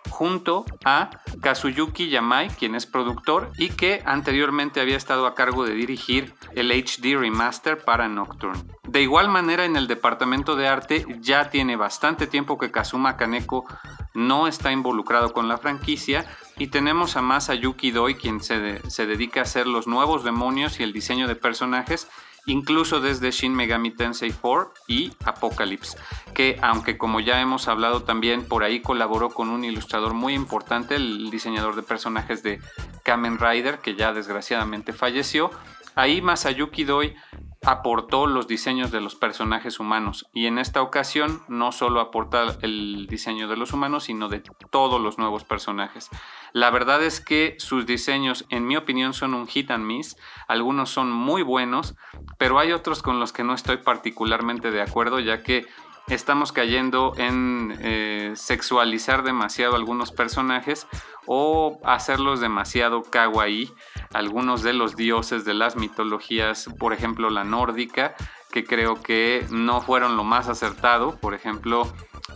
junto 0.10 0.66
a 0.86 1.10
Kazuyuki 1.42 2.10
Yamai, 2.10 2.50
quien 2.50 2.76
es 2.76 2.86
productor 2.86 3.52
y 3.58 3.70
que 3.70 4.02
anteriormente 4.06 4.82
había 4.82 4.98
estado 4.98 5.26
a 5.28 5.36
cargo 5.36 5.66
de 5.66 5.74
dirigir 5.74 6.34
el 6.56 6.72
HD 6.72 7.18
Remaster 7.18 7.84
para 7.84 8.08
Nocturne. 8.08 8.64
De 8.88 9.02
igual 9.02 9.30
manera, 9.30 9.66
en 9.66 9.76
el 9.76 9.88
departamento 9.88 10.56
de 10.56 10.68
arte 10.68 11.06
ya 11.20 11.50
tiene 11.50 11.76
bastante 11.76 12.28
tiempo 12.28 12.58
que 12.58 12.72
Kazuma 12.72 13.18
Kaneko 13.18 13.66
no 14.14 14.48
está 14.48 14.72
involucrado 14.72 15.32
con 15.34 15.48
la 15.48 15.58
franquicia 15.58 16.26
y 16.58 16.68
tenemos 16.68 17.16
a 17.16 17.22
Masayuki 17.22 17.92
Doi, 17.92 18.16
quien 18.16 18.42
se, 18.42 18.82
se 18.90 19.06
dedica 19.06 19.42
a 19.42 19.44
hacer 19.44 19.68
los 19.68 19.88
nuevos 19.88 20.24
demonios 20.24 20.80
y 20.80 20.84
el 20.84 20.94
diseño 20.94 21.28
de 21.28 21.36
personajes 21.36 22.10
incluso 22.50 23.00
desde 23.00 23.32
Shin 23.32 23.54
Megami 23.54 23.92
Tensei 23.92 24.32
4 24.32 24.74
y 24.88 25.14
Apocalypse, 25.24 25.98
que 26.34 26.58
aunque 26.62 26.98
como 26.98 27.20
ya 27.20 27.40
hemos 27.42 27.68
hablado 27.68 28.04
también 28.04 28.46
por 28.46 28.64
ahí 28.64 28.82
colaboró 28.82 29.30
con 29.30 29.50
un 29.50 29.64
ilustrador 29.64 30.14
muy 30.14 30.34
importante, 30.34 30.96
el 30.96 31.30
diseñador 31.30 31.76
de 31.76 31.84
personajes 31.84 32.44
de 32.44 32.60
Kamen 33.04 33.38
Rider, 33.38 33.80
que 33.80 33.96
ya 33.96 34.14
desgraciadamente 34.14 34.94
falleció, 34.94 35.52
ahí 35.96 36.22
Masayuki 36.22 36.84
Doi 36.84 37.16
aportó 37.65 38.26
los 38.26 38.48
diseños 38.48 38.89
de 38.89 39.02
los 39.02 39.15
personajes 39.15 39.80
humanos 39.80 40.30
y 40.34 40.45
en 40.45 40.60
esta 40.60 40.82
ocasión 40.82 41.43
no 41.50 41.72
solo 41.74 42.00
aporta 42.00 42.58
el 42.62 43.08
diseño 43.08 43.50
de 43.50 43.58
los 43.58 43.74
humanos 43.74 44.06
sino 44.06 44.30
de 44.30 44.41
todos 44.72 45.02
los 45.02 45.17
nuevos 45.17 45.43
personajes. 45.43 46.10
La 46.54 46.69
verdad 46.69 47.04
es 47.04 47.19
que 47.19 47.56
sus 47.60 47.86
diseños 47.86 48.45
en 48.50 48.65
mi 48.65 48.78
opinión 48.78 49.13
son 49.13 49.34
un 49.34 49.48
hit 49.48 49.72
and 49.72 49.86
miss, 49.86 50.15
algunos 50.48 50.89
son 50.89 51.12
muy 51.12 51.41
buenos, 51.41 51.95
pero 52.38 52.60
hay 52.60 52.72
otros 52.72 53.02
con 53.02 53.19
los 53.19 53.34
que 53.34 53.43
no 53.43 53.54
estoy 53.54 53.78
particularmente 53.78 54.72
de 54.72 54.82
acuerdo 54.82 55.19
ya 55.19 55.43
que 55.43 55.67
estamos 56.10 56.52
cayendo 56.52 57.13
en 57.17 57.78
eh, 57.82 58.34
sexualizar 58.36 59.24
demasiado 59.24 59.76
algunos 59.76 60.12
personajes 60.12 60.88
o 61.26 61.80
hacerlos 61.84 62.39
demasiado 62.39 63.04
kawaii, 63.04 63.72
algunos 64.13 64.63
de 64.63 64.74
los 64.74 64.95
dioses 64.95 65.45
de 65.45 65.54
las 65.54 65.76
mitologías, 65.76 66.69
por 66.80 66.93
ejemplo 66.93 67.30
la 67.30 67.43
nórdica, 67.43 68.15
que 68.52 68.63
creo 68.63 69.02
que 69.02 69.45
no 69.52 69.82
fueron 69.82 70.17
lo 70.17 70.24
más 70.24 70.48
acertado, 70.48 71.17
por 71.17 71.34
ejemplo 71.34 71.91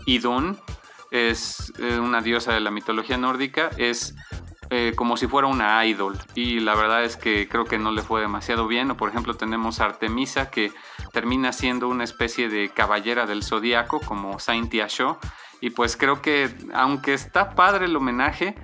Idun 0.05 0.59
es 1.09 1.73
eh, 1.79 1.99
una 1.99 2.21
diosa 2.21 2.53
de 2.53 2.59
la 2.59 2.71
mitología 2.71 3.17
nórdica, 3.17 3.69
es 3.77 4.15
eh, 4.69 4.93
como 4.95 5.17
si 5.17 5.28
fuera 5.28 5.47
una 5.47 5.86
idol. 5.86 6.17
Y 6.36 6.60
la 6.60 6.76
verdad 6.76 7.04
es 7.04 7.17
que 7.17 7.47
creo 7.47 7.65
que 7.65 7.78
no 7.78 7.91
le 7.91 8.02
fue 8.02 8.21
demasiado 8.21 8.67
bien. 8.67 8.91
O 8.91 8.97
por 8.97 9.10
ejemplo 9.10 9.36
tenemos 9.36 9.80
Artemisa 9.80 10.49
que 10.49 10.71
termina 11.12 11.52
siendo 11.52 11.88
una 11.89 12.04
especie 12.04 12.49
de 12.49 12.69
caballera 12.69 13.26
del 13.26 13.43
zodiaco 13.43 13.99
como 13.99 14.39
Saint 14.39 14.69
Tiasho. 14.69 15.19
Y 15.62 15.69
pues 15.69 15.95
creo 15.95 16.21
que 16.21 16.54
aunque 16.73 17.13
está 17.13 17.56
padre 17.56 17.86
el 17.86 17.95
homenaje, 17.95 18.56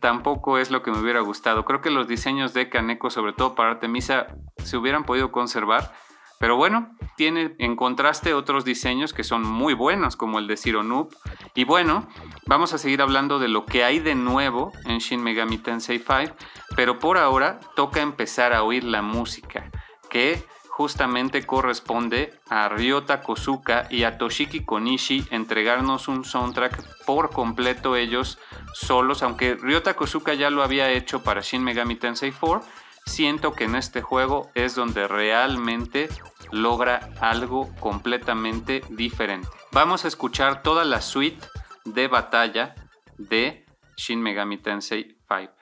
tampoco 0.00 0.58
es 0.58 0.70
lo 0.70 0.82
que 0.82 0.90
me 0.90 0.98
hubiera 0.98 1.20
gustado. 1.20 1.64
Creo 1.64 1.80
que 1.80 1.90
los 1.90 2.08
diseños 2.08 2.54
de 2.54 2.68
Kaneko, 2.68 3.10
sobre 3.10 3.32
todo 3.32 3.54
para 3.54 3.70
Artemisa, 3.70 4.26
se 4.64 4.76
hubieran 4.76 5.04
podido 5.04 5.30
conservar 5.30 5.92
pero 6.40 6.56
bueno, 6.56 6.96
tiene 7.18 7.54
en 7.58 7.76
contraste 7.76 8.32
otros 8.32 8.64
diseños 8.64 9.12
que 9.12 9.24
son 9.24 9.42
muy 9.42 9.74
buenos, 9.74 10.16
como 10.16 10.38
el 10.38 10.46
de 10.46 10.56
Zero 10.56 10.82
Noob. 10.82 11.14
Y 11.54 11.64
bueno, 11.64 12.08
vamos 12.46 12.72
a 12.72 12.78
seguir 12.78 13.02
hablando 13.02 13.38
de 13.38 13.48
lo 13.48 13.66
que 13.66 13.84
hay 13.84 13.98
de 13.98 14.14
nuevo 14.14 14.72
en 14.86 15.00
Shin 15.00 15.22
Megami 15.22 15.58
Tensei 15.58 15.98
5, 15.98 16.34
pero 16.74 16.98
por 16.98 17.18
ahora 17.18 17.60
toca 17.76 18.00
empezar 18.00 18.54
a 18.54 18.62
oír 18.62 18.84
la 18.84 19.02
música, 19.02 19.70
que 20.08 20.42
justamente 20.70 21.44
corresponde 21.44 22.32
a 22.48 22.70
Ryota 22.70 23.20
Kosuka 23.20 23.86
y 23.90 24.04
a 24.04 24.16
Toshiki 24.16 24.64
Konishi 24.64 25.26
entregarnos 25.30 26.08
un 26.08 26.24
soundtrack 26.24 27.04
por 27.04 27.28
completo 27.28 27.96
ellos 27.96 28.38
solos, 28.72 29.22
aunque 29.22 29.56
Ryota 29.56 29.92
Kosuka 29.92 30.32
ya 30.32 30.48
lo 30.48 30.62
había 30.62 30.90
hecho 30.90 31.22
para 31.22 31.42
Shin 31.42 31.62
Megami 31.62 31.96
Tensei 31.96 32.32
4 32.32 32.64
siento 33.06 33.52
que 33.52 33.64
en 33.64 33.74
este 33.74 34.02
juego 34.02 34.50
es 34.54 34.74
donde 34.74 35.08
realmente 35.08 36.08
logra 36.52 37.10
algo 37.20 37.74
completamente 37.80 38.82
diferente. 38.90 39.48
Vamos 39.72 40.04
a 40.04 40.08
escuchar 40.08 40.62
toda 40.62 40.84
la 40.84 41.00
suite 41.00 41.46
de 41.84 42.08
batalla 42.08 42.74
de 43.18 43.66
Shin 43.96 44.20
Megami 44.20 44.58
Tensei 44.58 45.18
5. 45.28 45.52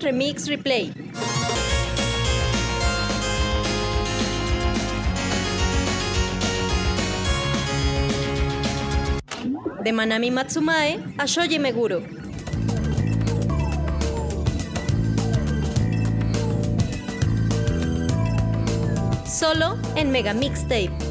Remix, 0.00 0.46
Replay. 0.48 0.92
De 9.84 9.92
Manami 9.92 10.30
Matsumae 10.30 10.98
a 11.18 11.26
Shoji 11.26 11.58
Meguro. 11.58 12.02
Solo 19.26 19.78
en 19.94 20.10
Mega 20.10 20.34
Mixtape. 20.34 21.07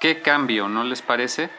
¿Qué 0.00 0.22
cambio, 0.22 0.70
no 0.70 0.82
les 0.82 1.02
parece? 1.02 1.50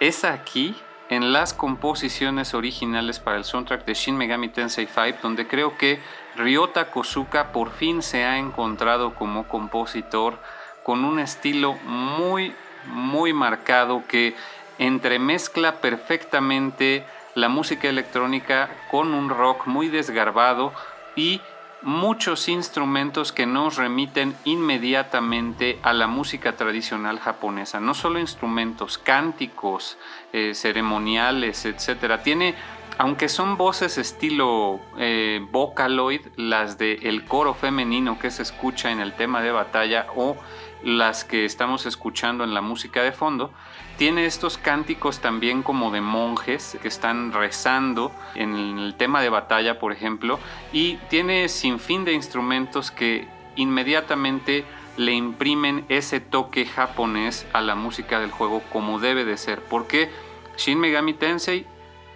Es 0.00 0.24
aquí, 0.24 0.74
en 1.10 1.34
las 1.34 1.52
composiciones 1.52 2.54
originales 2.54 3.18
para 3.18 3.36
el 3.36 3.44
soundtrack 3.44 3.84
de 3.84 3.92
Shin 3.92 4.16
Megami 4.16 4.48
Tensei 4.48 4.86
V, 4.86 5.16
donde 5.22 5.46
creo 5.46 5.76
que 5.76 6.00
Ryota 6.34 6.90
Kosuka 6.90 7.52
por 7.52 7.70
fin 7.72 8.00
se 8.00 8.24
ha 8.24 8.38
encontrado 8.38 9.14
como 9.14 9.46
compositor 9.46 10.38
con 10.82 11.04
un 11.04 11.18
estilo 11.18 11.74
muy, 11.84 12.54
muy 12.86 13.34
marcado 13.34 14.02
que 14.08 14.34
entremezcla 14.78 15.82
perfectamente 15.82 17.04
la 17.34 17.50
música 17.50 17.86
electrónica 17.90 18.70
con 18.90 19.12
un 19.12 19.28
rock 19.28 19.66
muy 19.66 19.88
desgarbado 19.88 20.72
y 21.16 21.42
muchos 21.82 22.48
instrumentos 22.48 23.32
que 23.32 23.46
nos 23.46 23.76
remiten 23.76 24.34
inmediatamente 24.44 25.78
a 25.82 25.92
la 25.92 26.06
música 26.06 26.56
tradicional 26.56 27.18
japonesa. 27.18 27.80
No 27.80 27.94
solo 27.94 28.18
instrumentos, 28.18 28.98
cánticos, 28.98 29.98
eh, 30.32 30.54
ceremoniales, 30.54 31.64
etc. 31.64 32.20
Tiene, 32.22 32.54
aunque 32.98 33.28
son 33.28 33.56
voces 33.56 33.98
estilo 33.98 34.80
eh, 34.98 35.46
vocaloid, 35.50 36.26
las 36.36 36.78
del 36.78 37.04
el 37.06 37.24
coro 37.24 37.54
femenino 37.54 38.18
que 38.18 38.30
se 38.30 38.42
escucha 38.42 38.90
en 38.90 39.00
el 39.00 39.14
tema 39.14 39.40
de 39.42 39.52
batalla 39.52 40.06
o 40.16 40.36
las 40.82 41.24
que 41.24 41.44
estamos 41.44 41.86
escuchando 41.86 42.44
en 42.44 42.54
la 42.54 42.60
música 42.60 43.02
de 43.02 43.12
fondo, 43.12 43.52
tiene 44.00 44.24
estos 44.24 44.56
cánticos 44.56 45.20
también 45.20 45.62
como 45.62 45.90
de 45.90 46.00
monjes 46.00 46.78
que 46.80 46.88
están 46.88 47.34
rezando 47.34 48.12
en 48.34 48.78
el 48.78 48.94
tema 48.94 49.20
de 49.20 49.28
batalla, 49.28 49.78
por 49.78 49.92
ejemplo, 49.92 50.38
y 50.72 50.96
tiene 51.10 51.50
sin 51.50 51.78
fin 51.78 52.06
de 52.06 52.14
instrumentos 52.14 52.90
que 52.90 53.28
inmediatamente 53.56 54.64
le 54.96 55.12
imprimen 55.12 55.84
ese 55.90 56.18
toque 56.18 56.64
japonés 56.64 57.46
a 57.52 57.60
la 57.60 57.74
música 57.74 58.20
del 58.20 58.30
juego 58.30 58.62
como 58.72 59.00
debe 59.00 59.26
de 59.26 59.36
ser, 59.36 59.60
porque 59.60 60.10
Shin 60.56 60.80
Megami 60.80 61.12
Tensei 61.12 61.66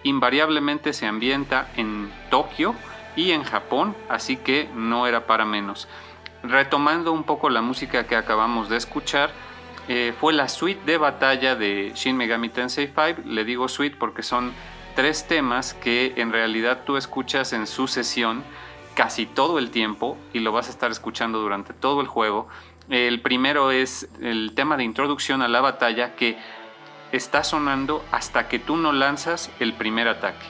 invariablemente 0.01 0.91
se 0.91 1.05
ambienta 1.05 1.69
en 1.77 2.11
Tokio 2.31 2.73
y 3.15 3.29
en 3.29 3.43
Japón, 3.43 3.95
así 4.09 4.37
que 4.37 4.67
no 4.73 5.05
era 5.05 5.27
para 5.27 5.45
menos. 5.45 5.87
Retomando 6.41 7.11
un 7.11 7.25
poco 7.25 7.51
la 7.51 7.61
música 7.61 8.07
que 8.07 8.15
acabamos 8.15 8.69
de 8.69 8.77
escuchar, 8.77 9.29
eh, 9.87 10.13
fue 10.19 10.33
la 10.33 10.49
suite 10.49 10.81
de 10.85 10.97
batalla 10.97 11.55
de 11.55 11.91
Shin 11.95 12.17
Megami 12.17 12.49
Tensei 12.49 12.87
5. 12.87 13.21
Le 13.25 13.43
digo 13.45 13.67
suite 13.67 13.95
porque 13.97 14.23
son 14.23 14.53
tres 14.95 15.27
temas 15.27 15.73
que 15.73 16.13
en 16.17 16.31
realidad 16.31 16.83
tú 16.85 16.97
escuchas 16.97 17.53
en 17.53 17.67
sucesión 17.67 18.43
casi 18.95 19.25
todo 19.25 19.59
el 19.59 19.71
tiempo 19.71 20.17
y 20.33 20.39
lo 20.39 20.51
vas 20.51 20.67
a 20.67 20.71
estar 20.71 20.91
escuchando 20.91 21.39
durante 21.39 21.73
todo 21.73 22.01
el 22.01 22.07
juego. 22.07 22.47
El 22.89 23.21
primero 23.21 23.71
es 23.71 24.07
el 24.21 24.53
tema 24.55 24.77
de 24.77 24.83
introducción 24.83 25.41
a 25.41 25.47
la 25.47 25.61
batalla 25.61 26.15
que 26.15 26.37
está 27.11 27.43
sonando 27.43 28.03
hasta 28.11 28.47
que 28.47 28.59
tú 28.59 28.77
no 28.77 28.91
lanzas 28.93 29.51
el 29.59 29.73
primer 29.73 30.07
ataque 30.07 30.45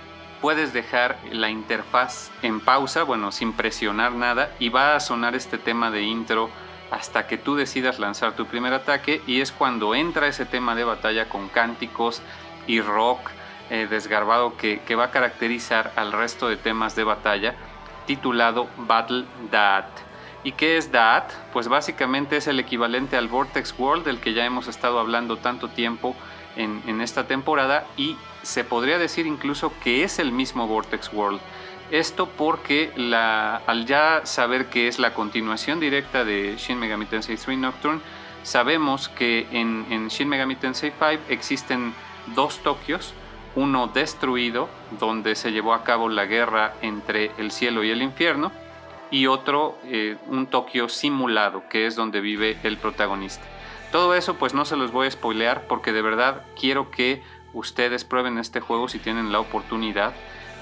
puedes 0.45 0.73
dejar 0.73 1.17
la 1.31 1.49
interfaz 1.49 2.29
en 2.43 2.59
pausa, 2.59 3.01
bueno, 3.01 3.31
sin 3.31 3.53
presionar 3.53 4.11
nada, 4.11 4.51
y 4.59 4.69
va 4.69 4.95
a 4.95 4.99
sonar 4.99 5.33
este 5.33 5.57
tema 5.57 5.89
de 5.89 6.03
intro 6.03 6.51
hasta 6.91 7.27
que 7.27 7.37
tú 7.37 7.55
decidas 7.55 7.99
lanzar 7.99 8.35
tu 8.35 8.45
primer 8.45 8.73
ataque, 8.73 9.21
y 9.27 9.41
es 9.41 9.51
cuando 9.51 9.95
entra 9.95 10.27
ese 10.27 10.45
tema 10.45 10.75
de 10.75 10.83
batalla 10.83 11.27
con 11.29 11.49
cánticos 11.49 12.21
y 12.67 12.81
rock 12.81 13.31
eh, 13.69 13.87
desgarbado 13.89 14.55
que, 14.57 14.95
va 14.95 15.05
a 15.05 15.11
caracterizar 15.11 15.91
al 15.95 16.11
resto 16.11 16.47
de 16.47 16.57
temas 16.57 16.95
de 16.95 17.03
batalla, 17.03 17.55
titulado 18.05 18.69
Battle 18.77 19.25
That. 19.51 19.85
¿Y 20.43 20.51
qué 20.51 20.77
es 20.77 20.91
That? 20.91 21.25
Pues 21.51 21.67
básicamente 21.67 22.37
es 22.37 22.47
el 22.47 22.59
equivalente 22.59 23.17
al 23.17 23.27
Vortex 23.27 23.73
World 23.79 24.05
del 24.05 24.19
que 24.19 24.33
ya 24.33 24.45
hemos 24.45 24.67
estado 24.67 24.99
hablando 24.99 25.37
tanto 25.37 25.69
tiempo 25.69 26.15
en 26.55 27.01
esta 27.01 27.27
temporada 27.27 27.85
y 27.97 28.15
se 28.41 28.63
podría 28.63 28.97
decir 28.97 29.25
incluso 29.25 29.73
que 29.83 30.03
es 30.03 30.19
el 30.19 30.31
mismo 30.31 30.67
Vortex 30.67 31.11
World. 31.11 31.41
Esto 31.91 32.27
porque 32.27 32.91
al 33.67 33.85
ya 33.85 34.21
saber 34.25 34.67
que 34.67 34.87
es 34.87 34.97
la 34.97 35.13
continuación 35.13 35.79
directa 35.79 36.25
de 36.25 36.55
Shin 36.57 36.79
Megami 36.79 37.05
Tensei 37.05 37.37
3 37.37 37.57
Nocturne, 37.57 38.01
sabemos 38.43 39.07
que 39.09 39.47
en, 39.51 40.07
Shin 40.07 40.27
Megami 40.27 40.55
Tensei 40.55 40.91
5 40.91 41.23
existen 41.29 41.93
dos 42.33 42.59
Tokios, 42.59 43.13
uno 43.55 43.87
destruido, 43.87 44.67
donde 44.99 45.35
se 45.35 45.51
llevó 45.51 45.73
a 45.73 45.83
cabo 45.83 46.09
la 46.09 46.25
guerra 46.25 46.73
entre 46.81 47.31
el 47.37 47.51
cielo 47.51 47.83
y 47.83 47.91
el 47.91 48.01
infierno, 48.01 48.51
y 49.11 49.27
otro, 49.27 49.77
eh, 49.85 50.17
un 50.27 50.47
Tokio 50.47 50.89
simulado, 50.89 51.69
que 51.69 51.85
es 51.85 51.95
donde 51.95 52.19
vive 52.19 52.57
el 52.63 52.77
protagonista. 52.77 53.45
Todo 53.91 54.15
eso 54.15 54.35
pues 54.35 54.53
no 54.53 54.65
se 54.65 54.75
los 54.75 54.91
voy 54.91 55.07
a 55.07 55.11
spoilear 55.11 55.67
porque 55.67 55.93
de 55.93 56.01
verdad 56.01 56.41
quiero 56.59 56.91
que 56.91 57.21
ustedes 57.53 58.03
prueben 58.03 58.37
este 58.37 58.59
juego 58.59 58.89
si 58.89 58.99
tienen 58.99 59.31
la 59.31 59.39
oportunidad. 59.39 60.13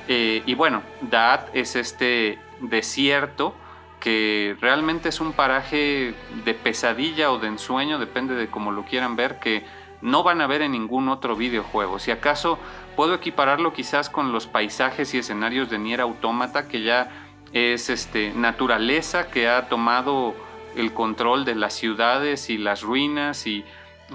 Eh, 0.07 0.43
y 0.45 0.53
bueno, 0.55 0.83
Daat 1.01 1.49
es 1.53 1.75
este 1.75 2.39
desierto 2.59 3.55
que 3.99 4.57
realmente 4.59 5.09
es 5.09 5.21
un 5.21 5.31
paraje 5.31 6.13
de 6.43 6.53
pesadilla 6.53 7.31
o 7.31 7.39
de 7.39 7.47
ensueño, 7.47 7.99
depende 7.99 8.35
de 8.35 8.49
cómo 8.49 8.71
lo 8.73 8.83
quieran 8.83 9.15
ver, 9.15 9.39
que 9.39 9.65
no 10.01 10.23
van 10.23 10.41
a 10.41 10.47
ver 10.47 10.61
en 10.61 10.73
ningún 10.73 11.07
otro 11.07 11.37
videojuego. 11.37 11.99
Si 11.99 12.11
acaso 12.11 12.59
puedo 12.97 13.13
equipararlo 13.13 13.71
quizás 13.71 14.09
con 14.09 14.33
los 14.33 14.45
paisajes 14.45 15.13
y 15.13 15.19
escenarios 15.19 15.69
de 15.69 15.79
Nier 15.79 16.01
Automata, 16.01 16.67
que 16.67 16.81
ya 16.81 17.09
es 17.53 17.89
este, 17.89 18.33
naturaleza 18.33 19.29
que 19.29 19.47
ha 19.47 19.69
tomado 19.69 20.35
el 20.75 20.93
control 20.93 21.45
de 21.45 21.55
las 21.55 21.73
ciudades 21.73 22.49
y 22.49 22.57
las 22.57 22.81
ruinas 22.81 23.47
y 23.47 23.63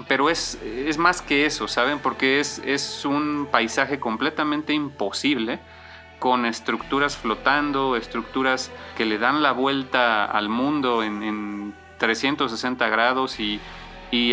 pero 0.07 0.29
es, 0.29 0.59
es 0.63 0.97
más 0.97 1.21
que 1.21 1.45
eso, 1.47 1.67
¿saben? 1.67 1.99
Porque 1.99 2.39
es, 2.39 2.61
es 2.63 3.05
un 3.05 3.47
paisaje 3.51 3.99
completamente 3.99 4.71
imposible 4.73 5.59
con 6.19 6.45
estructuras 6.45 7.17
flotando, 7.17 7.95
estructuras 7.95 8.71
que 8.97 9.05
le 9.05 9.17
dan 9.17 9.41
la 9.41 9.53
vuelta 9.53 10.25
al 10.25 10.49
mundo 10.49 11.01
en, 11.01 11.73
360 11.97 12.87
grados 12.87 13.39
y, 13.39 13.59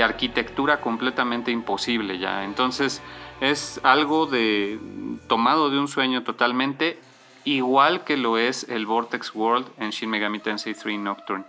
arquitectura 0.00 0.80
completamente 0.80 1.50
imposible 1.50 2.18
ya. 2.18 2.44
Entonces 2.44 3.02
es 3.40 3.80
algo 3.82 4.26
de 4.26 4.78
tomado 5.26 5.68
de 5.68 5.78
un 5.78 5.88
sueño 5.88 6.22
totalmente, 6.22 6.98
igual 7.44 8.04
que 8.04 8.16
lo 8.16 8.38
es 8.38 8.68
el 8.68 8.86
Vortex 8.86 9.34
World 9.34 9.66
en 9.78 9.90
Shin 9.90 10.08
Megami 10.08 10.38
Tensei 10.38 10.74
3 10.74 10.98
Nocturne. 10.98 11.44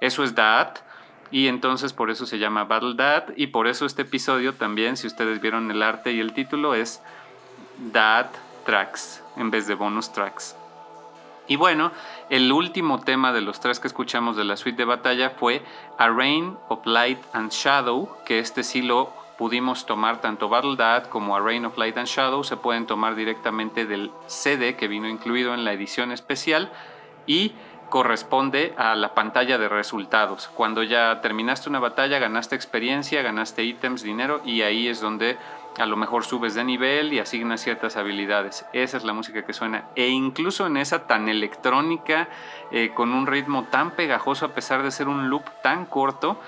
Eso 0.00 0.24
es 0.24 0.34
Daat. 0.34 0.80
Y 1.30 1.48
entonces 1.48 1.94
por 1.94 2.10
eso 2.10 2.26
se 2.26 2.38
llama 2.38 2.64
Battle 2.64 2.94
Dad 2.94 3.24
y 3.36 3.46
por 3.46 3.66
eso 3.66 3.86
este 3.86 4.02
episodio 4.02 4.52
también, 4.52 4.98
si 4.98 5.06
ustedes 5.06 5.40
vieron 5.40 5.70
el 5.70 5.82
arte 5.82 6.12
y 6.12 6.20
el 6.20 6.34
título, 6.34 6.74
es 6.74 7.00
Dad 7.90 8.26
Tracks 8.64 9.22
en 9.36 9.50
vez 9.50 9.66
de 9.66 9.74
bonus 9.74 10.12
tracks. 10.12 10.56
Y 11.48 11.56
bueno, 11.56 11.90
el 12.30 12.52
último 12.52 13.00
tema 13.00 13.32
de 13.32 13.40
los 13.40 13.60
tres 13.60 13.80
que 13.80 13.88
escuchamos 13.88 14.36
de 14.36 14.44
la 14.44 14.56
suite 14.56 14.78
de 14.78 14.84
batalla 14.84 15.30
fue 15.30 15.62
A 15.98 16.08
Rain 16.08 16.56
of 16.68 16.86
Light 16.86 17.18
and 17.32 17.50
Shadow, 17.50 18.16
que 18.24 18.38
este 18.38 18.62
sí 18.62 18.80
lo 18.80 19.12
pudimos 19.36 19.86
tomar 19.86 20.20
tanto 20.20 20.48
Battle 20.48 20.76
Dad 20.76 21.06
como 21.06 21.36
A 21.36 21.40
Rain 21.40 21.64
of 21.64 21.76
Light 21.76 21.98
and 21.98 22.06
Shadow, 22.06 22.44
se 22.44 22.56
pueden 22.56 22.86
tomar 22.86 23.16
directamente 23.16 23.86
del 23.86 24.12
CD 24.26 24.76
que 24.76 24.88
vino 24.88 25.08
incluido 25.08 25.52
en 25.52 25.64
la 25.64 25.72
edición 25.72 26.12
especial 26.12 26.70
y 27.26 27.52
corresponde 27.90 28.72
a 28.78 28.94
la 28.94 29.12
pantalla 29.12 29.58
de 29.58 29.68
resultados. 29.68 30.48
Cuando 30.54 30.82
ya 30.82 31.20
terminaste 31.20 31.68
una 31.68 31.80
batalla, 31.80 32.18
ganaste 32.18 32.54
experiencia, 32.54 33.20
ganaste 33.20 33.64
ítems, 33.64 34.02
dinero 34.02 34.40
y 34.46 34.62
ahí 34.62 34.88
es 34.88 35.00
donde 35.00 35.36
a 35.78 35.86
lo 35.86 35.96
mejor 35.96 36.24
subes 36.24 36.54
de 36.54 36.64
nivel 36.64 37.12
y 37.12 37.18
asignas 37.18 37.62
ciertas 37.62 37.96
habilidades. 37.96 38.66
Esa 38.72 38.96
es 38.96 39.04
la 39.04 39.12
música 39.12 39.44
que 39.44 39.52
suena. 39.52 39.84
E 39.96 40.08
incluso 40.08 40.66
en 40.66 40.76
esa 40.76 41.06
tan 41.06 41.28
electrónica, 41.28 42.28
eh, 42.70 42.92
con 42.94 43.12
un 43.12 43.26
ritmo 43.26 43.64
tan 43.64 43.92
pegajoso 43.92 44.46
a 44.46 44.54
pesar 44.54 44.82
de 44.82 44.90
ser 44.90 45.08
un 45.08 45.30
loop 45.30 45.44
tan 45.62 45.86
corto, 45.86 46.38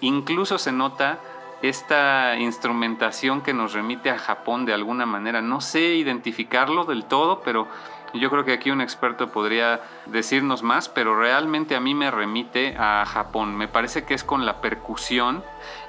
incluso 0.00 0.58
se 0.58 0.72
nota 0.72 1.18
esta 1.62 2.36
instrumentación 2.36 3.40
que 3.40 3.52
nos 3.52 3.72
remite 3.72 4.10
a 4.10 4.18
Japón 4.18 4.64
de 4.64 4.74
alguna 4.74 5.06
manera. 5.06 5.42
No 5.42 5.60
sé 5.60 5.94
identificarlo 5.94 6.84
del 6.84 7.04
todo, 7.04 7.40
pero 7.40 7.66
yo 8.14 8.30
creo 8.30 8.44
que 8.44 8.52
aquí 8.52 8.70
un 8.70 8.80
experto 8.80 9.28
podría 9.28 9.80
decirnos 10.06 10.62
más, 10.62 10.88
pero 10.88 11.18
realmente 11.18 11.74
a 11.74 11.80
mí 11.80 11.94
me 11.94 12.10
remite 12.10 12.76
a 12.78 13.04
Japón. 13.06 13.56
Me 13.56 13.68
parece 13.68 14.04
que 14.04 14.14
es 14.14 14.24
con 14.24 14.46
la 14.46 14.60
percusión 14.60 15.42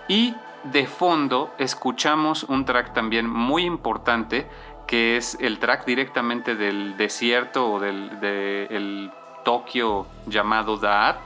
y 0.08 0.34
de 0.64 0.88
fondo 0.88 1.53
escuchamos 1.57 2.43
un 2.43 2.66
track 2.66 2.93
también 2.93 3.30
muy 3.30 3.64
importante 3.64 4.47
que 4.88 5.18
es 5.18 5.38
el 5.39 5.60
track 5.60 5.86
directamente 5.86 6.55
del 6.55 6.97
desierto 6.97 7.74
o 7.74 7.80
del 7.80 9.12
Tokio 9.43 10.07
llamado 10.26 10.78
Daat 10.78 11.20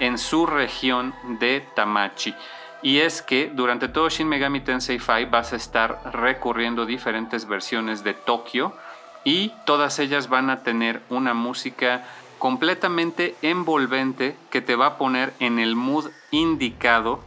en 0.00 0.18
su 0.18 0.46
región 0.46 1.14
de 1.40 1.66
Tamachi. 1.74 2.34
Y 2.82 2.98
es 2.98 3.22
que 3.22 3.50
durante 3.52 3.88
todo 3.88 4.08
Shin 4.08 4.28
Megami 4.28 4.60
Tensei 4.60 4.98
5 4.98 5.30
vas 5.30 5.52
a 5.52 5.56
estar 5.56 6.00
recurriendo 6.12 6.84
diferentes 6.84 7.48
versiones 7.48 8.04
de 8.04 8.14
Tokio 8.14 8.74
y 9.24 9.52
todas 9.64 9.98
ellas 9.98 10.28
van 10.28 10.50
a 10.50 10.62
tener 10.62 11.02
una 11.08 11.34
música 11.34 12.04
completamente 12.38 13.34
envolvente 13.42 14.36
que 14.50 14.60
te 14.60 14.76
va 14.76 14.86
a 14.86 14.98
poner 14.98 15.32
en 15.40 15.58
el 15.58 15.74
mood 15.74 16.10
indicado 16.30 17.20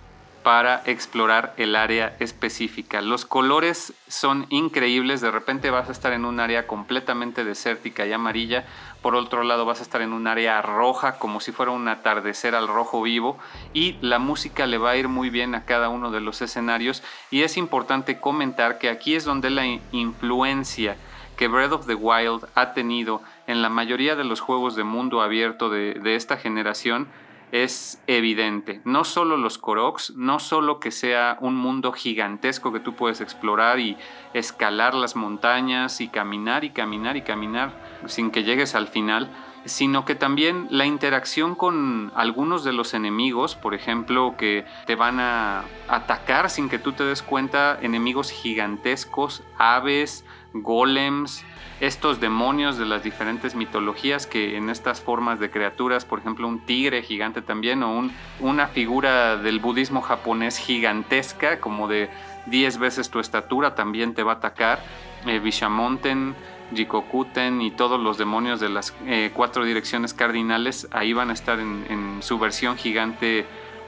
para 0.50 0.82
explorar 0.88 1.54
el 1.58 1.76
área 1.76 2.16
específica. 2.20 3.04
Los 3.04 3.24
colores 3.24 3.94
son 4.08 4.48
increíbles, 4.50 5.22
de 5.22 5.30
repente 5.30 5.70
vas 5.70 5.90
a 5.90 5.92
estar 5.92 6.12
en 6.12 6.26
un 6.26 6.40
área 6.40 6.66
completamente 6.66 7.44
desértica 7.44 8.08
y 8.08 8.14
amarilla, 8.14 8.66
por 9.04 9.14
otro 9.14 9.44
lado 9.44 9.66
vas 9.66 9.78
a 9.80 9.84
estar 9.84 10.02
en 10.02 10.12
un 10.12 10.26
área 10.26 10.60
roja 10.64 11.20
como 11.20 11.40
si 11.40 11.52
fuera 11.52 11.72
un 11.72 11.88
atardecer 11.88 12.56
al 12.56 12.68
rojo 12.68 13.04
vivo. 13.04 13.38
Y 13.74 13.98
la 14.02 14.18
música 14.18 14.66
le 14.66 14.80
va 14.80 14.90
a 14.90 14.98
ir 14.98 15.08
muy 15.08 15.30
bien 15.30 15.54
a 15.54 15.66
cada 15.66 15.88
uno 15.88 16.10
de 16.10 16.20
los 16.20 16.42
escenarios. 16.42 17.04
Y 17.30 17.44
es 17.44 17.56
importante 17.56 18.20
comentar 18.20 18.80
que 18.80 18.90
aquí 18.90 19.14
es 19.14 19.26
donde 19.26 19.52
la 19.52 19.68
influencia 19.92 20.98
que 21.38 21.48
Breath 21.48 21.74
of 21.74 21.86
the 21.86 21.94
Wild 21.94 22.48
ha 22.56 22.74
tenido 22.74 23.22
en 23.46 23.62
la 23.62 23.70
mayoría 23.70 24.16
de 24.16 24.24
los 24.24 24.40
juegos 24.40 24.76
de 24.76 24.84
mundo 24.84 25.22
abierto 25.22 25.70
de, 25.70 26.16
esta 26.16 26.38
generación 26.38 27.08
es 27.52 28.02
evidente. 28.08 28.82
No 28.86 29.04
solo 29.04 29.38
los 29.38 29.58
Koroks, 29.58 30.14
no 30.16 30.40
solo 30.40 30.80
que 30.80 30.92
sea 30.92 31.38
un 31.42 31.56
mundo 31.56 31.92
gigantesco 31.92 32.72
que 32.72 32.80
tú 32.80 32.94
puedes 32.94 33.22
explorar 33.22 33.80
y 33.80 33.98
escalar 34.34 34.94
las 34.94 35.16
montañas 35.16 36.02
y 36.02 36.08
caminar 36.08 36.64
y 36.64 36.70
caminar 36.70 37.18
y 37.18 37.22
caminar 37.22 37.72
sin 38.06 38.32
que 38.32 38.44
llegues 38.44 38.76
al 38.76 38.88
final, 38.88 39.30
sino 39.66 40.06
que 40.06 40.16
también 40.16 40.68
la 40.70 40.86
interacción 40.86 41.56
con 41.56 42.12
algunos 42.16 42.64
de 42.64 42.74
los 42.74 42.94
enemigos, 42.94 43.56
por 43.56 43.74
ejemplo, 43.74 44.36
que 44.38 44.66
te 44.86 44.96
van 44.96 45.20
a 45.20 45.64
atacar 45.88 46.50
sin 46.50 46.70
que 46.70 46.80
tú 46.80 46.94
te 46.94 47.04
des 47.04 47.22
cuenta, 47.22 47.78
enemigos 47.82 48.32
gigantescos, 48.32 49.44
aves, 49.58 50.26
golems, 50.54 51.46
estos 51.80 52.20
demonios 52.20 52.78
de 52.78 52.86
las 52.86 53.04
diferentes 53.04 53.56
mitologías 53.56 54.28
que 54.28 54.58
en 54.58 54.70
estas 54.70 55.02
formas 55.02 55.40
de 55.40 55.50
criaturas, 55.50 56.06
por 56.06 56.20
ejemplo 56.20 56.48
un 56.48 56.60
tigre 56.60 57.02
gigante 57.02 57.42
también 57.42 57.84
o 57.84 57.98
un, 57.98 58.12
una 58.40 58.68
figura 58.68 59.38
del 59.38 59.60
budismo 59.60 60.02
japonés 60.02 60.58
gigantesca 60.58 61.60
como 61.60 61.88
de 61.88 62.10
10 62.48 62.78
veces 62.80 63.10
tu 63.10 63.20
estatura 63.20 63.76
también 63.76 64.14
te 64.14 64.24
va 64.24 64.34
a 64.34 64.36
atacar, 64.36 64.84
eh, 65.26 65.40
Vishamonten, 65.40 66.36
Jikokuten 66.74 67.62
y 67.62 67.72
todos 67.72 68.00
los 68.00 68.18
demonios 68.18 68.60
de 68.60 68.70
las 68.70 68.94
eh, 69.06 69.32
cuatro 69.34 69.64
direcciones 69.64 70.14
cardinales 70.14 70.88
ahí 70.92 71.14
van 71.14 71.30
a 71.30 71.34
estar 71.34 71.60
en 71.60 72.20
su 72.22 72.38
versión 72.38 72.78
gigante 72.78 73.46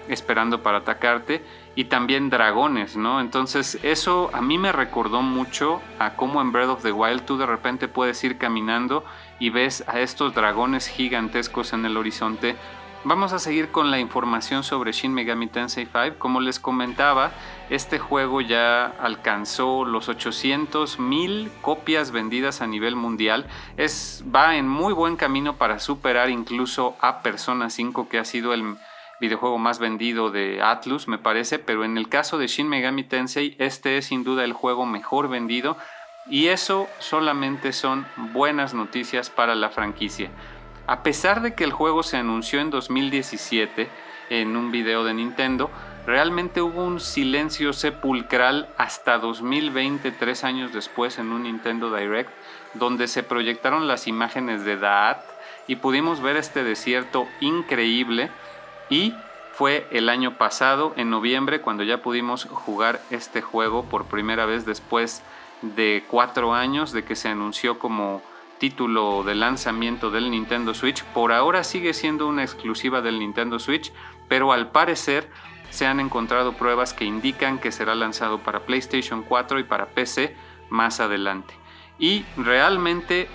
esperando 0.08 0.64
para 0.64 0.80
atacarte 0.80 1.44
y 1.76 1.86
también 1.86 2.30
dragones, 2.30 2.98
¿no? 2.98 3.22
Entonces 3.22 3.80
eso 3.84 4.30
a 4.34 4.42
mí 4.42 4.58
me 4.58 4.72
recordó 4.72 5.22
mucho 5.22 5.82
a 6.00 6.16
cómo 6.16 6.42
en 6.42 6.52
Breath 6.52 6.70
of 6.70 6.84
the 6.84 6.92
Wild 6.92 7.24
tú 7.24 7.38
de 7.38 7.46
repente 7.46 7.88
puedes 7.88 8.24
ir 8.24 8.38
caminando 8.38 9.06
y 9.40 9.50
ves 9.50 9.84
a 9.88 10.00
estos 10.00 10.34
dragones 10.34 10.88
gigantescos 10.88 11.74
en 11.74 11.86
el 11.86 11.98
horizonte. 11.98 12.56
Vamos 13.04 13.34
a 13.34 13.40
seguir 13.40 13.70
con 13.70 13.90
la 13.90 13.98
información 13.98 14.64
sobre 14.64 14.92
Shin 14.92 15.12
Megami 15.12 15.48
Tensei 15.48 15.88
5. 15.88 16.20
Como 16.20 16.40
les 16.40 16.60
comentaba, 16.60 17.32
este 17.72 17.98
juego 17.98 18.42
ya 18.42 18.86
alcanzó 18.86 19.86
los 19.86 20.08
800 20.08 21.00
mil 21.00 21.52
copias 21.62 22.12
vendidas 22.12 22.62
a 22.62 22.68
nivel 22.68 22.96
mundial. 22.96 23.48
Es, 23.76 24.24
va 24.34 24.56
en 24.56 24.68
muy 24.68 24.94
buen 24.94 25.16
camino 25.16 25.56
para 25.56 25.80
superar 25.80 26.30
incluso 26.30 26.96
a 27.02 27.24
Persona 27.24 27.72
5, 27.72 28.08
que 28.08 28.20
ha 28.20 28.26
sido 28.26 28.54
el 28.54 28.78
videojuego 29.22 29.60
más 29.60 29.78
vendido 29.78 30.32
de 30.32 30.62
Atlus, 30.64 31.08
me 31.08 31.20
parece, 31.20 31.60
pero 31.60 31.86
en 31.86 31.98
el 31.98 32.10
caso 32.10 32.40
de 32.40 32.48
Shin 32.48 32.68
Megami 32.68 33.04
Tensei, 33.04 33.56
este 33.60 33.98
es 33.98 34.08
sin 34.08 34.24
duda 34.24 34.44
el 34.44 34.52
juego 34.52 34.88
mejor 34.88 35.30
vendido 35.30 35.78
y 36.26 36.48
eso 36.48 36.88
solamente 36.98 37.72
son 37.72 38.08
buenas 38.34 38.74
noticias 38.74 39.30
para 39.30 39.54
la 39.54 39.70
franquicia. 39.70 40.32
A 40.88 41.04
pesar 41.04 41.42
de 41.42 41.54
que 41.54 41.64
el 41.64 41.72
juego 41.72 42.02
se 42.02 42.18
anunció 42.18 42.60
en 42.62 42.72
2017 42.72 43.88
en 44.32 44.58
un 44.58 44.72
video 44.72 45.04
de 45.04 45.14
Nintendo, 45.14 45.70
realmente 46.08 46.64
hubo 46.64 46.84
un 46.84 47.00
silencio 47.00 47.74
sepulcral 47.74 48.70
hasta 48.78 49.20
2020, 49.20 50.12
tres 50.14 50.44
años 50.44 50.74
después, 50.74 51.20
en 51.20 51.32
un 51.32 51.44
Nintendo 51.44 51.96
Direct, 51.96 52.32
donde 52.74 53.08
se 53.08 53.22
proyectaron 53.22 53.88
las 53.88 54.08
imágenes 54.08 54.66
de 54.66 54.78
Daat 54.78 55.24
y 55.68 55.76
pudimos 55.76 56.22
ver 56.22 56.38
este 56.38 56.64
desierto 56.64 57.28
increíble 57.40 58.32
y 58.92 59.16
fue 59.54 59.88
el 59.92 60.10
año 60.10 60.38
pasado, 60.38 60.94
en 60.98 61.10
noviembre, 61.10 61.62
cuando 61.62 61.84
ya 61.84 62.04
pudimos 62.04 62.46
jugar 62.46 63.02
este 63.10 63.42
juego 63.42 63.86
por 63.86 64.06
primera 64.06 64.46
vez 64.46 64.66
después 64.66 65.24
de 65.62 66.04
cuatro 66.08 66.54
años 66.54 66.92
de 66.92 67.04
que 67.04 67.16
se 67.16 67.30
anunció 67.30 67.80
como 67.80 68.22
título 68.60 69.24
de 69.24 69.34
lanzamiento 69.34 70.12
del 70.12 70.30
Nintendo 70.30 70.74
Switch. 70.74 71.04
Por 71.06 71.32
ahora 71.32 71.64
sigue 71.64 71.94
siendo 71.94 72.28
una 72.28 72.44
exclusiva 72.44 73.02
del 73.02 73.20
Nintendo 73.20 73.60
Switch, 73.60 73.92
pero 74.28 74.52
al 74.52 74.72
parecer 74.72 75.30
se 75.70 75.88
han 75.88 76.00
encontrado 76.00 76.54
pruebas 76.54 76.94
que 76.94 77.06
indican 77.06 77.60
que 77.60 77.72
será 77.72 77.96
lanzado 77.96 78.40
para 78.40 78.62
PlayStation 78.62 79.24
4 79.24 79.60
y 79.60 79.64
para 79.64 79.88
PC 79.88 80.36
más 80.70 81.00
adelante. 81.00 81.54
Y 81.98 82.26
realmente 82.36 83.30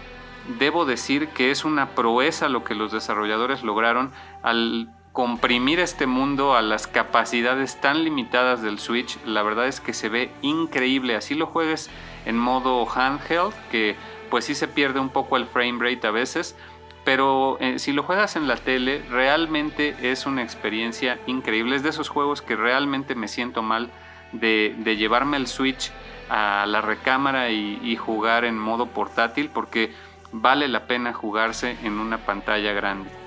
debo 0.59 0.85
decir 0.85 1.29
que 1.29 1.51
es 1.51 1.65
una 1.65 1.91
proeza 1.91 2.49
lo 2.49 2.63
que 2.63 2.75
los 2.75 2.93
desarrolladores 2.93 3.63
lograron 3.63 4.13
al 4.43 4.96
comprimir 5.17 5.81
este 5.81 6.07
mundo 6.07 6.57
a 6.57 6.61
las 6.61 6.87
capacidades 6.87 7.81
tan 7.81 8.05
limitadas 8.05 8.61
del 8.61 8.79
Switch, 8.79 9.17
la 9.25 9.43
verdad 9.43 9.67
es 9.67 9.81
que 9.81 9.95
se 9.95 10.11
ve 10.11 10.31
increíble. 10.43 11.17
Así 11.17 11.35
lo 11.35 11.47
juegues 11.47 11.89
en 12.27 12.37
modo 12.37 12.87
handheld, 12.87 13.55
que 13.71 13.97
pues 14.29 14.45
sí 14.45 14.55
se 14.55 14.69
pierde 14.69 15.01
un 15.01 15.09
poco 15.09 15.39
el 15.39 15.47
frame 15.47 15.79
rate 15.81 16.07
a 16.07 16.11
veces, 16.11 16.55
pero 17.03 17.57
eh, 17.61 17.79
si 17.79 17.95
lo 17.95 18.03
juegas 18.03 18.37
en 18.37 18.47
la 18.47 18.57
tele, 18.57 19.03
realmente 19.09 19.97
es 20.03 20.27
una 20.27 20.43
experiencia 20.43 21.19
increíble. 21.27 21.77
Es 21.77 21.83
de 21.83 21.89
esos 21.89 22.11
juegos 22.11 22.43
que 22.43 22.55
realmente 22.55 23.15
me 23.15 23.29
siento 23.29 23.63
mal 23.63 23.89
de, 24.33 24.77
llevarme 24.99 25.39
el 25.39 25.47
Switch 25.47 25.93
a 26.29 26.67
la 26.67 26.83
recámara 26.83 27.49
y, 27.49 27.97
jugar 27.97 28.45
en 28.45 28.59
modo 28.59 28.85
portátil 28.89 29.49
porque 29.49 29.95
vale 30.31 30.69
la 30.69 30.87
pena 30.87 31.15
jugarse 31.15 31.79
en 31.85 32.01
una 32.01 32.19
pantalla 32.19 32.75
grande. 32.75 33.26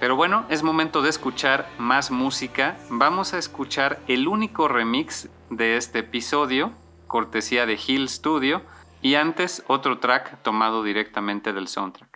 Pero 0.00 0.16
bueno, 0.16 0.46
es 0.48 0.62
momento 0.62 1.02
de 1.02 1.10
escuchar 1.10 1.68
más 1.76 2.10
música. 2.10 2.78
Vamos 2.88 3.34
a 3.34 3.38
escuchar 3.38 4.00
el 4.08 4.28
único 4.28 4.66
remix 4.66 5.28
de 5.50 5.76
este 5.76 5.98
episodio, 5.98 6.72
cortesía 7.06 7.66
de 7.66 7.78
Hill 7.86 8.08
Studio, 8.08 8.62
y 9.02 9.16
antes 9.16 9.62
otro 9.66 9.98
track 9.98 10.42
tomado 10.42 10.82
directamente 10.82 11.52
del 11.52 11.68
soundtrack. 11.68 12.09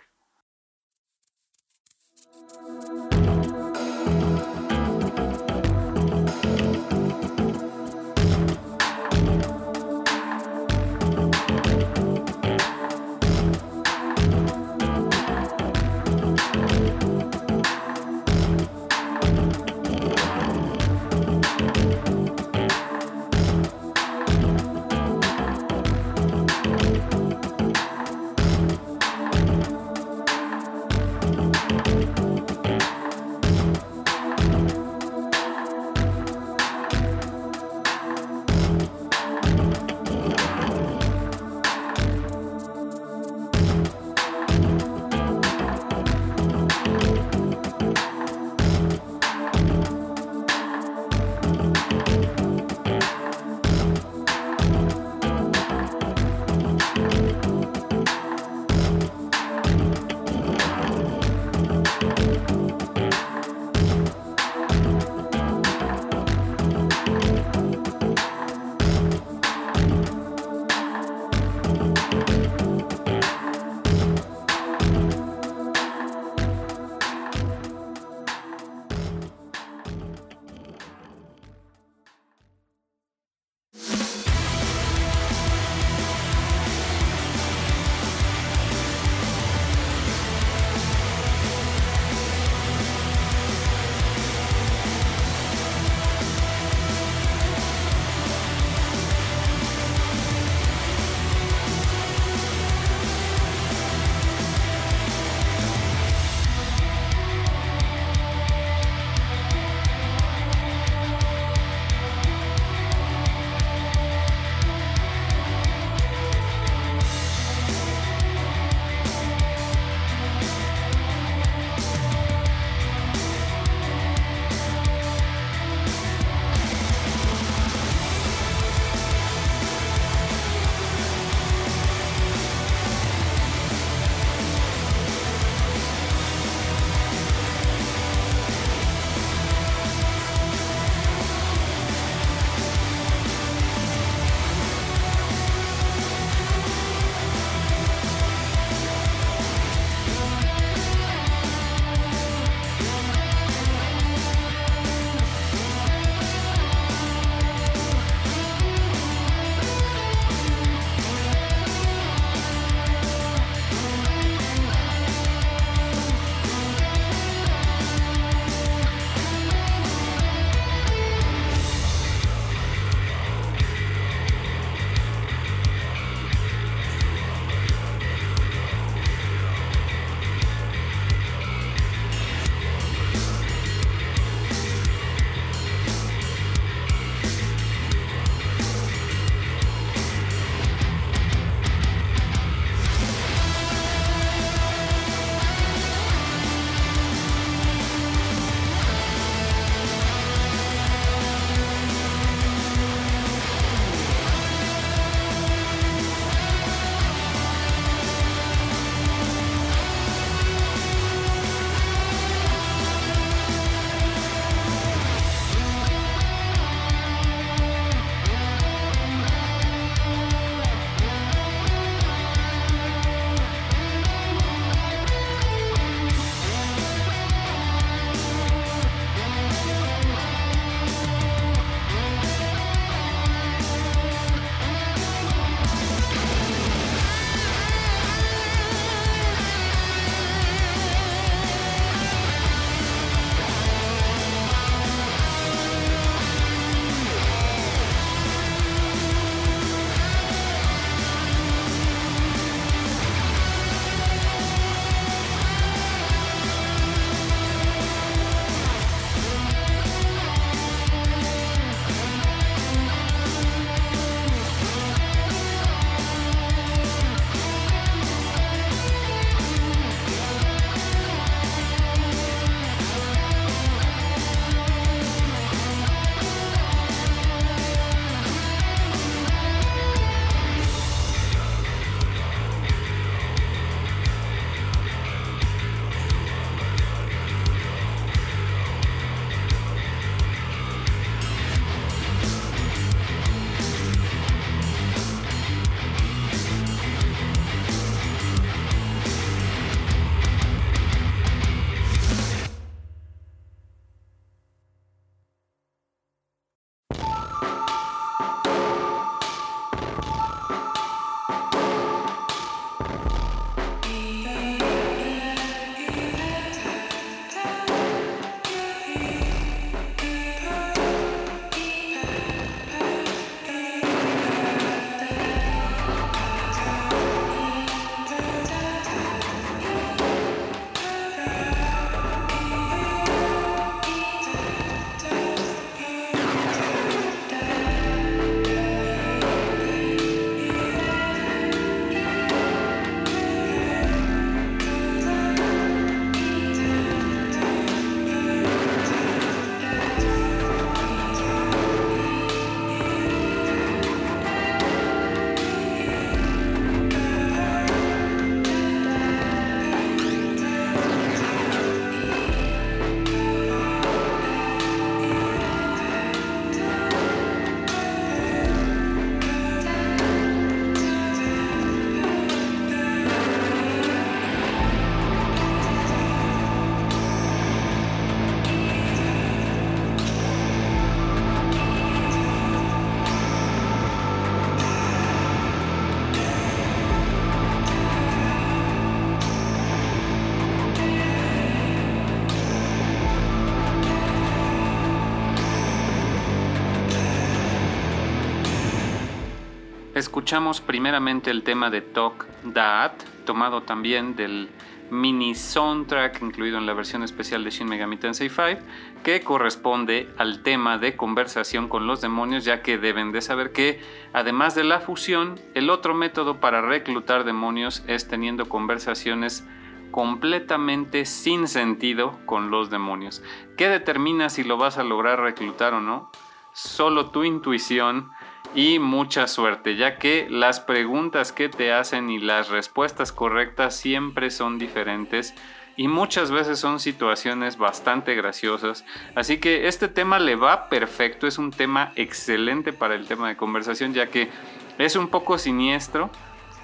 Escuchamos 400.15 400.61
primeramente 400.61 401.29
el 401.29 401.43
tema 401.43 401.69
de 401.69 401.81
Talk 401.81 402.25
That, 402.53 402.93
tomado 403.25 403.63
también 403.63 404.15
del 404.15 404.49
mini 404.89 405.35
soundtrack 405.35 406.21
incluido 406.21 406.57
en 406.57 406.65
la 406.65 406.73
versión 406.73 407.03
especial 407.03 407.43
de 407.43 407.49
Shin 407.49 407.67
Megami 407.67 407.97
Tensei 407.97 408.29
5, 408.29 408.61
que 409.03 409.19
corresponde 409.19 410.09
al 410.17 410.41
tema 410.41 410.77
de 410.77 410.95
conversación 410.95 411.67
con 411.67 411.85
los 411.85 411.99
demonios, 411.99 412.45
ya 412.45 412.61
que 412.61 412.77
deben 412.77 413.11
de 413.11 413.19
saber 413.19 413.51
que, 413.51 413.81
además 414.13 414.55
de 414.55 414.63
la 414.63 414.79
fusión, 414.79 415.37
el 415.53 415.69
otro 415.69 415.93
método 415.93 416.39
para 416.39 416.61
reclutar 416.61 417.25
demonios 417.25 417.83
es 417.85 418.07
teniendo 418.07 418.47
conversaciones 418.47 419.45
completamente 419.91 421.03
sin 421.03 421.45
sentido 421.49 422.17
con 422.25 422.51
los 422.51 422.69
demonios. 422.69 423.21
¿Qué 423.57 423.67
determina 423.67 424.29
si 424.29 424.45
lo 424.45 424.55
vas 424.55 424.77
a 424.77 424.85
lograr 424.85 425.19
reclutar 425.19 425.73
o 425.73 425.81
no? 425.81 426.09
Solo 426.53 427.07
tu 427.11 427.25
intuición 427.25 428.11
y 428.55 428.79
mucha 428.79 429.27
suerte, 429.27 429.75
ya 429.75 429.97
que 429.97 430.27
las 430.29 430.61
preguntas 430.61 431.33
que 431.33 431.49
te 431.49 431.73
hacen 431.73 432.09
y 432.09 432.19
las 432.19 432.49
respuestas 432.49 433.11
correctas 433.11 433.75
siempre 433.75 434.31
son 434.31 434.57
diferentes 434.57 435.35
y 435.75 435.89
muchas 435.89 436.31
veces 436.31 436.57
son 436.57 436.79
situaciones 436.79 437.57
bastante 437.57 438.15
graciosas. 438.15 438.85
Así 439.13 439.39
que 439.39 439.67
este 439.67 439.89
tema 439.89 440.19
le 440.19 440.37
va 440.37 440.69
perfecto, 440.69 441.27
es 441.27 441.37
un 441.37 441.51
tema 441.51 441.91
excelente 441.97 442.71
para 442.71 442.95
el 442.95 443.07
tema 443.07 443.27
de 443.27 443.35
conversación, 443.35 443.93
ya 443.93 444.07
que 444.07 444.29
es 444.77 444.95
un 444.95 445.09
poco 445.09 445.37
siniestro, 445.37 446.09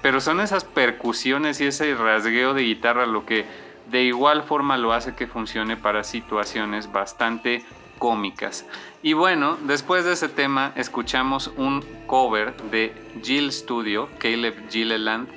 pero 0.00 0.20
son 0.20 0.40
esas 0.40 0.64
percusiones 0.64 1.60
y 1.60 1.66
ese 1.66 1.94
rasgueo 1.94 2.54
de 2.54 2.62
guitarra 2.62 3.04
lo 3.04 3.26
que 3.26 3.44
de 3.90 4.02
igual 4.04 4.44
forma 4.44 4.78
lo 4.78 4.94
hace 4.94 5.14
que 5.14 5.26
funcione 5.26 5.76
para 5.76 6.04
situaciones 6.04 6.90
bastante 6.90 7.62
cómicas. 7.98 8.66
Y 9.04 9.14
bueno, 9.14 9.58
después 9.64 10.04
de 10.04 10.12
ese 10.12 10.28
tema 10.28 10.72
escuchamos 10.76 11.50
un 11.56 11.84
cover 12.06 12.54
de 12.70 12.94
Jill 13.20 13.50
Studio, 13.50 14.08
Caleb 14.18 14.70
Gilleland, 14.70 15.28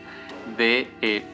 de 0.55 0.91
eh, 1.01 1.25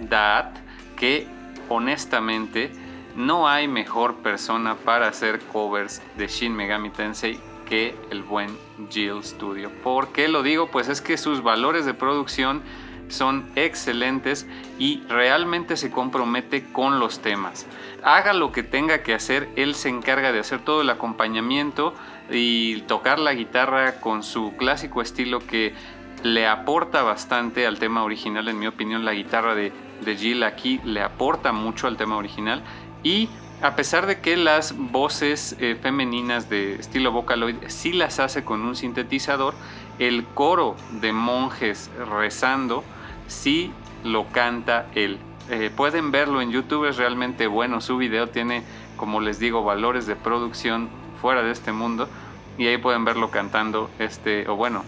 Dad, 0.00 0.52
que 0.96 1.26
honestamente 1.68 2.70
no 3.16 3.46
hay 3.46 3.68
mejor 3.68 4.16
persona 4.16 4.76
para 4.76 5.08
hacer 5.08 5.40
covers 5.52 6.00
de 6.16 6.26
Shin 6.26 6.56
Megami 6.56 6.88
Tensei 6.88 7.38
que 7.66 7.94
el 8.10 8.22
buen 8.22 8.56
Jill 8.90 9.22
Studio. 9.22 9.70
¿Por 9.82 10.08
qué 10.08 10.28
lo 10.28 10.42
digo? 10.42 10.70
Pues 10.70 10.88
es 10.88 11.02
que 11.02 11.18
sus 11.18 11.42
valores 11.42 11.84
de 11.84 11.92
producción 11.92 12.62
son 13.08 13.50
excelentes 13.56 14.46
y 14.78 15.02
realmente 15.08 15.76
se 15.76 15.90
compromete 15.90 16.64
con 16.72 16.98
los 16.98 17.20
temas. 17.20 17.66
Haga 18.02 18.32
lo 18.32 18.52
que 18.52 18.62
tenga 18.62 19.02
que 19.02 19.14
hacer, 19.14 19.48
él 19.56 19.74
se 19.74 19.88
encarga 19.88 20.32
de 20.32 20.40
hacer 20.40 20.60
todo 20.60 20.82
el 20.82 20.90
acompañamiento 20.90 21.94
y 22.30 22.82
tocar 22.82 23.18
la 23.18 23.34
guitarra 23.34 24.00
con 24.00 24.22
su 24.22 24.56
clásico 24.56 25.02
estilo 25.02 25.40
que 25.40 25.74
le 26.22 26.46
aporta 26.46 27.02
bastante 27.02 27.66
al 27.66 27.78
tema 27.78 28.02
original, 28.02 28.48
en 28.48 28.58
mi 28.58 28.66
opinión 28.66 29.04
la 29.04 29.12
guitarra 29.12 29.54
de, 29.54 29.72
de 30.00 30.16
Jill 30.16 30.42
aquí 30.42 30.80
le 30.84 31.02
aporta 31.02 31.52
mucho 31.52 31.86
al 31.86 31.96
tema 31.96 32.16
original 32.16 32.62
y 33.02 33.28
a 33.60 33.76
pesar 33.76 34.06
de 34.06 34.20
que 34.20 34.36
las 34.36 34.76
voces 34.76 35.56
eh, 35.58 35.76
femeninas 35.80 36.50
de 36.50 36.74
estilo 36.74 37.12
Vocaloid 37.12 37.56
sí 37.68 37.92
las 37.92 38.20
hace 38.20 38.44
con 38.44 38.62
un 38.62 38.74
sintetizador, 38.76 39.54
el 39.98 40.24
coro 40.24 40.76
de 41.00 41.12
monjes 41.12 41.90
rezando 42.10 42.84
sí 43.26 43.72
lo 44.04 44.28
canta 44.28 44.86
él. 44.94 45.18
Eh, 45.50 45.70
pueden 45.74 46.10
verlo 46.10 46.40
en 46.40 46.50
YouTube, 46.50 46.88
es 46.88 46.96
realmente 46.96 47.46
bueno. 47.46 47.80
Su 47.80 47.96
video 47.96 48.28
tiene, 48.28 48.62
como 48.96 49.20
les 49.20 49.38
digo, 49.38 49.64
valores 49.64 50.06
de 50.06 50.16
producción 50.16 50.88
fuera 51.20 51.42
de 51.42 51.50
este 51.50 51.72
mundo. 51.72 52.08
Y 52.56 52.66
ahí 52.66 52.78
pueden 52.78 53.04
verlo 53.04 53.30
cantando 53.30 53.90
este, 53.98 54.48
o 54.48 54.54
bueno, 54.54 54.84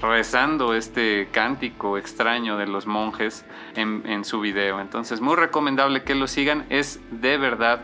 rezando 0.00 0.74
este 0.74 1.28
cántico 1.30 1.98
extraño 1.98 2.56
de 2.56 2.66
los 2.66 2.86
monjes 2.86 3.44
en, 3.76 4.02
en 4.06 4.24
su 4.24 4.40
video. 4.40 4.80
Entonces, 4.80 5.20
muy 5.20 5.36
recomendable 5.36 6.02
que 6.02 6.14
lo 6.14 6.26
sigan. 6.26 6.64
Es 6.70 7.00
de 7.10 7.36
verdad 7.36 7.82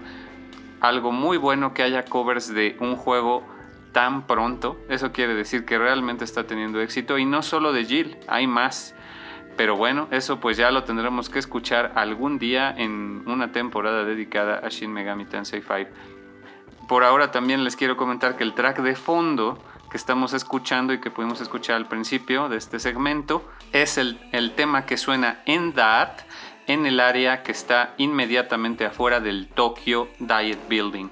algo 0.81 1.13
muy 1.13 1.37
bueno 1.37 1.75
que 1.75 1.83
haya 1.83 2.05
covers 2.05 2.53
de 2.53 2.77
un 2.81 2.97
juego 2.97 3.45
tan 3.93 4.27
pronto. 4.27 4.79
Eso 4.89 5.13
quiere 5.13 5.35
decir 5.35 5.65
que 5.65 5.79
realmente 5.79 6.25
está 6.25 6.45
teniendo 6.45 6.81
éxito. 6.81 7.19
Y 7.19 7.25
no 7.25 7.43
solo 7.43 7.73
de 7.73 7.85
Jill, 7.85 8.17
hay 8.27 8.47
más. 8.47 8.95
Pero 9.57 9.77
bueno, 9.77 10.09
eso 10.11 10.41
pues 10.41 10.57
ya 10.57 10.71
lo 10.71 10.85
tendremos 10.85 11.29
que 11.29 11.39
escuchar 11.39 11.93
algún 11.95 12.39
día 12.39 12.75
en 12.77 13.23
una 13.27 13.53
temporada 13.53 14.05
dedicada 14.05 14.61
a 14.65 14.69
Shin 14.69 14.93
Megami 14.93 15.27
Tensei 15.27 15.61
5. 15.61 15.91
Por 16.89 17.05
ahora 17.05 17.31
también 17.31 17.63
les 17.63 17.77
quiero 17.77 17.97
comentar 17.97 18.37
que 18.37 18.43
el 18.43 18.55
track 18.55 18.81
de 18.81 18.97
fondo 18.97 19.63
que 19.91 19.97
estamos 19.97 20.33
escuchando 20.33 20.93
y 20.93 21.01
que 21.01 21.11
pudimos 21.11 21.41
escuchar 21.41 21.77
al 21.77 21.87
principio 21.87 22.49
de 22.49 22.57
este 22.57 22.79
segmento 22.79 23.49
es 23.73 23.99
el, 23.99 24.19
el 24.33 24.53
tema 24.53 24.87
que 24.87 24.97
suena 24.97 25.43
en 25.47 25.73
That 25.73 26.21
en 26.67 26.87
el 26.87 27.01
área 27.01 27.43
que 27.43 27.51
está 27.51 27.95
inmediatamente 27.97 28.87
afuera 28.87 29.19
del 29.19 29.49
Tokyo 29.49 30.09
Diet 30.21 30.69
Building. 30.69 31.09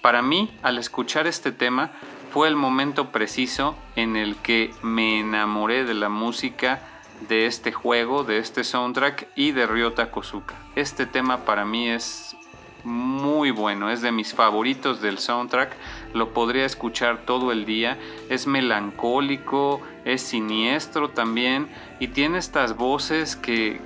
Para 0.00 0.22
mí, 0.22 0.50
al 0.62 0.78
escuchar 0.78 1.26
este 1.26 1.52
tema, 1.52 1.92
fue 2.32 2.48
el 2.48 2.56
momento 2.56 3.12
preciso 3.12 3.76
en 3.94 4.16
el 4.16 4.36
que 4.36 4.70
me 4.82 5.20
enamoré 5.20 5.84
de 5.84 5.92
la 5.92 6.08
música 6.08 6.80
de 7.28 7.46
este 7.46 7.72
juego, 7.72 8.24
de 8.24 8.38
este 8.38 8.64
soundtrack 8.64 9.28
y 9.36 9.52
de 9.52 9.66
Ryota 9.66 10.10
Kosuka. 10.10 10.54
Este 10.76 11.06
tema 11.06 11.44
para 11.44 11.64
mí 11.64 11.88
es 11.88 12.36
muy 12.84 13.50
bueno, 13.50 13.90
es 13.90 14.02
de 14.02 14.10
mis 14.10 14.34
favoritos 14.34 15.00
del 15.00 15.18
soundtrack, 15.18 15.72
lo 16.14 16.30
podría 16.30 16.64
escuchar 16.64 17.22
todo 17.24 17.52
el 17.52 17.64
día, 17.64 17.98
es 18.28 18.46
melancólico, 18.46 19.80
es 20.04 20.22
siniestro 20.22 21.10
también 21.10 21.68
y 22.00 22.08
tiene 22.08 22.38
estas 22.38 22.76
voces 22.76 23.36
que, 23.36 23.80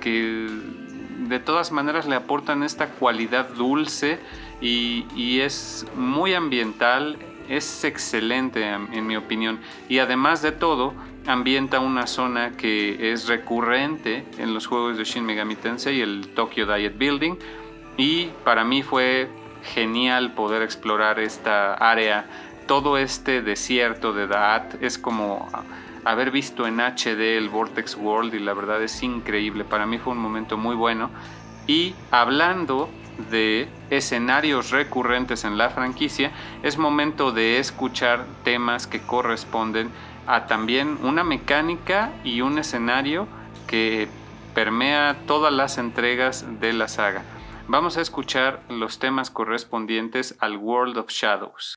de 1.27 1.39
todas 1.39 1.71
maneras 1.71 2.07
le 2.07 2.15
aportan 2.15 2.63
esta 2.63 2.87
cualidad 2.87 3.49
dulce 3.49 4.19
y, 4.61 5.05
y 5.15 5.41
es 5.41 5.85
muy 5.95 6.33
ambiental, 6.33 7.17
es 7.49 7.83
excelente 7.83 8.65
en 8.65 9.07
mi 9.07 9.15
opinión. 9.15 9.59
Y 9.89 9.99
además 9.99 10.41
de 10.41 10.51
todo 10.51 10.93
ambienta 11.27 11.79
una 11.79 12.07
zona 12.07 12.51
que 12.51 13.11
es 13.11 13.27
recurrente 13.27 14.25
en 14.37 14.53
los 14.53 14.65
juegos 14.65 14.97
de 14.97 15.03
Shin 15.03 15.25
Megami 15.25 15.55
Tensei, 15.55 16.01
el 16.01 16.29
Tokyo 16.33 16.65
Diet 16.65 16.97
Building, 16.97 17.35
y 17.97 18.27
para 18.43 18.63
mí 18.63 18.81
fue 18.81 19.29
genial 19.73 20.33
poder 20.33 20.61
explorar 20.61 21.19
esta 21.19 21.73
área. 21.73 22.25
Todo 22.65 22.97
este 22.97 23.41
desierto 23.41 24.13
de 24.13 24.27
Daat 24.27 24.81
es 24.81 24.97
como 24.97 25.47
haber 26.05 26.31
visto 26.31 26.65
en 26.65 26.79
HD 26.79 27.37
el 27.37 27.49
Vortex 27.49 27.95
World 27.95 28.33
y 28.33 28.39
la 28.39 28.53
verdad 28.53 28.81
es 28.81 29.03
increíble. 29.03 29.65
Para 29.65 29.85
mí 29.85 29.97
fue 29.97 30.13
un 30.13 30.19
momento 30.19 30.57
muy 30.57 30.75
bueno. 30.75 31.09
Y 31.65 31.95
hablando 32.11 32.89
de 33.29 33.67
escenarios 33.89 34.71
recurrentes 34.71 35.43
en 35.43 35.57
la 35.57 35.69
franquicia, 35.69 36.31
es 36.63 36.77
momento 36.77 37.31
de 37.31 37.59
escuchar 37.59 38.25
temas 38.43 38.87
que 38.87 39.01
corresponden 39.01 39.89
a 40.27 40.45
también 40.45 40.99
una 41.03 41.23
mecánica 41.23 42.11
y 42.23 42.41
un 42.41 42.59
escenario 42.59 43.27
que 43.65 44.07
permea 44.53 45.17
todas 45.25 45.53
las 45.53 45.77
entregas 45.77 46.59
de 46.59 46.73
la 46.73 46.87
saga. 46.87 47.23
Vamos 47.67 47.97
a 47.97 48.01
escuchar 48.01 48.61
los 48.69 48.99
temas 48.99 49.29
correspondientes 49.29 50.35
al 50.39 50.57
World 50.57 50.97
of 50.97 51.09
Shadows. 51.09 51.75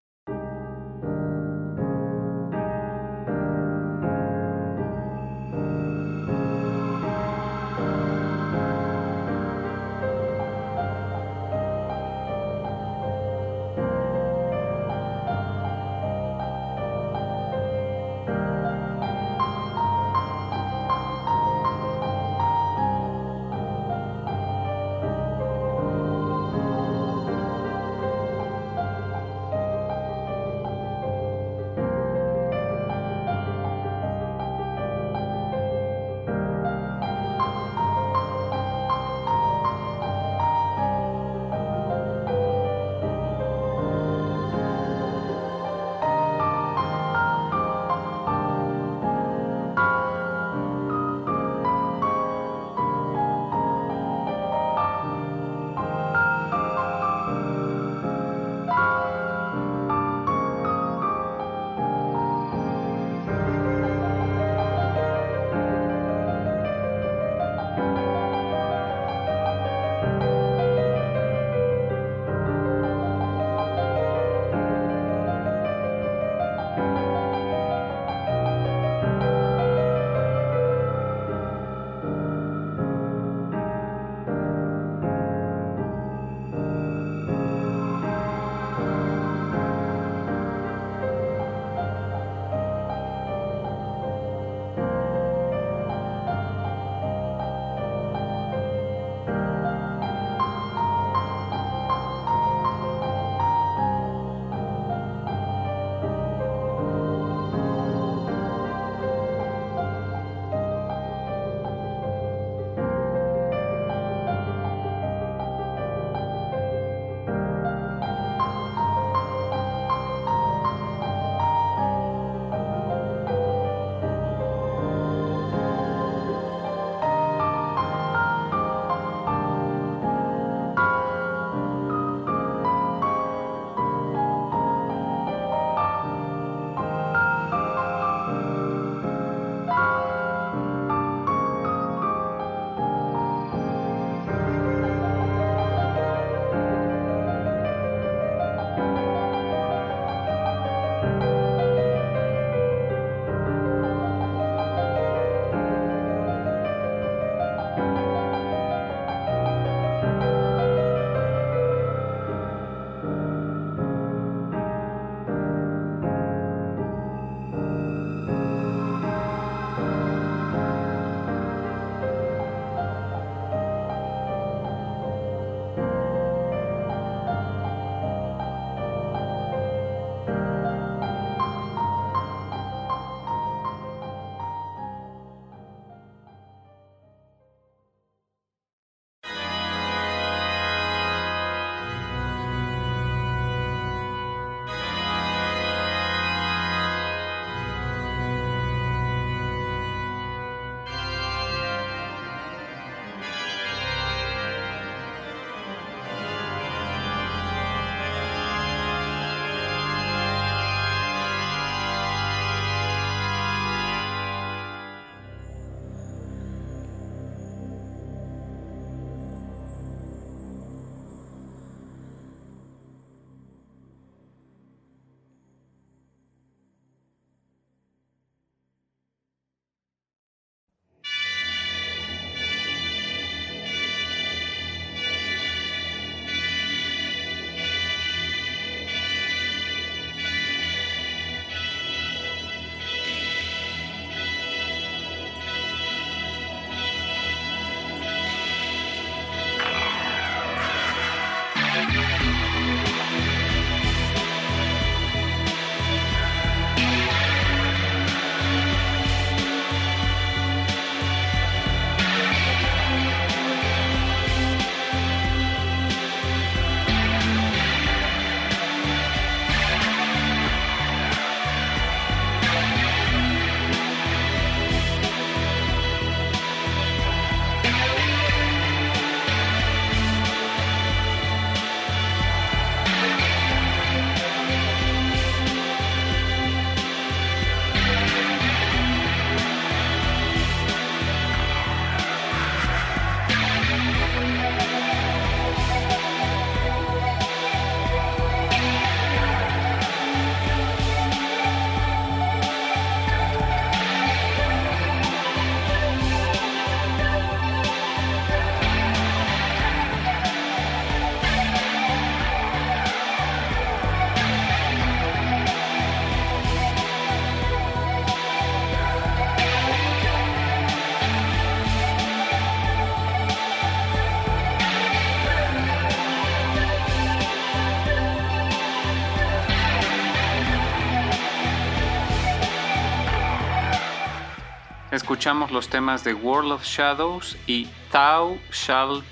Escuchamos 335.00 335.50
los 335.50 335.70
temas 335.70 336.04
de 336.04 336.12
World 336.12 336.52
of 336.52 336.62
Shadows 336.62 337.38
y 337.46 337.66
Thou 337.90 338.38
Shalt 338.52 339.02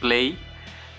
Play 0.00 0.38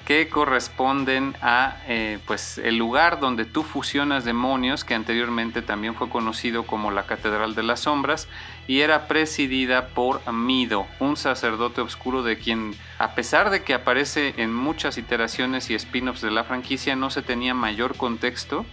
que 0.06 0.28
corresponden 0.28 1.34
a 1.42 1.78
eh, 1.88 2.20
pues 2.28 2.58
el 2.58 2.76
lugar 2.76 3.22
donde 3.22 3.46
tú 3.46 3.64
fusionas 3.64 4.26
demonios 4.26 4.84
que 4.84 4.96
anteriormente 4.96 5.62
también 5.62 5.96
fue 5.96 6.10
conocido 6.10 6.64
como 6.64 6.92
la 6.92 7.04
Catedral 7.04 7.56
de 7.56 7.64
las 7.64 7.80
Sombras 7.80 8.28
y 8.68 8.82
era 8.82 9.08
presidida 9.08 9.88
por 9.88 10.30
Mido, 10.30 10.88
un 11.00 11.16
sacerdote 11.16 11.80
oscuro 11.80 12.22
de 12.22 12.38
quien 12.38 12.76
a 13.00 13.16
pesar 13.16 13.50
de 13.50 13.64
que 13.64 13.74
aparece 13.74 14.34
en 14.36 14.54
muchas 14.54 14.98
iteraciones 14.98 15.70
y 15.70 15.76
spin-offs 15.76 16.22
de 16.22 16.32
la 16.32 16.44
franquicia 16.44 16.98
no 16.98 17.10
se 17.10 17.22
tenía 17.22 17.54
mayor 17.54 17.96
contexto, 17.96 18.66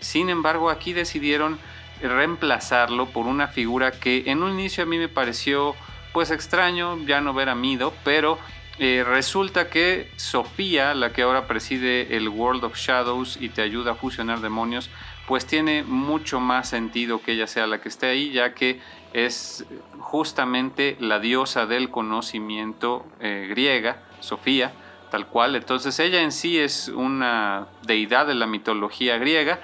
sin 0.00 0.30
embargo 0.30 0.70
aquí 0.70 0.94
decidieron 0.94 1.58
reemplazarlo 2.02 3.06
por 3.06 3.26
una 3.26 3.48
figura 3.48 3.92
que 3.92 4.24
en 4.26 4.42
un 4.42 4.52
inicio 4.52 4.84
a 4.84 4.86
mí 4.86 4.98
me 4.98 5.08
pareció 5.08 5.74
pues 6.12 6.30
extraño 6.30 6.98
ya 7.06 7.20
no 7.20 7.34
ver 7.34 7.48
a 7.48 7.54
Mido, 7.54 7.92
pero 8.04 8.38
eh, 8.78 9.04
resulta 9.06 9.68
que 9.68 10.10
Sofía, 10.16 10.94
la 10.94 11.12
que 11.12 11.22
ahora 11.22 11.46
preside 11.46 12.16
el 12.16 12.28
World 12.28 12.64
of 12.64 12.76
Shadows 12.76 13.36
y 13.40 13.50
te 13.50 13.62
ayuda 13.62 13.92
a 13.92 13.94
fusionar 13.94 14.40
demonios, 14.40 14.90
pues 15.28 15.46
tiene 15.46 15.82
mucho 15.82 16.40
más 16.40 16.70
sentido 16.70 17.20
que 17.20 17.32
ella 17.32 17.46
sea 17.46 17.66
la 17.66 17.80
que 17.80 17.88
esté 17.88 18.06
ahí, 18.06 18.32
ya 18.32 18.54
que 18.54 18.80
es 19.12 19.64
justamente 19.98 20.96
la 20.98 21.18
diosa 21.18 21.66
del 21.66 21.90
conocimiento 21.90 23.04
eh, 23.20 23.46
griega, 23.50 24.02
Sofía, 24.20 24.72
tal 25.10 25.26
cual. 25.26 25.56
Entonces 25.56 25.98
ella 26.00 26.22
en 26.22 26.32
sí 26.32 26.58
es 26.58 26.88
una 26.88 27.66
deidad 27.82 28.26
de 28.26 28.34
la 28.34 28.46
mitología 28.46 29.18
griega 29.18 29.60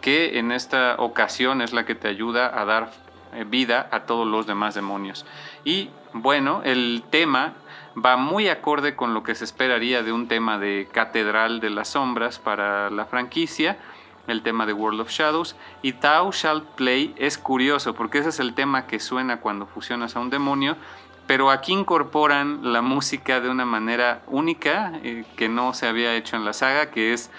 que 0.00 0.38
en 0.38 0.52
esta 0.52 0.96
ocasión 0.98 1.62
es 1.62 1.72
la 1.72 1.84
que 1.84 1.94
te 1.94 2.08
ayuda 2.08 2.60
a 2.60 2.64
dar 2.64 2.92
eh, 3.32 3.44
vida 3.44 3.88
a 3.90 4.00
todos 4.00 4.26
los 4.26 4.46
demás 4.46 4.74
demonios. 4.74 5.24
Y 5.64 5.90
bueno, 6.12 6.62
el 6.64 7.02
tema 7.10 7.54
va 7.96 8.16
muy 8.16 8.48
acorde 8.48 8.96
con 8.96 9.14
lo 9.14 9.22
que 9.22 9.34
se 9.34 9.44
esperaría 9.44 10.02
de 10.02 10.12
un 10.12 10.28
tema 10.28 10.58
de 10.58 10.88
Catedral 10.92 11.60
de 11.60 11.70
las 11.70 11.88
Sombras 11.88 12.38
para 12.38 12.90
la 12.90 13.06
franquicia, 13.06 13.78
el 14.26 14.42
tema 14.42 14.66
de 14.66 14.72
World 14.72 15.00
of 15.00 15.10
Shadows. 15.10 15.56
Y 15.82 15.92
Thou 15.92 16.32
Shalt 16.32 16.64
Play 16.76 17.14
es 17.18 17.38
curioso 17.38 17.94
porque 17.94 18.18
ese 18.18 18.30
es 18.30 18.40
el 18.40 18.54
tema 18.54 18.86
que 18.86 19.00
suena 19.00 19.40
cuando 19.40 19.66
fusionas 19.66 20.16
a 20.16 20.20
un 20.20 20.30
demonio, 20.30 20.76
pero 21.26 21.50
aquí 21.50 21.72
incorporan 21.72 22.72
la 22.72 22.82
música 22.82 23.40
de 23.40 23.48
una 23.48 23.64
manera 23.64 24.22
única 24.26 24.92
eh, 25.04 25.24
que 25.36 25.48
no 25.48 25.74
se 25.74 25.86
había 25.86 26.14
hecho 26.16 26.36
en 26.36 26.44
la 26.44 26.52
saga, 26.52 26.90
que 26.90 27.12
es 27.12 27.30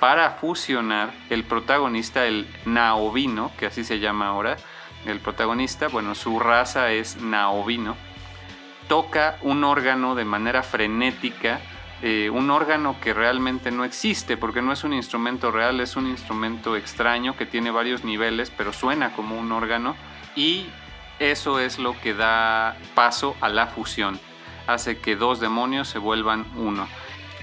para 0.00 0.30
fusionar 0.32 1.12
el 1.30 1.44
protagonista, 1.44 2.26
el 2.26 2.46
Naovino, 2.64 3.52
que 3.58 3.66
así 3.66 3.84
se 3.84 3.98
llama 3.98 4.28
ahora, 4.28 4.56
el 5.04 5.20
protagonista, 5.20 5.88
bueno, 5.88 6.14
su 6.14 6.38
raza 6.38 6.92
es 6.92 7.16
Naovino 7.16 7.96
toca 8.88 9.38
un 9.42 9.64
órgano 9.64 10.14
de 10.14 10.24
manera 10.24 10.62
frenética, 10.62 11.60
eh, 12.02 12.30
un 12.30 12.50
órgano 12.50 12.96
que 13.00 13.14
realmente 13.14 13.70
no 13.70 13.84
existe, 13.84 14.36
porque 14.36 14.62
no 14.62 14.72
es 14.72 14.84
un 14.84 14.92
instrumento 14.92 15.50
real, 15.50 15.80
es 15.80 15.96
un 15.96 16.06
instrumento 16.06 16.76
extraño 16.76 17.36
que 17.36 17.46
tiene 17.46 17.70
varios 17.70 18.04
niveles, 18.04 18.52
pero 18.56 18.72
suena 18.72 19.12
como 19.12 19.38
un 19.38 19.50
órgano 19.52 19.96
y 20.34 20.66
eso 21.18 21.58
es 21.58 21.78
lo 21.78 21.98
que 22.00 22.14
da 22.14 22.76
paso 22.94 23.36
a 23.40 23.48
la 23.48 23.66
fusión, 23.66 24.20
hace 24.66 24.98
que 24.98 25.16
dos 25.16 25.40
demonios 25.40 25.88
se 25.88 25.98
vuelvan 25.98 26.46
uno. 26.56 26.86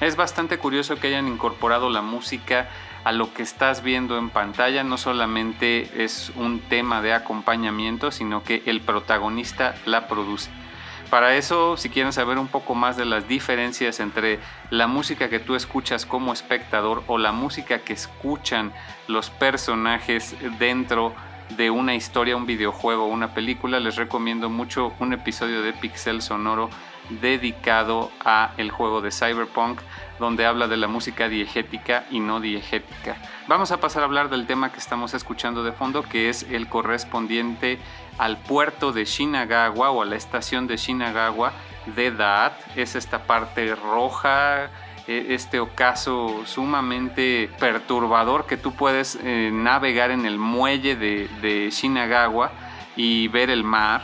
Es 0.03 0.17
bastante 0.17 0.57
curioso 0.57 0.97
que 0.97 1.07
hayan 1.07 1.29
incorporado 1.29 1.89
la 1.89 2.01
música 2.01 2.67
a 3.05 3.13
lo 3.13 3.33
que 3.33 3.41
estás 3.41 3.83
viendo 3.83 4.17
en 4.17 4.29
pantalla, 4.29 4.83
no 4.83 4.97
solamente 4.97 6.03
es 6.03 6.29
un 6.35 6.59
tema 6.59 7.01
de 7.01 7.13
acompañamiento, 7.13 8.11
sino 8.11 8.43
que 8.43 8.63
el 8.65 8.81
protagonista 8.81 9.75
la 9.85 10.09
produce. 10.09 10.51
Para 11.09 11.37
eso, 11.37 11.77
si 11.77 11.87
quieren 11.87 12.11
saber 12.11 12.37
un 12.37 12.49
poco 12.49 12.75
más 12.75 12.97
de 12.97 13.05
las 13.05 13.29
diferencias 13.29 14.01
entre 14.01 14.39
la 14.71 14.87
música 14.87 15.29
que 15.29 15.39
tú 15.39 15.55
escuchas 15.55 16.05
como 16.05 16.33
espectador 16.33 17.05
o 17.07 17.17
la 17.17 17.31
música 17.31 17.79
que 17.79 17.93
escuchan 17.93 18.73
los 19.07 19.29
personajes 19.29 20.35
dentro 20.59 21.15
de 21.55 21.69
una 21.69 21.95
historia, 21.95 22.35
un 22.35 22.45
videojuego 22.45 23.05
una 23.05 23.33
película, 23.33 23.79
les 23.79 23.95
recomiendo 23.95 24.49
mucho 24.49 24.91
un 24.99 25.13
episodio 25.13 25.61
de 25.61 25.71
Pixel 25.71 26.21
Sonoro 26.21 26.69
dedicado 27.09 28.11
a 28.23 28.51
el 28.57 28.71
juego 28.71 29.01
de 29.01 29.11
Cyberpunk 29.11 29.79
donde 30.19 30.45
habla 30.45 30.67
de 30.67 30.77
la 30.77 30.87
música 30.87 31.27
diegética 31.27 32.05
y 32.09 32.19
no 32.19 32.39
diegética. 32.39 33.17
Vamos 33.47 33.71
a 33.71 33.79
pasar 33.79 34.03
a 34.03 34.05
hablar 34.05 34.29
del 34.29 34.45
tema 34.45 34.71
que 34.71 34.79
estamos 34.79 35.13
escuchando 35.13 35.63
de 35.63 35.71
fondo 35.71 36.03
que 36.03 36.29
es 36.29 36.43
el 36.43 36.69
correspondiente 36.69 37.79
al 38.17 38.37
puerto 38.37 38.91
de 38.91 39.05
Shinagawa 39.05 39.91
o 39.91 40.01
a 40.01 40.05
la 40.05 40.15
estación 40.15 40.67
de 40.67 40.77
Shinagawa 40.77 41.51
de 41.95 42.11
Daat. 42.11 42.53
Es 42.77 42.95
esta 42.95 43.23
parte 43.23 43.75
roja, 43.75 44.69
e, 45.07 45.33
este 45.33 45.59
ocaso 45.59 46.43
sumamente 46.45 47.49
perturbador 47.59 48.45
que 48.45 48.55
tú 48.55 48.73
puedes 48.73 49.19
eh, 49.21 49.49
navegar 49.51 50.11
en 50.11 50.25
el 50.25 50.37
muelle 50.37 50.95
de, 50.95 51.69
Shinagawa 51.69 52.51
y 52.95 53.27
ver 53.27 53.49
el 53.49 53.63
mar 53.63 54.03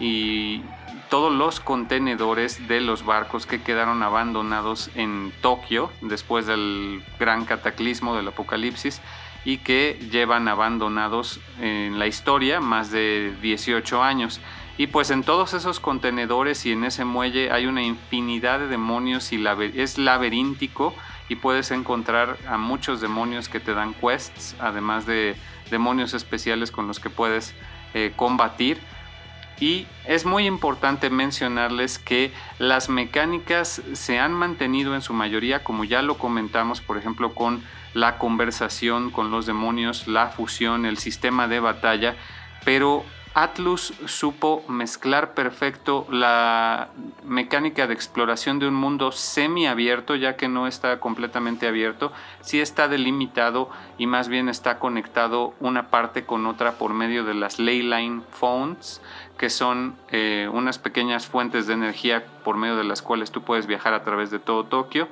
y 0.00 0.62
todos 1.10 1.32
los 1.32 1.58
contenedores 1.60 2.68
de 2.68 2.80
los 2.80 3.04
barcos 3.04 3.44
que 3.44 3.60
quedaron 3.60 4.02
abandonados 4.02 4.90
en 4.94 5.32
Tokio 5.42 5.90
después 6.00 6.46
del 6.46 7.02
gran 7.18 7.44
cataclismo 7.44 8.16
del 8.16 8.28
apocalipsis 8.28 9.02
y 9.44 9.58
que 9.58 9.98
llevan 10.10 10.46
abandonados 10.48 11.40
en 11.60 11.98
la 11.98 12.06
historia 12.06 12.60
más 12.60 12.90
de 12.90 13.34
18 13.42 14.02
años. 14.02 14.40
Y 14.78 14.86
pues 14.86 15.10
en 15.10 15.24
todos 15.24 15.52
esos 15.52 15.80
contenedores 15.80 16.64
y 16.64 16.72
en 16.72 16.84
ese 16.84 17.04
muelle 17.04 17.50
hay 17.50 17.66
una 17.66 17.82
infinidad 17.82 18.60
de 18.60 18.68
demonios 18.68 19.32
y 19.32 19.44
es 19.74 19.98
laberíntico 19.98 20.94
y 21.28 21.36
puedes 21.36 21.70
encontrar 21.70 22.38
a 22.48 22.56
muchos 22.56 23.00
demonios 23.00 23.48
que 23.48 23.60
te 23.60 23.74
dan 23.74 23.94
quests, 23.94 24.56
además 24.60 25.06
de 25.06 25.36
demonios 25.70 26.14
especiales 26.14 26.70
con 26.70 26.86
los 26.86 27.00
que 27.00 27.10
puedes 27.10 27.54
eh, 27.94 28.12
combatir. 28.14 28.78
Y 29.60 29.86
es 30.06 30.24
muy 30.24 30.46
importante 30.46 31.10
mencionarles 31.10 31.98
que 31.98 32.32
las 32.58 32.88
mecánicas 32.88 33.82
se 33.92 34.18
han 34.18 34.32
mantenido 34.32 34.94
en 34.94 35.02
su 35.02 35.12
mayoría, 35.12 35.62
como 35.62 35.84
ya 35.84 36.00
lo 36.00 36.16
comentamos, 36.16 36.80
por 36.80 36.96
ejemplo, 36.96 37.34
con 37.34 37.62
la 37.94 38.18
conversación 38.18 39.10
con 39.10 39.30
los 39.30 39.46
demonios, 39.46 40.06
la 40.08 40.28
fusión, 40.28 40.86
el 40.86 40.98
sistema 40.98 41.48
de 41.48 41.60
batalla, 41.60 42.16
pero 42.64 43.04
Atlus 43.32 43.94
supo 44.06 44.64
mezclar 44.66 45.34
perfecto 45.34 46.04
la 46.10 46.88
mecánica 47.22 47.86
de 47.86 47.94
exploración 47.94 48.58
de 48.58 48.66
un 48.66 48.74
mundo 48.74 49.12
semiabierto, 49.12 50.16
ya 50.16 50.36
que 50.36 50.48
no 50.48 50.66
está 50.66 50.98
completamente 50.98 51.68
abierto, 51.68 52.12
sí 52.40 52.60
está 52.60 52.88
delimitado 52.88 53.70
y 53.98 54.08
más 54.08 54.28
bien 54.28 54.48
está 54.48 54.80
conectado 54.80 55.54
una 55.60 55.90
parte 55.90 56.24
con 56.24 56.44
otra 56.46 56.72
por 56.72 56.92
medio 56.92 57.24
de 57.24 57.34
las 57.34 57.60
Leyline 57.60 58.22
Phones, 58.32 59.00
que 59.38 59.48
son 59.48 59.94
eh, 60.10 60.48
unas 60.52 60.80
pequeñas 60.80 61.28
fuentes 61.28 61.68
de 61.68 61.74
energía 61.74 62.24
por 62.42 62.56
medio 62.56 62.74
de 62.74 62.84
las 62.84 63.00
cuales 63.00 63.30
tú 63.30 63.42
puedes 63.42 63.68
viajar 63.68 63.94
a 63.94 64.02
través 64.02 64.32
de 64.32 64.40
todo 64.40 64.64
Tokio, 64.64 65.06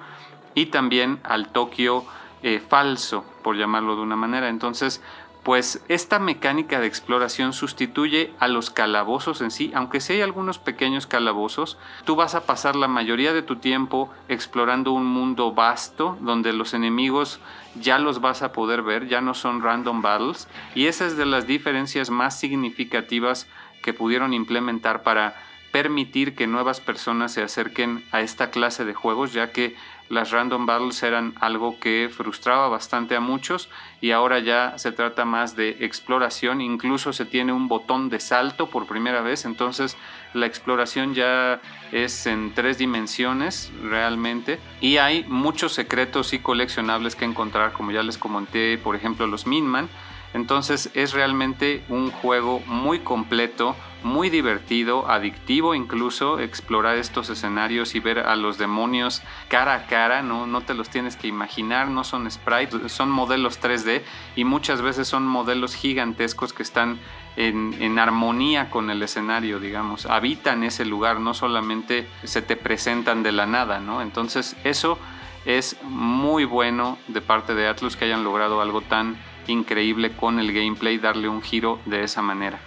y 0.57 0.67
también 0.67 1.21
al 1.23 1.49
Tokio 1.53 2.05
eh, 2.43 2.61
falso, 2.61 3.25
por 3.45 3.57
llamarlo 3.57 3.95
de 3.95 4.03
una 4.03 4.17
manera. 4.17 4.49
Entonces, 4.49 5.03
pues 5.43 5.83
esta 5.89 6.19
mecánica 6.19 6.81
de 6.81 6.87
exploración 6.87 7.53
sustituye 7.53 8.33
a 8.39 8.49
los 8.49 8.71
calabozos 8.71 9.41
en 9.41 9.51
sí, 9.51 9.73
aunque 9.75 10.01
sí 10.01 10.15
hay 10.15 10.21
algunos 10.21 10.59
pequeños 10.59 11.07
calabozos, 11.07 11.79
tú 12.05 12.17
vas 12.17 12.35
a 12.35 12.45
pasar 12.45 12.77
la 12.77 12.89
mayoría 12.89 13.33
de 13.33 13.43
tu 13.43 13.57
tiempo 13.57 14.11
explorando 14.29 14.93
un 14.93 15.07
mundo 15.07 15.53
vasto 15.53 16.19
donde 16.21 16.53
los 16.53 16.75
enemigos 16.75 17.41
ya 17.81 17.99
los 17.99 18.21
vas 18.21 18.43
a 18.43 18.53
poder 18.53 18.83
ver, 18.83 19.09
ya 19.09 19.21
no 19.21 19.35
son 19.35 19.63
random 19.63 20.03
battles, 20.03 20.49
y 20.75 20.87
esa 20.87 21.07
es 21.07 21.17
de 21.17 21.27
las 21.27 21.47
diferencias 21.47 22.11
más 22.11 22.39
significativas 22.39 23.47
que 23.83 23.95
pudieron 23.95 24.35
implementar 24.35 25.03
para 25.03 25.35
permitir 25.71 26.35
que 26.35 26.47
nuevas 26.47 26.81
personas 26.81 27.33
se 27.33 27.43
acerquen 27.43 28.05
a 28.11 28.21
esta 28.21 28.51
clase 28.51 28.85
de 28.85 28.95
juegos, 28.95 29.33
ya 29.33 29.53
que 29.53 29.77
las 30.09 30.31
random 30.31 30.67
battles 30.67 31.03
eran 31.03 31.35
algo 31.41 31.79
que 31.79 32.11
frustraba 32.11 32.69
bastante 32.69 33.15
a 33.15 33.21
muchos 33.21 33.69
y 34.01 34.13
ahora 34.13 34.39
ya 34.39 34.79
se 34.79 34.93
trata 34.93 35.25
más 35.25 35.57
de 35.57 35.71
exploración, 35.81 36.61
incluso 36.61 37.13
se 37.13 37.25
tiene 37.25 37.53
un 37.53 37.69
botón 37.69 38.09
de 38.09 38.21
salto 38.21 38.69
por 38.69 38.87
primera 38.87 39.23
vez, 39.23 39.45
entonces 39.45 39.97
la 40.35 40.47
exploración 40.47 41.15
ya 41.15 41.61
es 41.91 42.27
en 42.27 42.55
tres 42.55 42.79
dimensiones 42.79 43.73
realmente. 43.83 44.59
Y 44.81 44.99
hay 44.99 45.25
muchos 45.25 45.73
secretos 45.73 46.33
y 46.33 46.39
coleccionables 46.39 47.17
que 47.17 47.25
encontrar, 47.25 47.73
como 47.73 47.91
ya 47.91 48.03
les 48.03 48.19
comenté, 48.19 48.79
por 48.79 48.95
ejemplo 48.95 49.27
los 49.27 49.47
Minman, 49.47 49.89
entonces 50.35 50.91
es 50.95 51.13
realmente 51.13 51.83
un 51.89 52.11
juego 52.11 52.61
muy 52.67 52.99
completo, 53.01 53.75
muy 54.03 54.31
divertido, 54.31 55.11
adictivo 55.11 55.75
incluso, 55.75 56.39
explorar 56.39 56.97
estos 56.97 57.31
escenarios 57.31 57.95
y 57.95 58.01
ver 58.01 58.21
a 58.21 58.37
los 58.37 58.59
demonios 58.59 59.23
cara 59.49 59.75
a 59.75 59.87
cara, 59.87 60.23
no, 60.23 60.47
no 60.47 60.61
te 60.61 60.75
los 60.75 60.91
tienes 60.91 61.17
que 61.17 61.29
imaginar, 61.29 61.89
no 61.89 62.05
son 62.05 62.31
sprites, 62.31 62.93
son 62.93 63.11
modelos 63.11 63.61
3D 63.61 64.03
y 64.37 64.45
muchas 64.45 64.83
veces 64.83 65.09
son 65.09 65.27
modelos 65.27 65.75
gigantescos 65.75 66.53
que 66.53 66.63
están 66.63 67.01
en, 67.37 67.75
en, 67.81 67.99
armonía 67.99 68.69
con 68.69 68.91
el 68.91 69.03
escenario, 69.03 69.61
digamos, 69.61 70.07
habitan 70.07 70.63
ese 70.63 70.85
lugar, 70.85 71.21
no 71.21 71.35
solamente 71.35 72.09
se 72.25 72.43
te 72.43 72.57
presentan 72.57 73.23
de 73.23 73.33
la 73.33 73.47
nada, 73.47 73.81
¿no? 73.81 74.03
Entonces 74.03 74.57
eso 74.65 74.99
es 75.45 75.77
muy 75.83 76.45
bueno 76.45 76.99
de 77.07 77.21
parte 77.21 77.55
de 77.55 77.69
Atlus 77.69 77.97
que 77.97 78.05
hayan 78.05 78.25
logrado 78.25 78.61
algo 78.61 78.81
tan 78.81 79.17
increíble 79.49 80.15
con 80.15 80.39
el 80.39 80.53
gameplay, 80.53 80.99
darle 80.99 81.29
un 81.29 81.43
giro 81.43 81.81
de 81.87 82.05
esa 82.05 82.23
manera. 82.23 82.61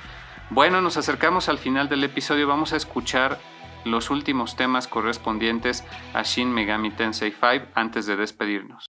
Bueno, 0.50 0.82
nos 0.82 0.98
acercamos 0.98 1.48
al 1.48 1.58
final 1.58 1.88
del 1.88 2.04
episodio, 2.04 2.48
vamos 2.48 2.74
a 2.74 2.78
escuchar 2.78 3.40
los 3.86 4.10
últimos 4.10 4.56
temas 4.56 4.88
correspondientes 4.88 5.86
a 6.14 6.24
Shin 6.24 6.52
Megami 6.52 6.92
Tensei 6.92 7.32
5 7.32 7.68
antes 7.74 8.06
de 8.06 8.16
despedirnos. 8.16 8.91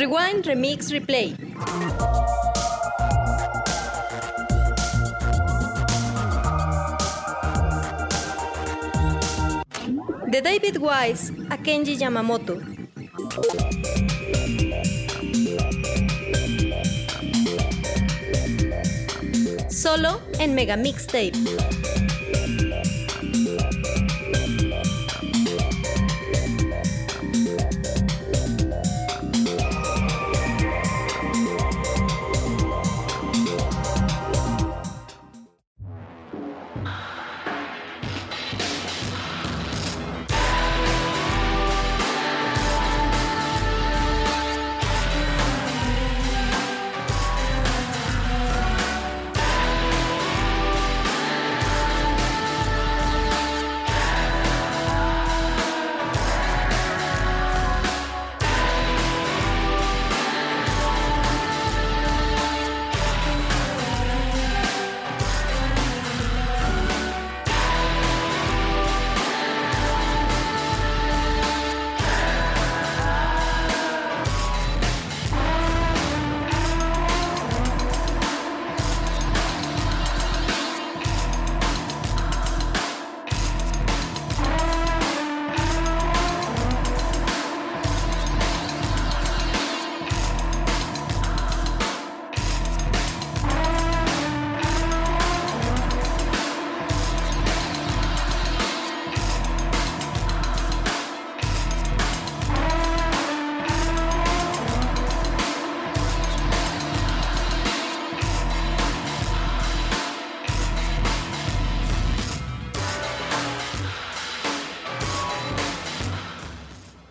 Rewind, 0.00 0.46
Remix, 0.46 0.90
Replay. 0.90 1.36
De 10.30 10.40
David 10.40 10.78
Wise 10.78 11.34
a 11.50 11.58
Kenji 11.58 11.98
Yamamoto. 11.98 12.56
Solo 19.68 20.22
en 20.38 20.54
Mega 20.54 20.78
Mixtape. 20.78 21.32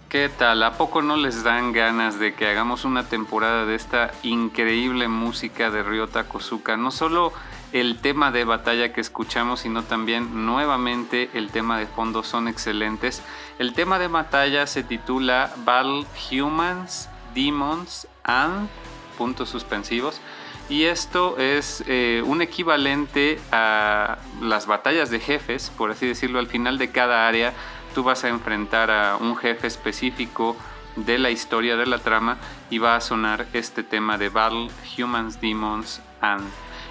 ¿Qué 0.09 0.27
tal? 0.27 0.63
¿A 0.63 0.73
poco 0.73 1.03
no 1.03 1.17
les 1.17 1.43
dan 1.43 1.71
ganas 1.71 2.17
de 2.17 2.33
que 2.33 2.47
hagamos 2.47 2.83
una 2.83 3.07
temporada 3.07 3.67
de 3.67 3.75
esta 3.75 4.09
increíble 4.23 5.07
música 5.07 5.69
de 5.69 5.83
Ryota 5.83 6.23
Kozuka? 6.23 6.77
No 6.77 6.89
solo 6.89 7.31
el 7.73 7.99
tema 7.99 8.31
de 8.31 8.43
batalla 8.43 8.91
que 8.91 9.01
escuchamos, 9.01 9.59
sino 9.59 9.83
también 9.83 10.47
nuevamente 10.47 11.29
el 11.35 11.51
tema 11.51 11.77
de 11.77 11.85
fondo 11.85 12.23
son 12.23 12.47
excelentes. 12.47 13.21
El 13.59 13.73
tema 13.73 13.99
de 13.99 14.07
batalla 14.07 14.65
se 14.65 14.81
titula 14.81 15.53
Battle 15.57 16.07
Humans, 16.31 17.07
Demons 17.35 18.07
and 18.23 18.67
puntos 19.15 19.49
suspensivos. 19.49 20.21
Y 20.69 20.85
esto 20.85 21.37
es 21.37 21.83
eh, 21.87 22.23
un 22.25 22.41
equivalente 22.41 23.39
a 23.51 24.17
las 24.41 24.65
batallas 24.65 25.11
de 25.11 25.19
jefes, 25.19 25.71
por 25.77 25.91
así 25.91 26.07
decirlo, 26.07 26.39
al 26.39 26.47
final 26.47 26.79
de 26.79 26.89
cada 26.91 27.27
área 27.27 27.53
tú 27.89 28.03
vas 28.03 28.23
a 28.23 28.29
enfrentar 28.29 28.91
a 28.91 29.17
un 29.17 29.35
jefe 29.35 29.67
específico 29.67 30.55
de 30.95 31.17
la 31.17 31.29
historia 31.29 31.77
de 31.77 31.85
la 31.85 31.99
trama 31.99 32.37
y 32.69 32.77
va 32.77 32.95
a 32.95 33.01
sonar 33.01 33.47
este 33.53 33.83
tema 33.83 34.17
de 34.17 34.29
Battle, 34.29 34.69
Humans, 34.97 35.39
Demons 35.41 36.01
and. 36.21 36.47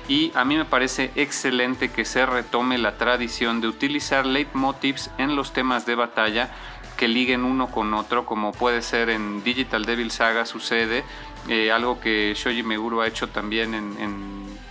Y 0.09 0.33
a 0.35 0.45
mí 0.45 0.57
me 0.57 0.65
parece 0.65 1.11
excelente 1.17 1.91
que 1.91 2.05
se 2.05 2.25
retome 2.25 2.79
la 2.79 2.97
tradición 2.97 3.61
de 3.61 3.69
utilizar 3.69 4.25
leitmotivs 4.25 5.11
en 5.19 5.37
los 5.37 5.53
temas 5.53 5.85
de 5.85 5.95
batalla 5.95 6.51
que 6.97 7.09
liguen 7.09 7.45
uno 7.45 7.71
con 7.71 7.93
otro, 7.95 8.25
como 8.25 8.53
puede 8.53 8.83
ser 8.83 9.11
en 9.11 9.45
Digital 9.45 9.85
Devil 9.85 10.11
Saga 10.11 10.47
sucede, 10.47 11.05
eh, 11.49 11.71
algo 11.71 12.01
que 12.01 12.35
Shoji 12.35 12.63
Meguro 12.63 13.03
ha 13.03 13.07
hecho 13.07 13.29
también 13.29 13.75
en, 13.75 13.97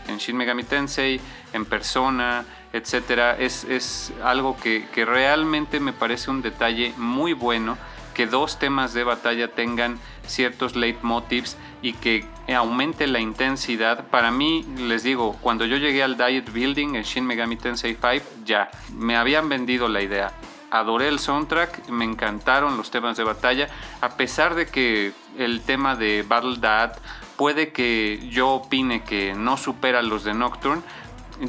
en 0.07 0.17
Shin 0.17 0.35
Megami 0.35 0.63
Tensei, 0.63 1.19
en 1.53 1.65
Persona, 1.65 2.45
etcétera, 2.73 3.38
es, 3.38 4.14
algo 4.23 4.57
que, 4.57 4.88
realmente 5.06 5.80
me 5.80 5.94
parece 5.94 6.30
un 6.30 6.41
detalle 6.41 6.94
muy 6.98 7.34
bueno 7.34 7.77
que 8.14 8.26
dos 8.26 8.57
temas 8.57 8.94
de 8.94 9.03
batalla 9.03 9.49
tengan 9.49 9.99
ciertos 10.26 10.76
leitmotivs 10.76 11.56
y 11.84 11.94
que 11.94 12.26
aumente 12.53 13.06
la 13.06 13.19
intensidad. 13.19 14.07
Para 14.07 14.31
mí, 14.31 14.65
les 14.77 15.03
digo, 15.03 15.38
cuando 15.41 15.65
yo 15.65 15.77
llegué 15.77 16.02
al 16.02 16.18
Diet 16.18 16.52
Building 16.52 16.95
en 16.95 17.03
Shin 17.03 17.26
Megami 17.26 17.57
Tensei 17.57 17.95
5, 17.95 18.26
ya, 18.44 18.72
me 18.91 19.15
habían 19.15 19.49
vendido 19.49 19.88
la 19.88 20.02
idea. 20.02 20.34
Adoré 20.72 21.07
el 21.07 21.19
soundtrack, 21.19 21.89
me 21.89 22.06
encantaron 22.06 22.76
los 22.76 22.89
temas 22.89 23.18
de 23.18 23.23
batalla, 23.23 23.68
a 24.02 24.18
pesar 24.18 24.56
de 24.56 24.65
que 24.65 25.14
el 25.38 25.61
tema 25.61 25.95
de 25.95 26.26
Battle 26.27 26.57
Dad 26.60 26.98
puede 27.38 27.72
que 27.72 28.27
yo 28.30 28.49
opine 28.49 29.03
que 29.03 29.34
no 29.35 29.56
supera 29.57 30.02
los 30.02 30.23
de 30.23 30.34
Nocturne, 30.34 30.81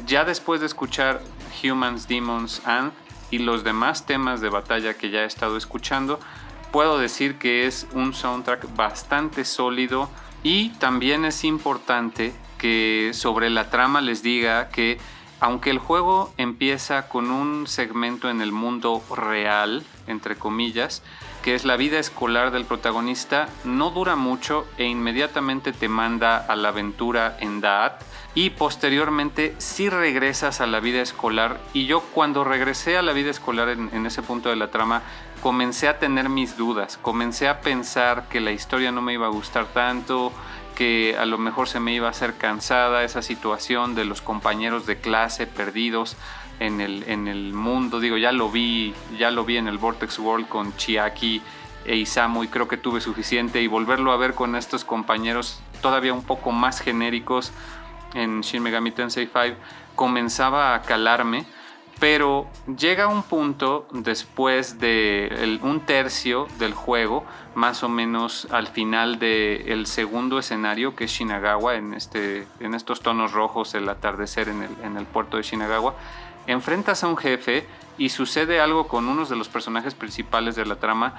ya 0.05 0.23
después 0.25 0.59
de 0.59 0.67
escuchar 0.67 1.21
Humans, 1.63 2.07
Demons 2.07 2.61
and 2.65 2.91
y 3.31 3.39
los 3.39 3.63
demás 3.63 4.05
temas 4.05 4.41
de 4.41 4.49
batalla 4.49 4.95
que 4.95 5.09
ya 5.09 5.21
he 5.21 5.25
estado 5.25 5.57
escuchando, 5.57 6.19
puedo 6.71 6.97
decir 6.97 7.37
que 7.37 7.67
es 7.67 7.87
un 7.93 8.13
soundtrack 8.13 8.75
bastante 8.75 9.45
sólido 9.45 10.09
y 10.43 10.69
también 10.79 11.25
es 11.25 11.43
importante 11.43 12.33
que 12.57 13.11
sobre 13.13 13.49
la 13.49 13.69
trama 13.69 14.01
les 14.01 14.23
diga 14.23 14.69
que 14.69 14.99
aunque 15.41 15.69
el 15.69 15.79
juego 15.79 16.33
empieza 16.37 17.07
con 17.07 17.31
un 17.31 17.65
segmento 17.65 18.29
en 18.29 18.41
el 18.41 18.51
mundo 18.51 19.01
real, 19.15 19.85
entre 20.07 20.35
comillas, 20.35 21.01
que 21.43 21.55
es 21.55 21.63
la 21.63 21.77
vida 21.77 21.97
escolar 21.97 22.51
del 22.51 22.65
protagonista, 22.65 23.47
no 23.63 23.91
dura 23.91 24.17
mucho 24.17 24.67
e 24.77 24.83
inmediatamente 24.83 25.71
te 25.71 25.87
manda 25.87 26.37
a 26.37 26.57
la 26.57 26.69
aventura 26.69 27.37
en 27.39 27.61
Daat 27.61 28.01
y 28.35 28.51
posteriormente 28.51 29.55
si 29.57 29.89
regresas 29.89 30.61
a 30.61 30.67
la 30.67 30.79
vida 30.79 31.01
escolar. 31.01 31.59
Y 31.73 31.85
yo 31.85 32.01
cuando 32.01 32.43
regresé 32.43 32.97
a 32.97 33.01
la 33.01 33.13
vida 33.13 33.31
escolar 33.31 33.69
en, 33.69 34.05
ese 34.05 34.21
punto 34.21 34.49
de 34.49 34.55
la 34.55 34.71
trama 34.71 35.01
comencé 35.41 35.87
a 35.87 35.99
tener 35.99 36.29
mis 36.29 36.57
dudas, 36.57 36.97
comencé 37.01 37.47
a 37.47 37.61
pensar 37.61 38.27
que 38.29 38.39
la 38.39 38.51
historia 38.51 38.91
no 38.91 39.01
me 39.01 39.13
iba 39.13 39.25
a 39.25 39.29
gustar 39.29 39.67
tanto, 39.67 40.33
que 40.75 41.15
a 41.17 41.25
lo 41.25 41.37
mejor 41.37 41.67
se 41.67 41.79
me 41.79 41.93
iba 41.93 42.07
a 42.07 42.11
hacer 42.11 42.35
cansada 42.35 43.03
esa 43.03 43.21
situación 43.21 43.95
de 43.95 44.05
los 44.05 44.21
compañeros 44.21 44.85
de 44.85 44.97
clase 44.97 45.47
perdidos 45.47 46.17
en 46.59 46.81
el, 46.81 47.03
en 47.07 47.29
el 47.29 47.53
mundo, 47.53 48.01
digo, 48.01 48.17
ya 48.17 48.33
lo 48.33 48.49
vi, 48.49 48.93
ya 49.17 49.31
lo 49.31 49.45
vi 49.45 49.57
en 49.57 49.69
el 49.69 49.77
Vortex 49.77 50.19
World 50.19 50.49
con 50.49 50.75
Chiaki 50.75 51.41
e 51.85 51.95
Isamu 51.95 52.43
y 52.43 52.49
creo 52.49 52.67
que 52.67 52.75
tuve 52.75 52.99
suficiente 52.99 53.61
y 53.61 53.67
volverlo 53.67 54.11
a 54.11 54.17
ver 54.17 54.33
con 54.33 54.57
estos 54.57 54.83
compañeros 54.83 55.61
todavía 55.81 56.13
un 56.13 56.23
poco 56.23 56.51
más 56.51 56.81
genéricos 56.81 57.53
en 58.13 58.41
Shin 58.41 58.63
Megami 58.63 58.91
Tensei 58.91 59.27
5 59.27 59.55
comenzaba 59.95 60.75
a 60.75 60.81
calarme, 60.81 61.45
pero 61.99 62.47
llega 62.77 63.07
un 63.07 63.23
punto 63.23 63.87
después 63.91 64.79
de 64.79 65.59
un 65.61 65.81
tercio 65.81 66.47
del 66.57 66.73
juego, 66.73 67.25
más 67.55 67.83
o 67.83 67.89
menos 67.89 68.47
al 68.51 68.67
final 68.67 69.19
del 69.19 69.85
segundo 69.85 70.39
escenario, 70.39 70.95
que 70.95 71.05
es 71.05 71.11
Shinagawa, 71.11 71.75
en, 71.75 71.93
este, 71.93 72.47
en 72.61 72.73
estos 72.73 73.01
tonos 73.01 73.33
rojos, 73.33 73.75
el 73.75 73.89
atardecer 73.89 74.47
en 74.47 74.63
el, 74.63 74.71
en 74.83 74.95
el 74.95 75.05
puerto 75.05 75.35
de 75.35 75.43
Shinagawa, 75.43 75.93
enfrentas 76.47 77.03
a 77.03 77.07
un 77.07 77.17
jefe 77.17 77.67
y 77.97 78.09
sucede 78.09 78.61
algo 78.61 78.87
con 78.87 79.09
uno 79.09 79.25
de 79.25 79.35
los 79.35 79.49
personajes 79.49 79.93
principales 79.93 80.55
de 80.55 80.65
la 80.65 80.77
trama 80.77 81.15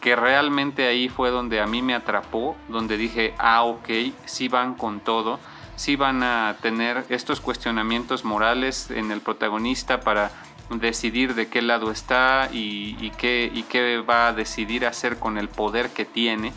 que 0.00 0.16
realmente 0.16 0.86
ahí 0.86 1.08
fue 1.08 1.30
donde 1.30 1.60
a 1.60 1.66
mí 1.66 1.82
me 1.82 1.94
atrapó, 1.94 2.56
donde 2.68 2.96
dije, 2.96 3.34
ah, 3.38 3.62
ok, 3.62 3.88
sí 4.26 4.48
van 4.48 4.74
con 4.74 5.00
todo 5.00 5.38
sí 5.78 5.94
van 5.94 6.24
a 6.24 6.56
tener 6.60 7.04
estos 7.08 7.40
cuestionamientos 7.40 8.24
morales 8.24 8.90
en 8.90 9.12
el 9.12 9.20
protagonista 9.20 10.00
para 10.00 10.32
decidir 10.70 11.34
de 11.34 11.46
qué 11.46 11.62
lado 11.62 11.92
está 11.92 12.50
y, 12.52 13.10
qué, 13.16 14.04
va 14.08 14.28
a 14.28 14.32
decidir 14.32 14.84
hacer 14.84 15.18
con 15.18 15.38
el 15.38 15.48
poder 15.48 15.90
que 15.90 16.04
tiene. 16.04 16.52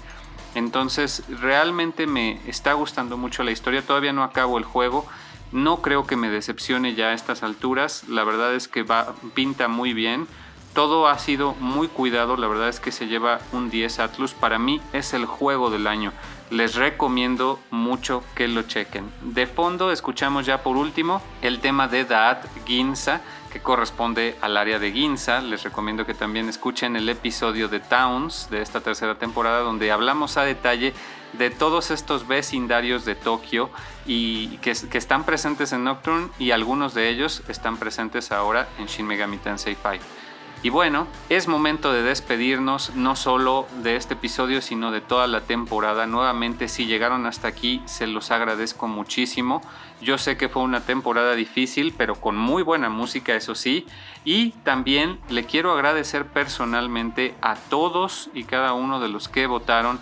Entonces 0.56 1.24
realmente 1.30 2.08
me 2.08 2.40
está 2.48 2.74
gustando 2.74 3.16
mucho 3.16 3.44
la 3.44 3.52
historia, 3.52 3.86
todavía 3.86 4.12
no 4.12 4.24
acabo 4.24 4.58
el 4.58 4.66
juego, 4.66 5.06
no 5.52 5.82
creo 5.82 6.08
que 6.08 6.18
me 6.18 6.30
decepcione 6.30 6.96
ya 6.96 7.10
a 7.10 7.14
estas 7.14 7.44
alturas, 7.44 8.10
la 8.10 8.24
verdad 8.24 8.56
es 8.56 8.68
que 8.68 8.84
va, 8.84 9.14
pinta 9.34 9.68
muy 9.68 9.94
bien, 9.94 10.28
todo 10.74 11.08
ha 11.08 11.20
sido 11.20 11.54
muy 11.60 11.88
cuidado, 11.88 12.38
la 12.38 12.48
verdad 12.48 12.70
es 12.70 12.80
que 12.80 12.92
se 12.92 13.08
lleva 13.08 13.40
un 13.54 13.70
10 13.70 14.00
Atlus, 14.00 14.34
para 14.34 14.60
mí 14.60 14.82
es 14.94 15.14
el 15.14 15.26
juego 15.26 15.70
del 15.70 15.88
año 15.88 16.12
les 16.52 16.76
recomiendo 16.76 17.60
mucho 17.72 18.24
que 18.36 18.48
lo 18.48 18.64
chequen. 18.64 19.10
De 19.22 19.48
fondo 19.48 19.92
escuchamos 19.92 20.46
ya 20.46 20.62
por 20.62 20.78
último 20.78 21.22
el 21.42 21.60
tema 21.60 21.88
de 21.88 22.04
Daat 22.04 22.46
Ginza, 22.66 23.22
que 23.52 23.62
corresponde 23.62 24.36
al 24.42 24.58
área 24.58 24.78
de 24.78 24.92
Ginza. 24.92 25.40
Les 25.42 25.64
recomiendo 25.64 26.06
que 26.06 26.14
también 26.14 26.50
escuchen 26.50 26.96
el 26.98 27.08
episodio 27.08 27.70
de 27.70 27.80
Towns 27.80 28.50
de 28.52 28.62
esta 28.62 28.82
tercera 28.82 29.16
temporada, 29.16 29.62
donde 29.62 29.92
hablamos 29.92 30.38
a 30.38 30.44
detalle 30.44 30.94
de 31.34 31.50
todos 31.50 31.90
estos 31.90 32.28
vecindarios 32.28 33.06
de 33.06 33.16
Tokio 33.16 33.70
y 34.06 34.58
que, 34.58 34.72
están 34.72 35.24
presentes 35.24 35.72
en 35.72 35.86
Nocturne 35.86 36.28
y 36.38 36.52
algunos 36.52 36.94
de 36.94 37.08
ellos 37.10 37.44
están 37.48 37.78
presentes 37.78 38.34
ahora 38.34 38.68
en 38.78 38.88
Shin 38.88 39.08
Megami 39.08 39.38
Tensei 39.38 39.76
5. 39.82 40.21
Y 40.64 40.70
bueno, 40.70 41.08
es 41.30 41.48
momento 41.48 41.92
de 41.92 42.04
despedirnos 42.04 42.94
no 42.96 43.16
solo 43.16 43.66
de 43.82 43.96
este 43.96 44.14
episodio, 44.14 44.62
sino 44.62 44.92
de 44.92 45.02
toda 45.02 45.26
la 45.26 45.42
temporada. 45.42 46.06
Nuevamente, 46.06 46.68
si 46.68 46.86
llegaron 46.86 47.26
hasta 47.26 47.48
aquí, 47.48 47.82
se 47.86 48.06
los 48.06 48.30
agradezco 48.30 48.88
muchísimo. 48.88 49.64
Yo 50.02 50.20
sé 50.20 50.38
que 50.38 50.50
fue 50.50 50.62
una 50.62 50.82
temporada 50.82 51.34
difícil, 51.34 51.96
pero 51.98 52.14
con 52.14 52.38
muy 52.38 52.62
buena 52.62 52.90
música, 52.90 53.36
eso 53.36 53.56
sí. 53.56 53.88
Y 54.24 54.52
también 54.64 55.20
le 55.30 55.46
quiero 55.46 55.72
agradecer 55.72 56.28
personalmente 56.28 57.34
a 57.42 57.56
todos 57.56 58.30
y 58.36 58.44
cada 58.44 58.74
uno 58.74 59.00
de 59.00 59.10
los 59.10 59.30
que 59.30 59.48
votaron 59.48 60.00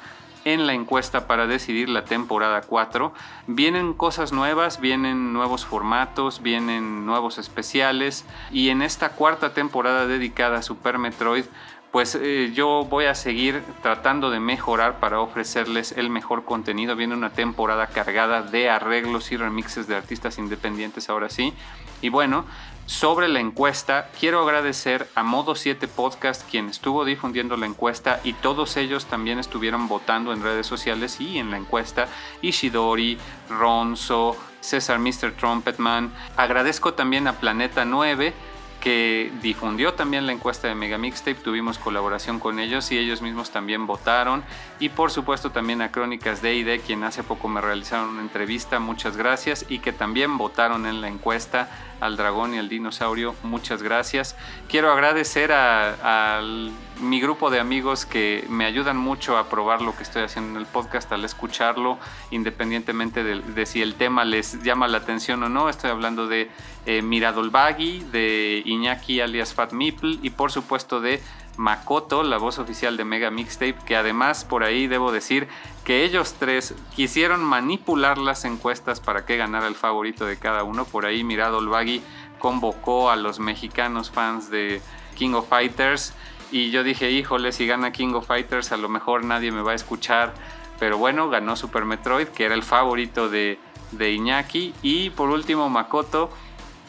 en 0.53 0.67
la 0.67 0.73
encuesta 0.73 1.27
para 1.27 1.47
decidir 1.47 1.89
la 1.89 2.05
temporada 2.05 2.61
4. 2.61 3.13
Vienen 3.47 3.93
cosas 3.93 4.31
nuevas, 4.31 4.80
vienen 4.80 5.34
nuevos 5.34 5.65
formatos, 5.65 6.41
vienen 6.41 7.05
nuevos 7.05 7.38
especiales 7.38 8.26
y 8.51 8.69
en 8.69 8.81
esta 8.81 9.09
cuarta 9.09 9.53
temporada 9.53 10.07
dedicada 10.07 10.59
a 10.59 10.61
Super 10.61 10.97
Metroid 10.97 11.45
pues 11.91 12.13
eh, 12.13 12.51
yo 12.53 12.85
voy 12.88 13.05
a 13.05 13.15
seguir 13.15 13.63
tratando 13.81 14.30
de 14.30 14.39
mejorar 14.39 14.99
para 14.99 15.21
ofrecerles 15.21 15.91
el 15.93 16.09
mejor 16.11 16.45
contenido. 16.45 16.95
Viene 16.95 17.15
una 17.15 17.31
temporada 17.31 17.88
cargada 17.88 18.43
de 18.43 18.69
arreglos 18.69 19.31
y 19.31 19.38
remixes 19.38 19.88
de 19.88 19.95
artistas 19.95 20.38
independientes 20.38 21.09
ahora 21.09 21.30
sí. 21.30 21.53
Y 22.01 22.09
bueno, 22.09 22.45
sobre 22.89 23.27
la 23.27 23.39
encuesta. 23.39 24.09
Quiero 24.19 24.41
agradecer 24.41 25.07
a 25.13 25.21
Modo 25.21 25.53
7 25.53 25.87
Podcast 25.87 26.49
quien 26.49 26.69
estuvo 26.69 27.05
difundiendo 27.05 27.55
la 27.55 27.67
encuesta 27.67 28.19
y 28.23 28.33
todos 28.33 28.77
ellos 28.77 29.05
también 29.05 29.37
estuvieron 29.37 29.87
votando 29.87 30.33
en 30.33 30.41
redes 30.41 30.65
sociales 30.65 31.21
y 31.21 31.37
en 31.37 31.51
la 31.51 31.57
encuesta. 31.57 32.07
Ishidori, 32.41 33.19
Ronzo, 33.47 34.35
César 34.59 34.97
Mr. 34.97 35.33
Trumpetman. 35.39 36.11
Agradezco 36.35 36.95
también 36.95 37.27
a 37.27 37.33
Planeta 37.33 37.85
9 37.85 38.33
que 38.79 39.31
difundió 39.41 39.93
también 39.93 40.25
la 40.25 40.31
encuesta 40.31 40.67
de 40.67 40.73
Mega 40.73 40.97
Mixtape, 40.97 41.35
tuvimos 41.35 41.77
colaboración 41.77 42.39
con 42.39 42.59
ellos 42.59 42.91
y 42.91 42.97
ellos 42.97 43.21
mismos 43.21 43.51
también 43.51 43.85
votaron 43.85 44.43
y 44.79 44.89
por 44.89 45.11
supuesto 45.11 45.51
también 45.51 45.81
a 45.81 45.91
Crónicas 45.91 46.41
de 46.41 46.55
ID, 46.55 46.79
quien 46.85 47.03
hace 47.03 47.21
poco 47.21 47.49
me 47.49 47.59
realizaron 47.59 48.09
una 48.09 48.21
entrevista, 48.21 48.79
muchas 48.79 49.17
gracias 49.17 49.65
y 49.67 49.79
que 49.79 49.91
también 49.91 50.37
votaron 50.37 50.85
en 50.85 51.01
la 51.01 51.09
encuesta 51.09 51.69
al 51.99 52.17
dragón 52.17 52.53
y 52.53 52.57
al 52.57 52.69
dinosaurio, 52.69 53.35
muchas 53.43 53.84
gracias. 53.84 54.35
Quiero 54.67 54.91
agradecer 54.91 55.51
al 55.51 56.71
mi 57.01 57.21
grupo 57.21 57.49
de 57.49 57.59
amigos 57.59 58.05
que 58.05 58.45
me 58.49 58.65
ayudan 58.65 58.97
mucho 58.97 59.38
a 59.38 59.49
probar 59.49 59.81
lo 59.81 59.95
que 59.95 60.03
estoy 60.03 60.23
haciendo 60.23 60.51
en 60.51 60.57
el 60.57 60.65
podcast 60.65 61.11
al 61.11 61.23
escucharlo, 61.23 61.97
independientemente 62.31 63.23
de, 63.23 63.65
si 63.65 63.81
el 63.81 63.95
tema 63.95 64.26
les 64.26 64.61
llama 64.63 64.88
la 64.88 64.97
atención 64.97 65.43
o 65.43 65.49
no. 65.49 65.69
Estoy 65.69 65.91
hablando 65.91 66.27
de 66.27 66.49
eh, 66.85 67.01
Miradol 67.01 67.49
Baggy, 67.49 68.01
de 68.11 68.61
Iñaki 68.65 69.21
alias 69.21 69.53
Fat 69.53 69.71
y 69.73 70.30
por 70.31 70.51
supuesto 70.51 70.99
de 70.99 71.21
Makoto, 71.60 72.23
la 72.23 72.38
voz 72.38 72.57
oficial 72.57 72.95
de 72.95 73.03
Mega 73.03 73.31
Mixtape, 73.31 73.76
que 73.86 73.98
además 73.98 74.45
por 74.45 74.64
ahí 74.64 74.88
debo 74.88 75.11
decir 75.11 75.49
que 75.84 76.06
ellos 76.06 76.36
tres 76.40 76.73
quisieron 76.95 77.44
manipular 77.44 78.18
las 78.18 78.45
encuestas 78.45 79.02
para 79.02 79.26
que 79.26 79.36
ganara 79.36 79.68
el 79.68 79.76
favorito 79.76 80.26
de 80.26 80.40
cada 80.40 80.64
uno. 80.64 80.86
Por 80.86 81.06
ahí 81.06 81.26
Miradol 81.26 81.68
Baggy 81.68 82.02
convocó 82.40 83.11
a 83.11 83.18
los 83.18 83.40
mexicanos 83.40 84.10
fans 84.10 84.49
de 84.49 84.81
King 85.15 85.34
of 85.34 85.49
Fighters 85.49 86.14
y 86.49 86.72
yo 86.72 86.81
dije, 86.84 87.11
híjole, 87.11 87.52
si 87.52 87.68
gana 87.68 87.91
King 87.91 88.14
of 88.14 88.26
Fighters 88.26 88.72
a 88.72 88.77
lo 88.77 88.88
mejor 88.88 89.26
nadie 89.26 89.52
me 89.52 89.61
va 89.61 89.73
a 89.73 89.76
escuchar. 89.76 90.34
Pero 90.80 90.98
bueno, 90.98 91.30
ganó 91.30 91.57
Super 91.57 91.84
Metroid, 91.84 92.30
que 92.30 92.45
era 92.45 92.56
el 92.56 92.64
favorito 92.64 93.27
de, 93.27 93.60
de 93.91 94.14
Iñaki. 94.14 94.73
Y 94.81 95.10
por 95.10 95.30
último, 95.30 95.69
Makoto 95.69 96.30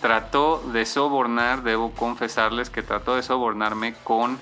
trató 0.01 0.63
de 0.73 0.87
sobornar, 0.87 1.65
debo 1.65 1.91
confesarles 1.91 2.71
que 2.71 2.85
trató 2.85 3.17
de 3.17 3.25
sobornarme 3.25 3.95
con 4.05 4.39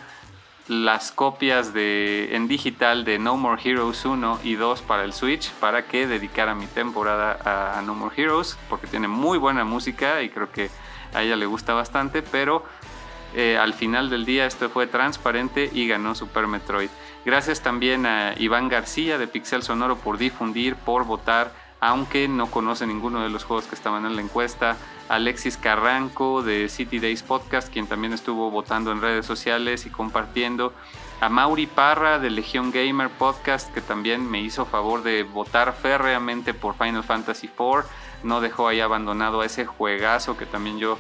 las 0.69 1.13
copias 1.13 1.73
de, 1.73 2.37
en 2.37 2.47
digital 2.47 3.05
de 3.05 3.19
No 3.19 3.37
More 3.37 3.61
Heroes 3.63 4.05
1 4.05 4.41
y 4.45 4.55
2 4.55 4.83
para 4.83 5.05
el 5.05 5.13
Switch 5.13 5.51
para 5.53 5.87
que 5.87 6.07
dedicara 6.07 6.55
mi 6.55 6.67
temporada 6.67 7.79
a, 7.79 7.83
No 7.83 7.95
More 7.95 8.15
Heroes 8.17 8.59
porque 8.69 8.87
tiene 8.87 9.09
muy 9.09 9.39
buena 9.39 9.65
música 9.65 10.23
y 10.23 10.29
creo 10.29 10.53
que 10.53 10.71
a 11.15 11.23
ella 11.23 11.37
le 11.37 11.47
gusta 11.47 11.73
bastante, 11.73 12.23
pero 12.23 12.65
eh, 13.35 13.57
al 13.57 13.73
final 13.73 14.11
del 14.11 14.27
día 14.27 14.47
esto 14.47 14.69
fue 14.69 14.87
transparente 14.87 15.71
y 15.73 15.89
ganó 15.89 16.15
Super 16.15 16.47
Metroid. 16.47 16.91
Gracias 17.25 17.63
también 17.63 18.05
a 18.05 18.35
Iván 18.39 18.69
García 18.69 19.17
de 19.19 19.27
Pixel 19.27 19.63
Sonoro 19.63 19.97
por 19.97 20.19
difundir, 20.19 20.77
por 20.77 21.05
votar 21.05 21.53
aunque 21.81 22.29
no 22.29 22.51
conoce 22.51 22.87
ninguno 22.87 23.21
de 23.23 23.31
los 23.31 23.45
juegos 23.45 23.67
que 23.67 23.75
estaban 23.75 24.05
en 24.07 24.17
la 24.17 24.23
encuesta. 24.23 24.77
Alexis 25.09 25.57
Carranco 25.57 26.43
de 26.43 26.69
City 26.69 26.99
Days 26.99 27.23
Podcast, 27.23 27.73
quien 27.73 27.87
también 27.87 28.13
estuvo 28.13 28.51
votando 28.51 28.93
en 28.93 29.01
redes 29.01 29.27
sociales 29.27 29.87
y 29.87 29.91
compartiendo. 29.91 30.73
A 31.21 31.29
Mauri 31.29 31.67
Parra 31.67 32.19
de 32.19 32.31
Legion 32.31 32.71
Gamer 32.71 33.11
Podcast, 33.11 33.73
que 33.73 33.81
también 33.81 34.31
me 34.31 34.41
hizo 34.41 34.67
favor 34.67 35.03
de 35.03 35.25
votar 35.25 35.75
férreamente 35.75 36.55
por 36.55 36.75
Final 36.77 37.03
Fantasy 37.03 37.49
IV. 37.49 37.85
No 38.23 38.41
dejó 38.41 38.69
ahí 38.69 38.81
abandonado 38.81 39.41
a 39.41 39.47
ese 39.47 39.67
juegazo 39.67 40.37
que 40.37 40.47
también 40.47 40.79
yo 40.79 40.97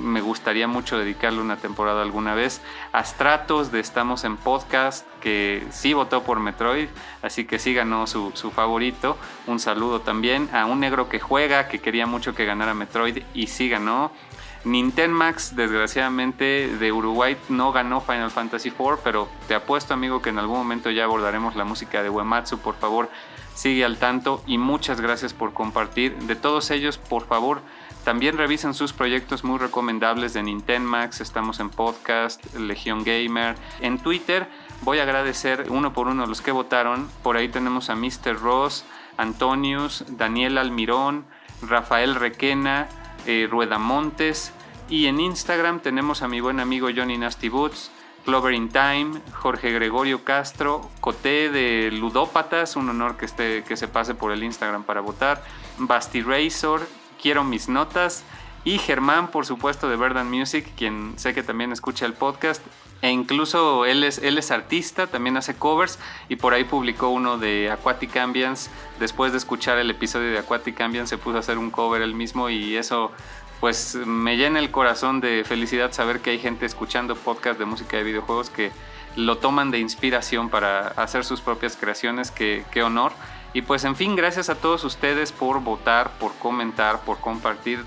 me 0.00 0.20
gustaría 0.20 0.68
mucho 0.68 0.98
dedicarle 0.98 1.40
una 1.40 1.56
temporada 1.56 2.02
alguna 2.02 2.34
vez. 2.34 2.60
A 2.92 3.04
Stratos 3.04 3.72
de 3.72 3.80
Estamos 3.80 4.24
en 4.24 4.36
Podcast, 4.36 5.06
que 5.20 5.66
sí 5.70 5.92
votó 5.92 6.22
por 6.22 6.40
Metroid, 6.40 6.88
así 7.22 7.44
que 7.44 7.58
sí 7.58 7.74
ganó 7.74 8.06
su, 8.06 8.30
favorito. 8.54 9.16
Un 9.46 9.58
saludo 9.58 10.00
también 10.00 10.48
a 10.52 10.66
un 10.66 10.80
negro 10.80 11.08
que 11.08 11.20
juega, 11.20 11.68
que 11.68 11.80
quería 11.80 12.06
mucho 12.06 12.34
que 12.34 12.44
ganara 12.44 12.74
Metroid 12.74 13.22
y 13.34 13.46
sí 13.48 13.68
ganó. 13.68 14.12
Max, 14.64 15.54
desgraciadamente, 15.54 16.76
de 16.76 16.90
Uruguay 16.92 17.36
no 17.48 17.70
ganó 17.70 18.00
Final 18.00 18.32
Fantasy 18.32 18.70
IV, 18.70 18.98
pero 19.04 19.28
te 19.46 19.54
apuesto, 19.54 19.94
amigo, 19.94 20.20
que 20.20 20.30
en 20.30 20.38
algún 20.38 20.58
momento 20.58 20.90
ya 20.90 21.04
abordaremos 21.04 21.54
la 21.54 21.64
música 21.64 22.02
de 22.02 22.10
Uematsu. 22.10 22.58
Por 22.58 22.74
favor, 22.74 23.08
sigue 23.54 23.84
al 23.84 23.96
tanto 23.98 24.42
y 24.46 24.58
muchas 24.58 25.00
gracias 25.00 25.32
por 25.32 25.52
compartir. 25.52 26.16
De 26.18 26.34
todos 26.34 26.70
ellos, 26.70 26.98
por 26.98 27.26
favor, 27.26 27.62
también 28.06 28.38
revisen 28.38 28.72
sus 28.72 28.92
proyectos 28.92 29.42
muy 29.42 29.58
recomendables 29.58 30.32
de 30.32 30.44
Nintendo 30.44 30.88
Max, 30.88 31.20
estamos 31.20 31.58
en 31.58 31.70
podcast, 31.70 32.54
Legion 32.54 33.02
Gamer, 33.02 33.56
en 33.80 33.98
Twitter. 33.98 34.46
Voy 34.82 35.00
a 35.00 35.02
agradecer 35.02 35.66
uno 35.70 35.92
por 35.92 36.06
uno 36.06 36.22
a 36.22 36.28
los 36.28 36.40
que 36.40 36.52
votaron. 36.52 37.08
Por 37.24 37.36
ahí 37.36 37.48
tenemos 37.48 37.90
a 37.90 37.96
Mr. 37.96 38.38
Ross, 38.40 38.84
Antonius, 39.16 40.04
Daniel 40.06 40.56
Almirón, 40.58 41.24
Rafael 41.62 42.14
Requena, 42.14 42.86
eh, 43.26 43.48
Rueda 43.50 43.78
Montes. 43.78 44.52
Y 44.88 45.06
en 45.06 45.18
Instagram 45.18 45.80
tenemos 45.80 46.22
a 46.22 46.28
mi 46.28 46.40
buen 46.40 46.60
amigo 46.60 46.86
Johnny 46.96 47.18
Nasty 47.18 47.48
Boots, 47.48 47.90
Clover 48.24 48.54
in 48.54 48.68
Time, 48.68 49.20
Jorge 49.32 49.72
Gregorio 49.72 50.22
Castro, 50.22 50.88
Coté 51.00 51.50
de 51.50 51.90
Ludópatas, 51.90 52.76
un 52.76 52.88
honor 52.88 53.16
que, 53.16 53.24
esté, 53.24 53.64
que 53.64 53.76
se 53.76 53.88
pase 53.88 54.14
por 54.14 54.30
el 54.30 54.44
Instagram 54.44 54.84
para 54.84 55.00
votar, 55.00 55.42
Basti 55.78 56.22
Razor, 56.22 56.86
Quiero 57.20 57.44
mis 57.44 57.68
notas. 57.68 58.24
Y 58.64 58.78
Germán, 58.78 59.28
por 59.28 59.46
supuesto, 59.46 59.88
de 59.88 59.96
Verdant 59.96 60.28
Music, 60.28 60.66
quien 60.76 61.14
sé 61.16 61.34
que 61.34 61.44
también 61.44 61.70
escucha 61.70 62.04
el 62.04 62.14
podcast. 62.14 62.60
E 63.02 63.10
incluso 63.10 63.84
él 63.84 64.02
es, 64.02 64.18
él 64.18 64.38
es 64.38 64.50
artista, 64.50 65.06
también 65.06 65.36
hace 65.36 65.54
covers 65.54 65.98
y 66.28 66.36
por 66.36 66.54
ahí 66.54 66.64
publicó 66.64 67.10
uno 67.10 67.38
de 67.38 67.70
Aquatic 67.70 68.16
Ambience. 68.16 68.70
Después 68.98 69.32
de 69.32 69.38
escuchar 69.38 69.78
el 69.78 69.90
episodio 69.90 70.32
de 70.32 70.38
Aquatic 70.38 70.80
Ambience 70.80 71.10
se 71.10 71.18
puso 71.18 71.36
a 71.36 71.40
hacer 71.40 71.58
un 71.58 71.70
cover 71.70 72.02
él 72.02 72.14
mismo 72.14 72.48
y 72.48 72.76
eso 72.76 73.12
pues 73.60 73.94
me 73.94 74.36
llena 74.36 74.58
el 74.58 74.70
corazón 74.70 75.20
de 75.20 75.44
felicidad 75.44 75.92
saber 75.92 76.20
que 76.20 76.30
hay 76.30 76.38
gente 76.38 76.66
escuchando 76.66 77.16
podcast 77.16 77.58
de 77.58 77.64
música 77.64 77.96
de 77.96 78.02
videojuegos 78.02 78.50
que 78.50 78.70
lo 79.16 79.38
toman 79.38 79.70
de 79.70 79.78
inspiración 79.78 80.50
para 80.50 80.88
hacer 80.88 81.24
sus 81.24 81.40
propias 81.40 81.76
creaciones. 81.76 82.30
Qué, 82.30 82.64
qué 82.70 82.82
honor. 82.82 83.12
Y 83.52 83.62
pues 83.62 83.84
en 83.84 83.96
fin, 83.96 84.16
gracias 84.16 84.50
a 84.50 84.56
todos 84.56 84.84
ustedes 84.84 85.32
por 85.32 85.60
votar, 85.60 86.10
por 86.18 86.32
comentar, 86.34 87.00
por 87.00 87.18
compartir. 87.18 87.84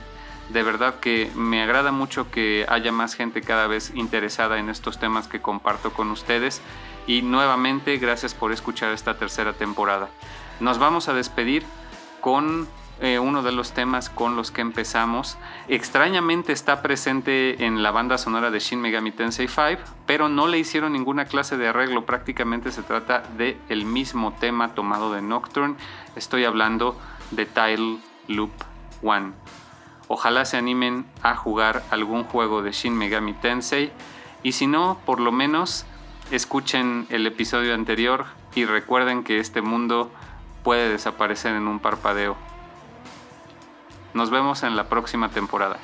De 0.49 0.63
verdad 0.63 0.95
que 0.99 1.31
me 1.35 1.61
agrada 1.61 1.91
mucho 1.91 2.31
que 2.31 2.65
haya 2.69 2.91
más 2.91 3.13
gente 3.13 3.41
cada 3.41 3.67
vez 3.67 3.91
interesada 3.93 4.57
en 4.57 4.69
estos 4.69 4.99
temas 4.99 5.27
que 5.27 5.41
comparto 5.41 5.93
con 5.93 6.09
ustedes. 6.09 6.61
Y 7.05 7.21
nuevamente, 7.21 7.97
gracias 7.97 8.33
por 8.33 8.51
escuchar 8.51 8.91
esta 8.93 9.17
tercera 9.17 9.53
temporada. 9.53 10.09
Nos 10.59 10.79
vamos 10.79 11.07
a 11.07 11.13
despedir 11.13 11.63
con 12.19 12.67
eh, 13.01 13.19
uno 13.19 13.43
de 13.43 13.51
los 13.51 13.71
temas 13.71 14.09
con 14.09 14.35
los 14.35 14.51
que 14.51 14.61
empezamos. 14.61 15.37
Extrañamente 15.67 16.51
está 16.51 16.81
presente 16.81 17.65
en 17.65 17.81
la 17.81 17.91
banda 17.91 18.17
sonora 18.17 18.51
de 18.51 18.59
Shin 18.59 18.81
Megami 18.81 19.11
Tensei 19.11 19.47
5, 19.47 19.81
pero 20.05 20.27
no 20.27 20.47
le 20.47 20.59
hicieron 20.59 20.93
ninguna 20.93 21.25
clase 21.25 21.55
de 21.57 21.69
arreglo. 21.69 22.05
Prácticamente 22.05 22.71
se 22.71 22.83
trata 22.83 23.23
de 23.37 23.57
el 23.69 23.85
mismo 23.85 24.33
tema 24.33 24.75
tomado 24.75 25.13
de 25.13 25.21
Nocturne. 25.21 25.75
Estoy 26.15 26.43
hablando 26.43 26.99
de 27.31 27.45
Tile 27.45 27.99
Loop 28.27 28.51
1. 29.01 29.33
Ojalá 30.09 30.43
se 30.43 30.57
animen 30.57 31.05
a 31.21 31.35
jugar 31.35 31.83
algún 31.91 32.23
juego 32.23 32.61
de 32.61 32.71
Shin 32.71 32.97
Megami 32.97 33.33
Tensei 33.33 33.91
y 34.43 34.53
si 34.53 34.67
no, 34.67 34.99
por 35.05 35.19
lo 35.19 35.31
menos 35.31 35.85
escuchen 36.31 37.05
el 37.09 37.25
episodio 37.27 37.73
anterior 37.73 38.25
y 38.55 38.65
recuerden 38.65 39.23
que 39.23 39.39
este 39.39 39.61
mundo 39.61 40.11
puede 40.63 40.89
desaparecer 40.89 41.55
en 41.55 41.67
un 41.67 41.79
parpadeo. 41.79 42.48
Nos 44.13 44.31
vemos 44.31 44.63
en 44.63 44.75
la 44.75 44.85
próxima 44.85 45.29
temporada. 45.29 45.77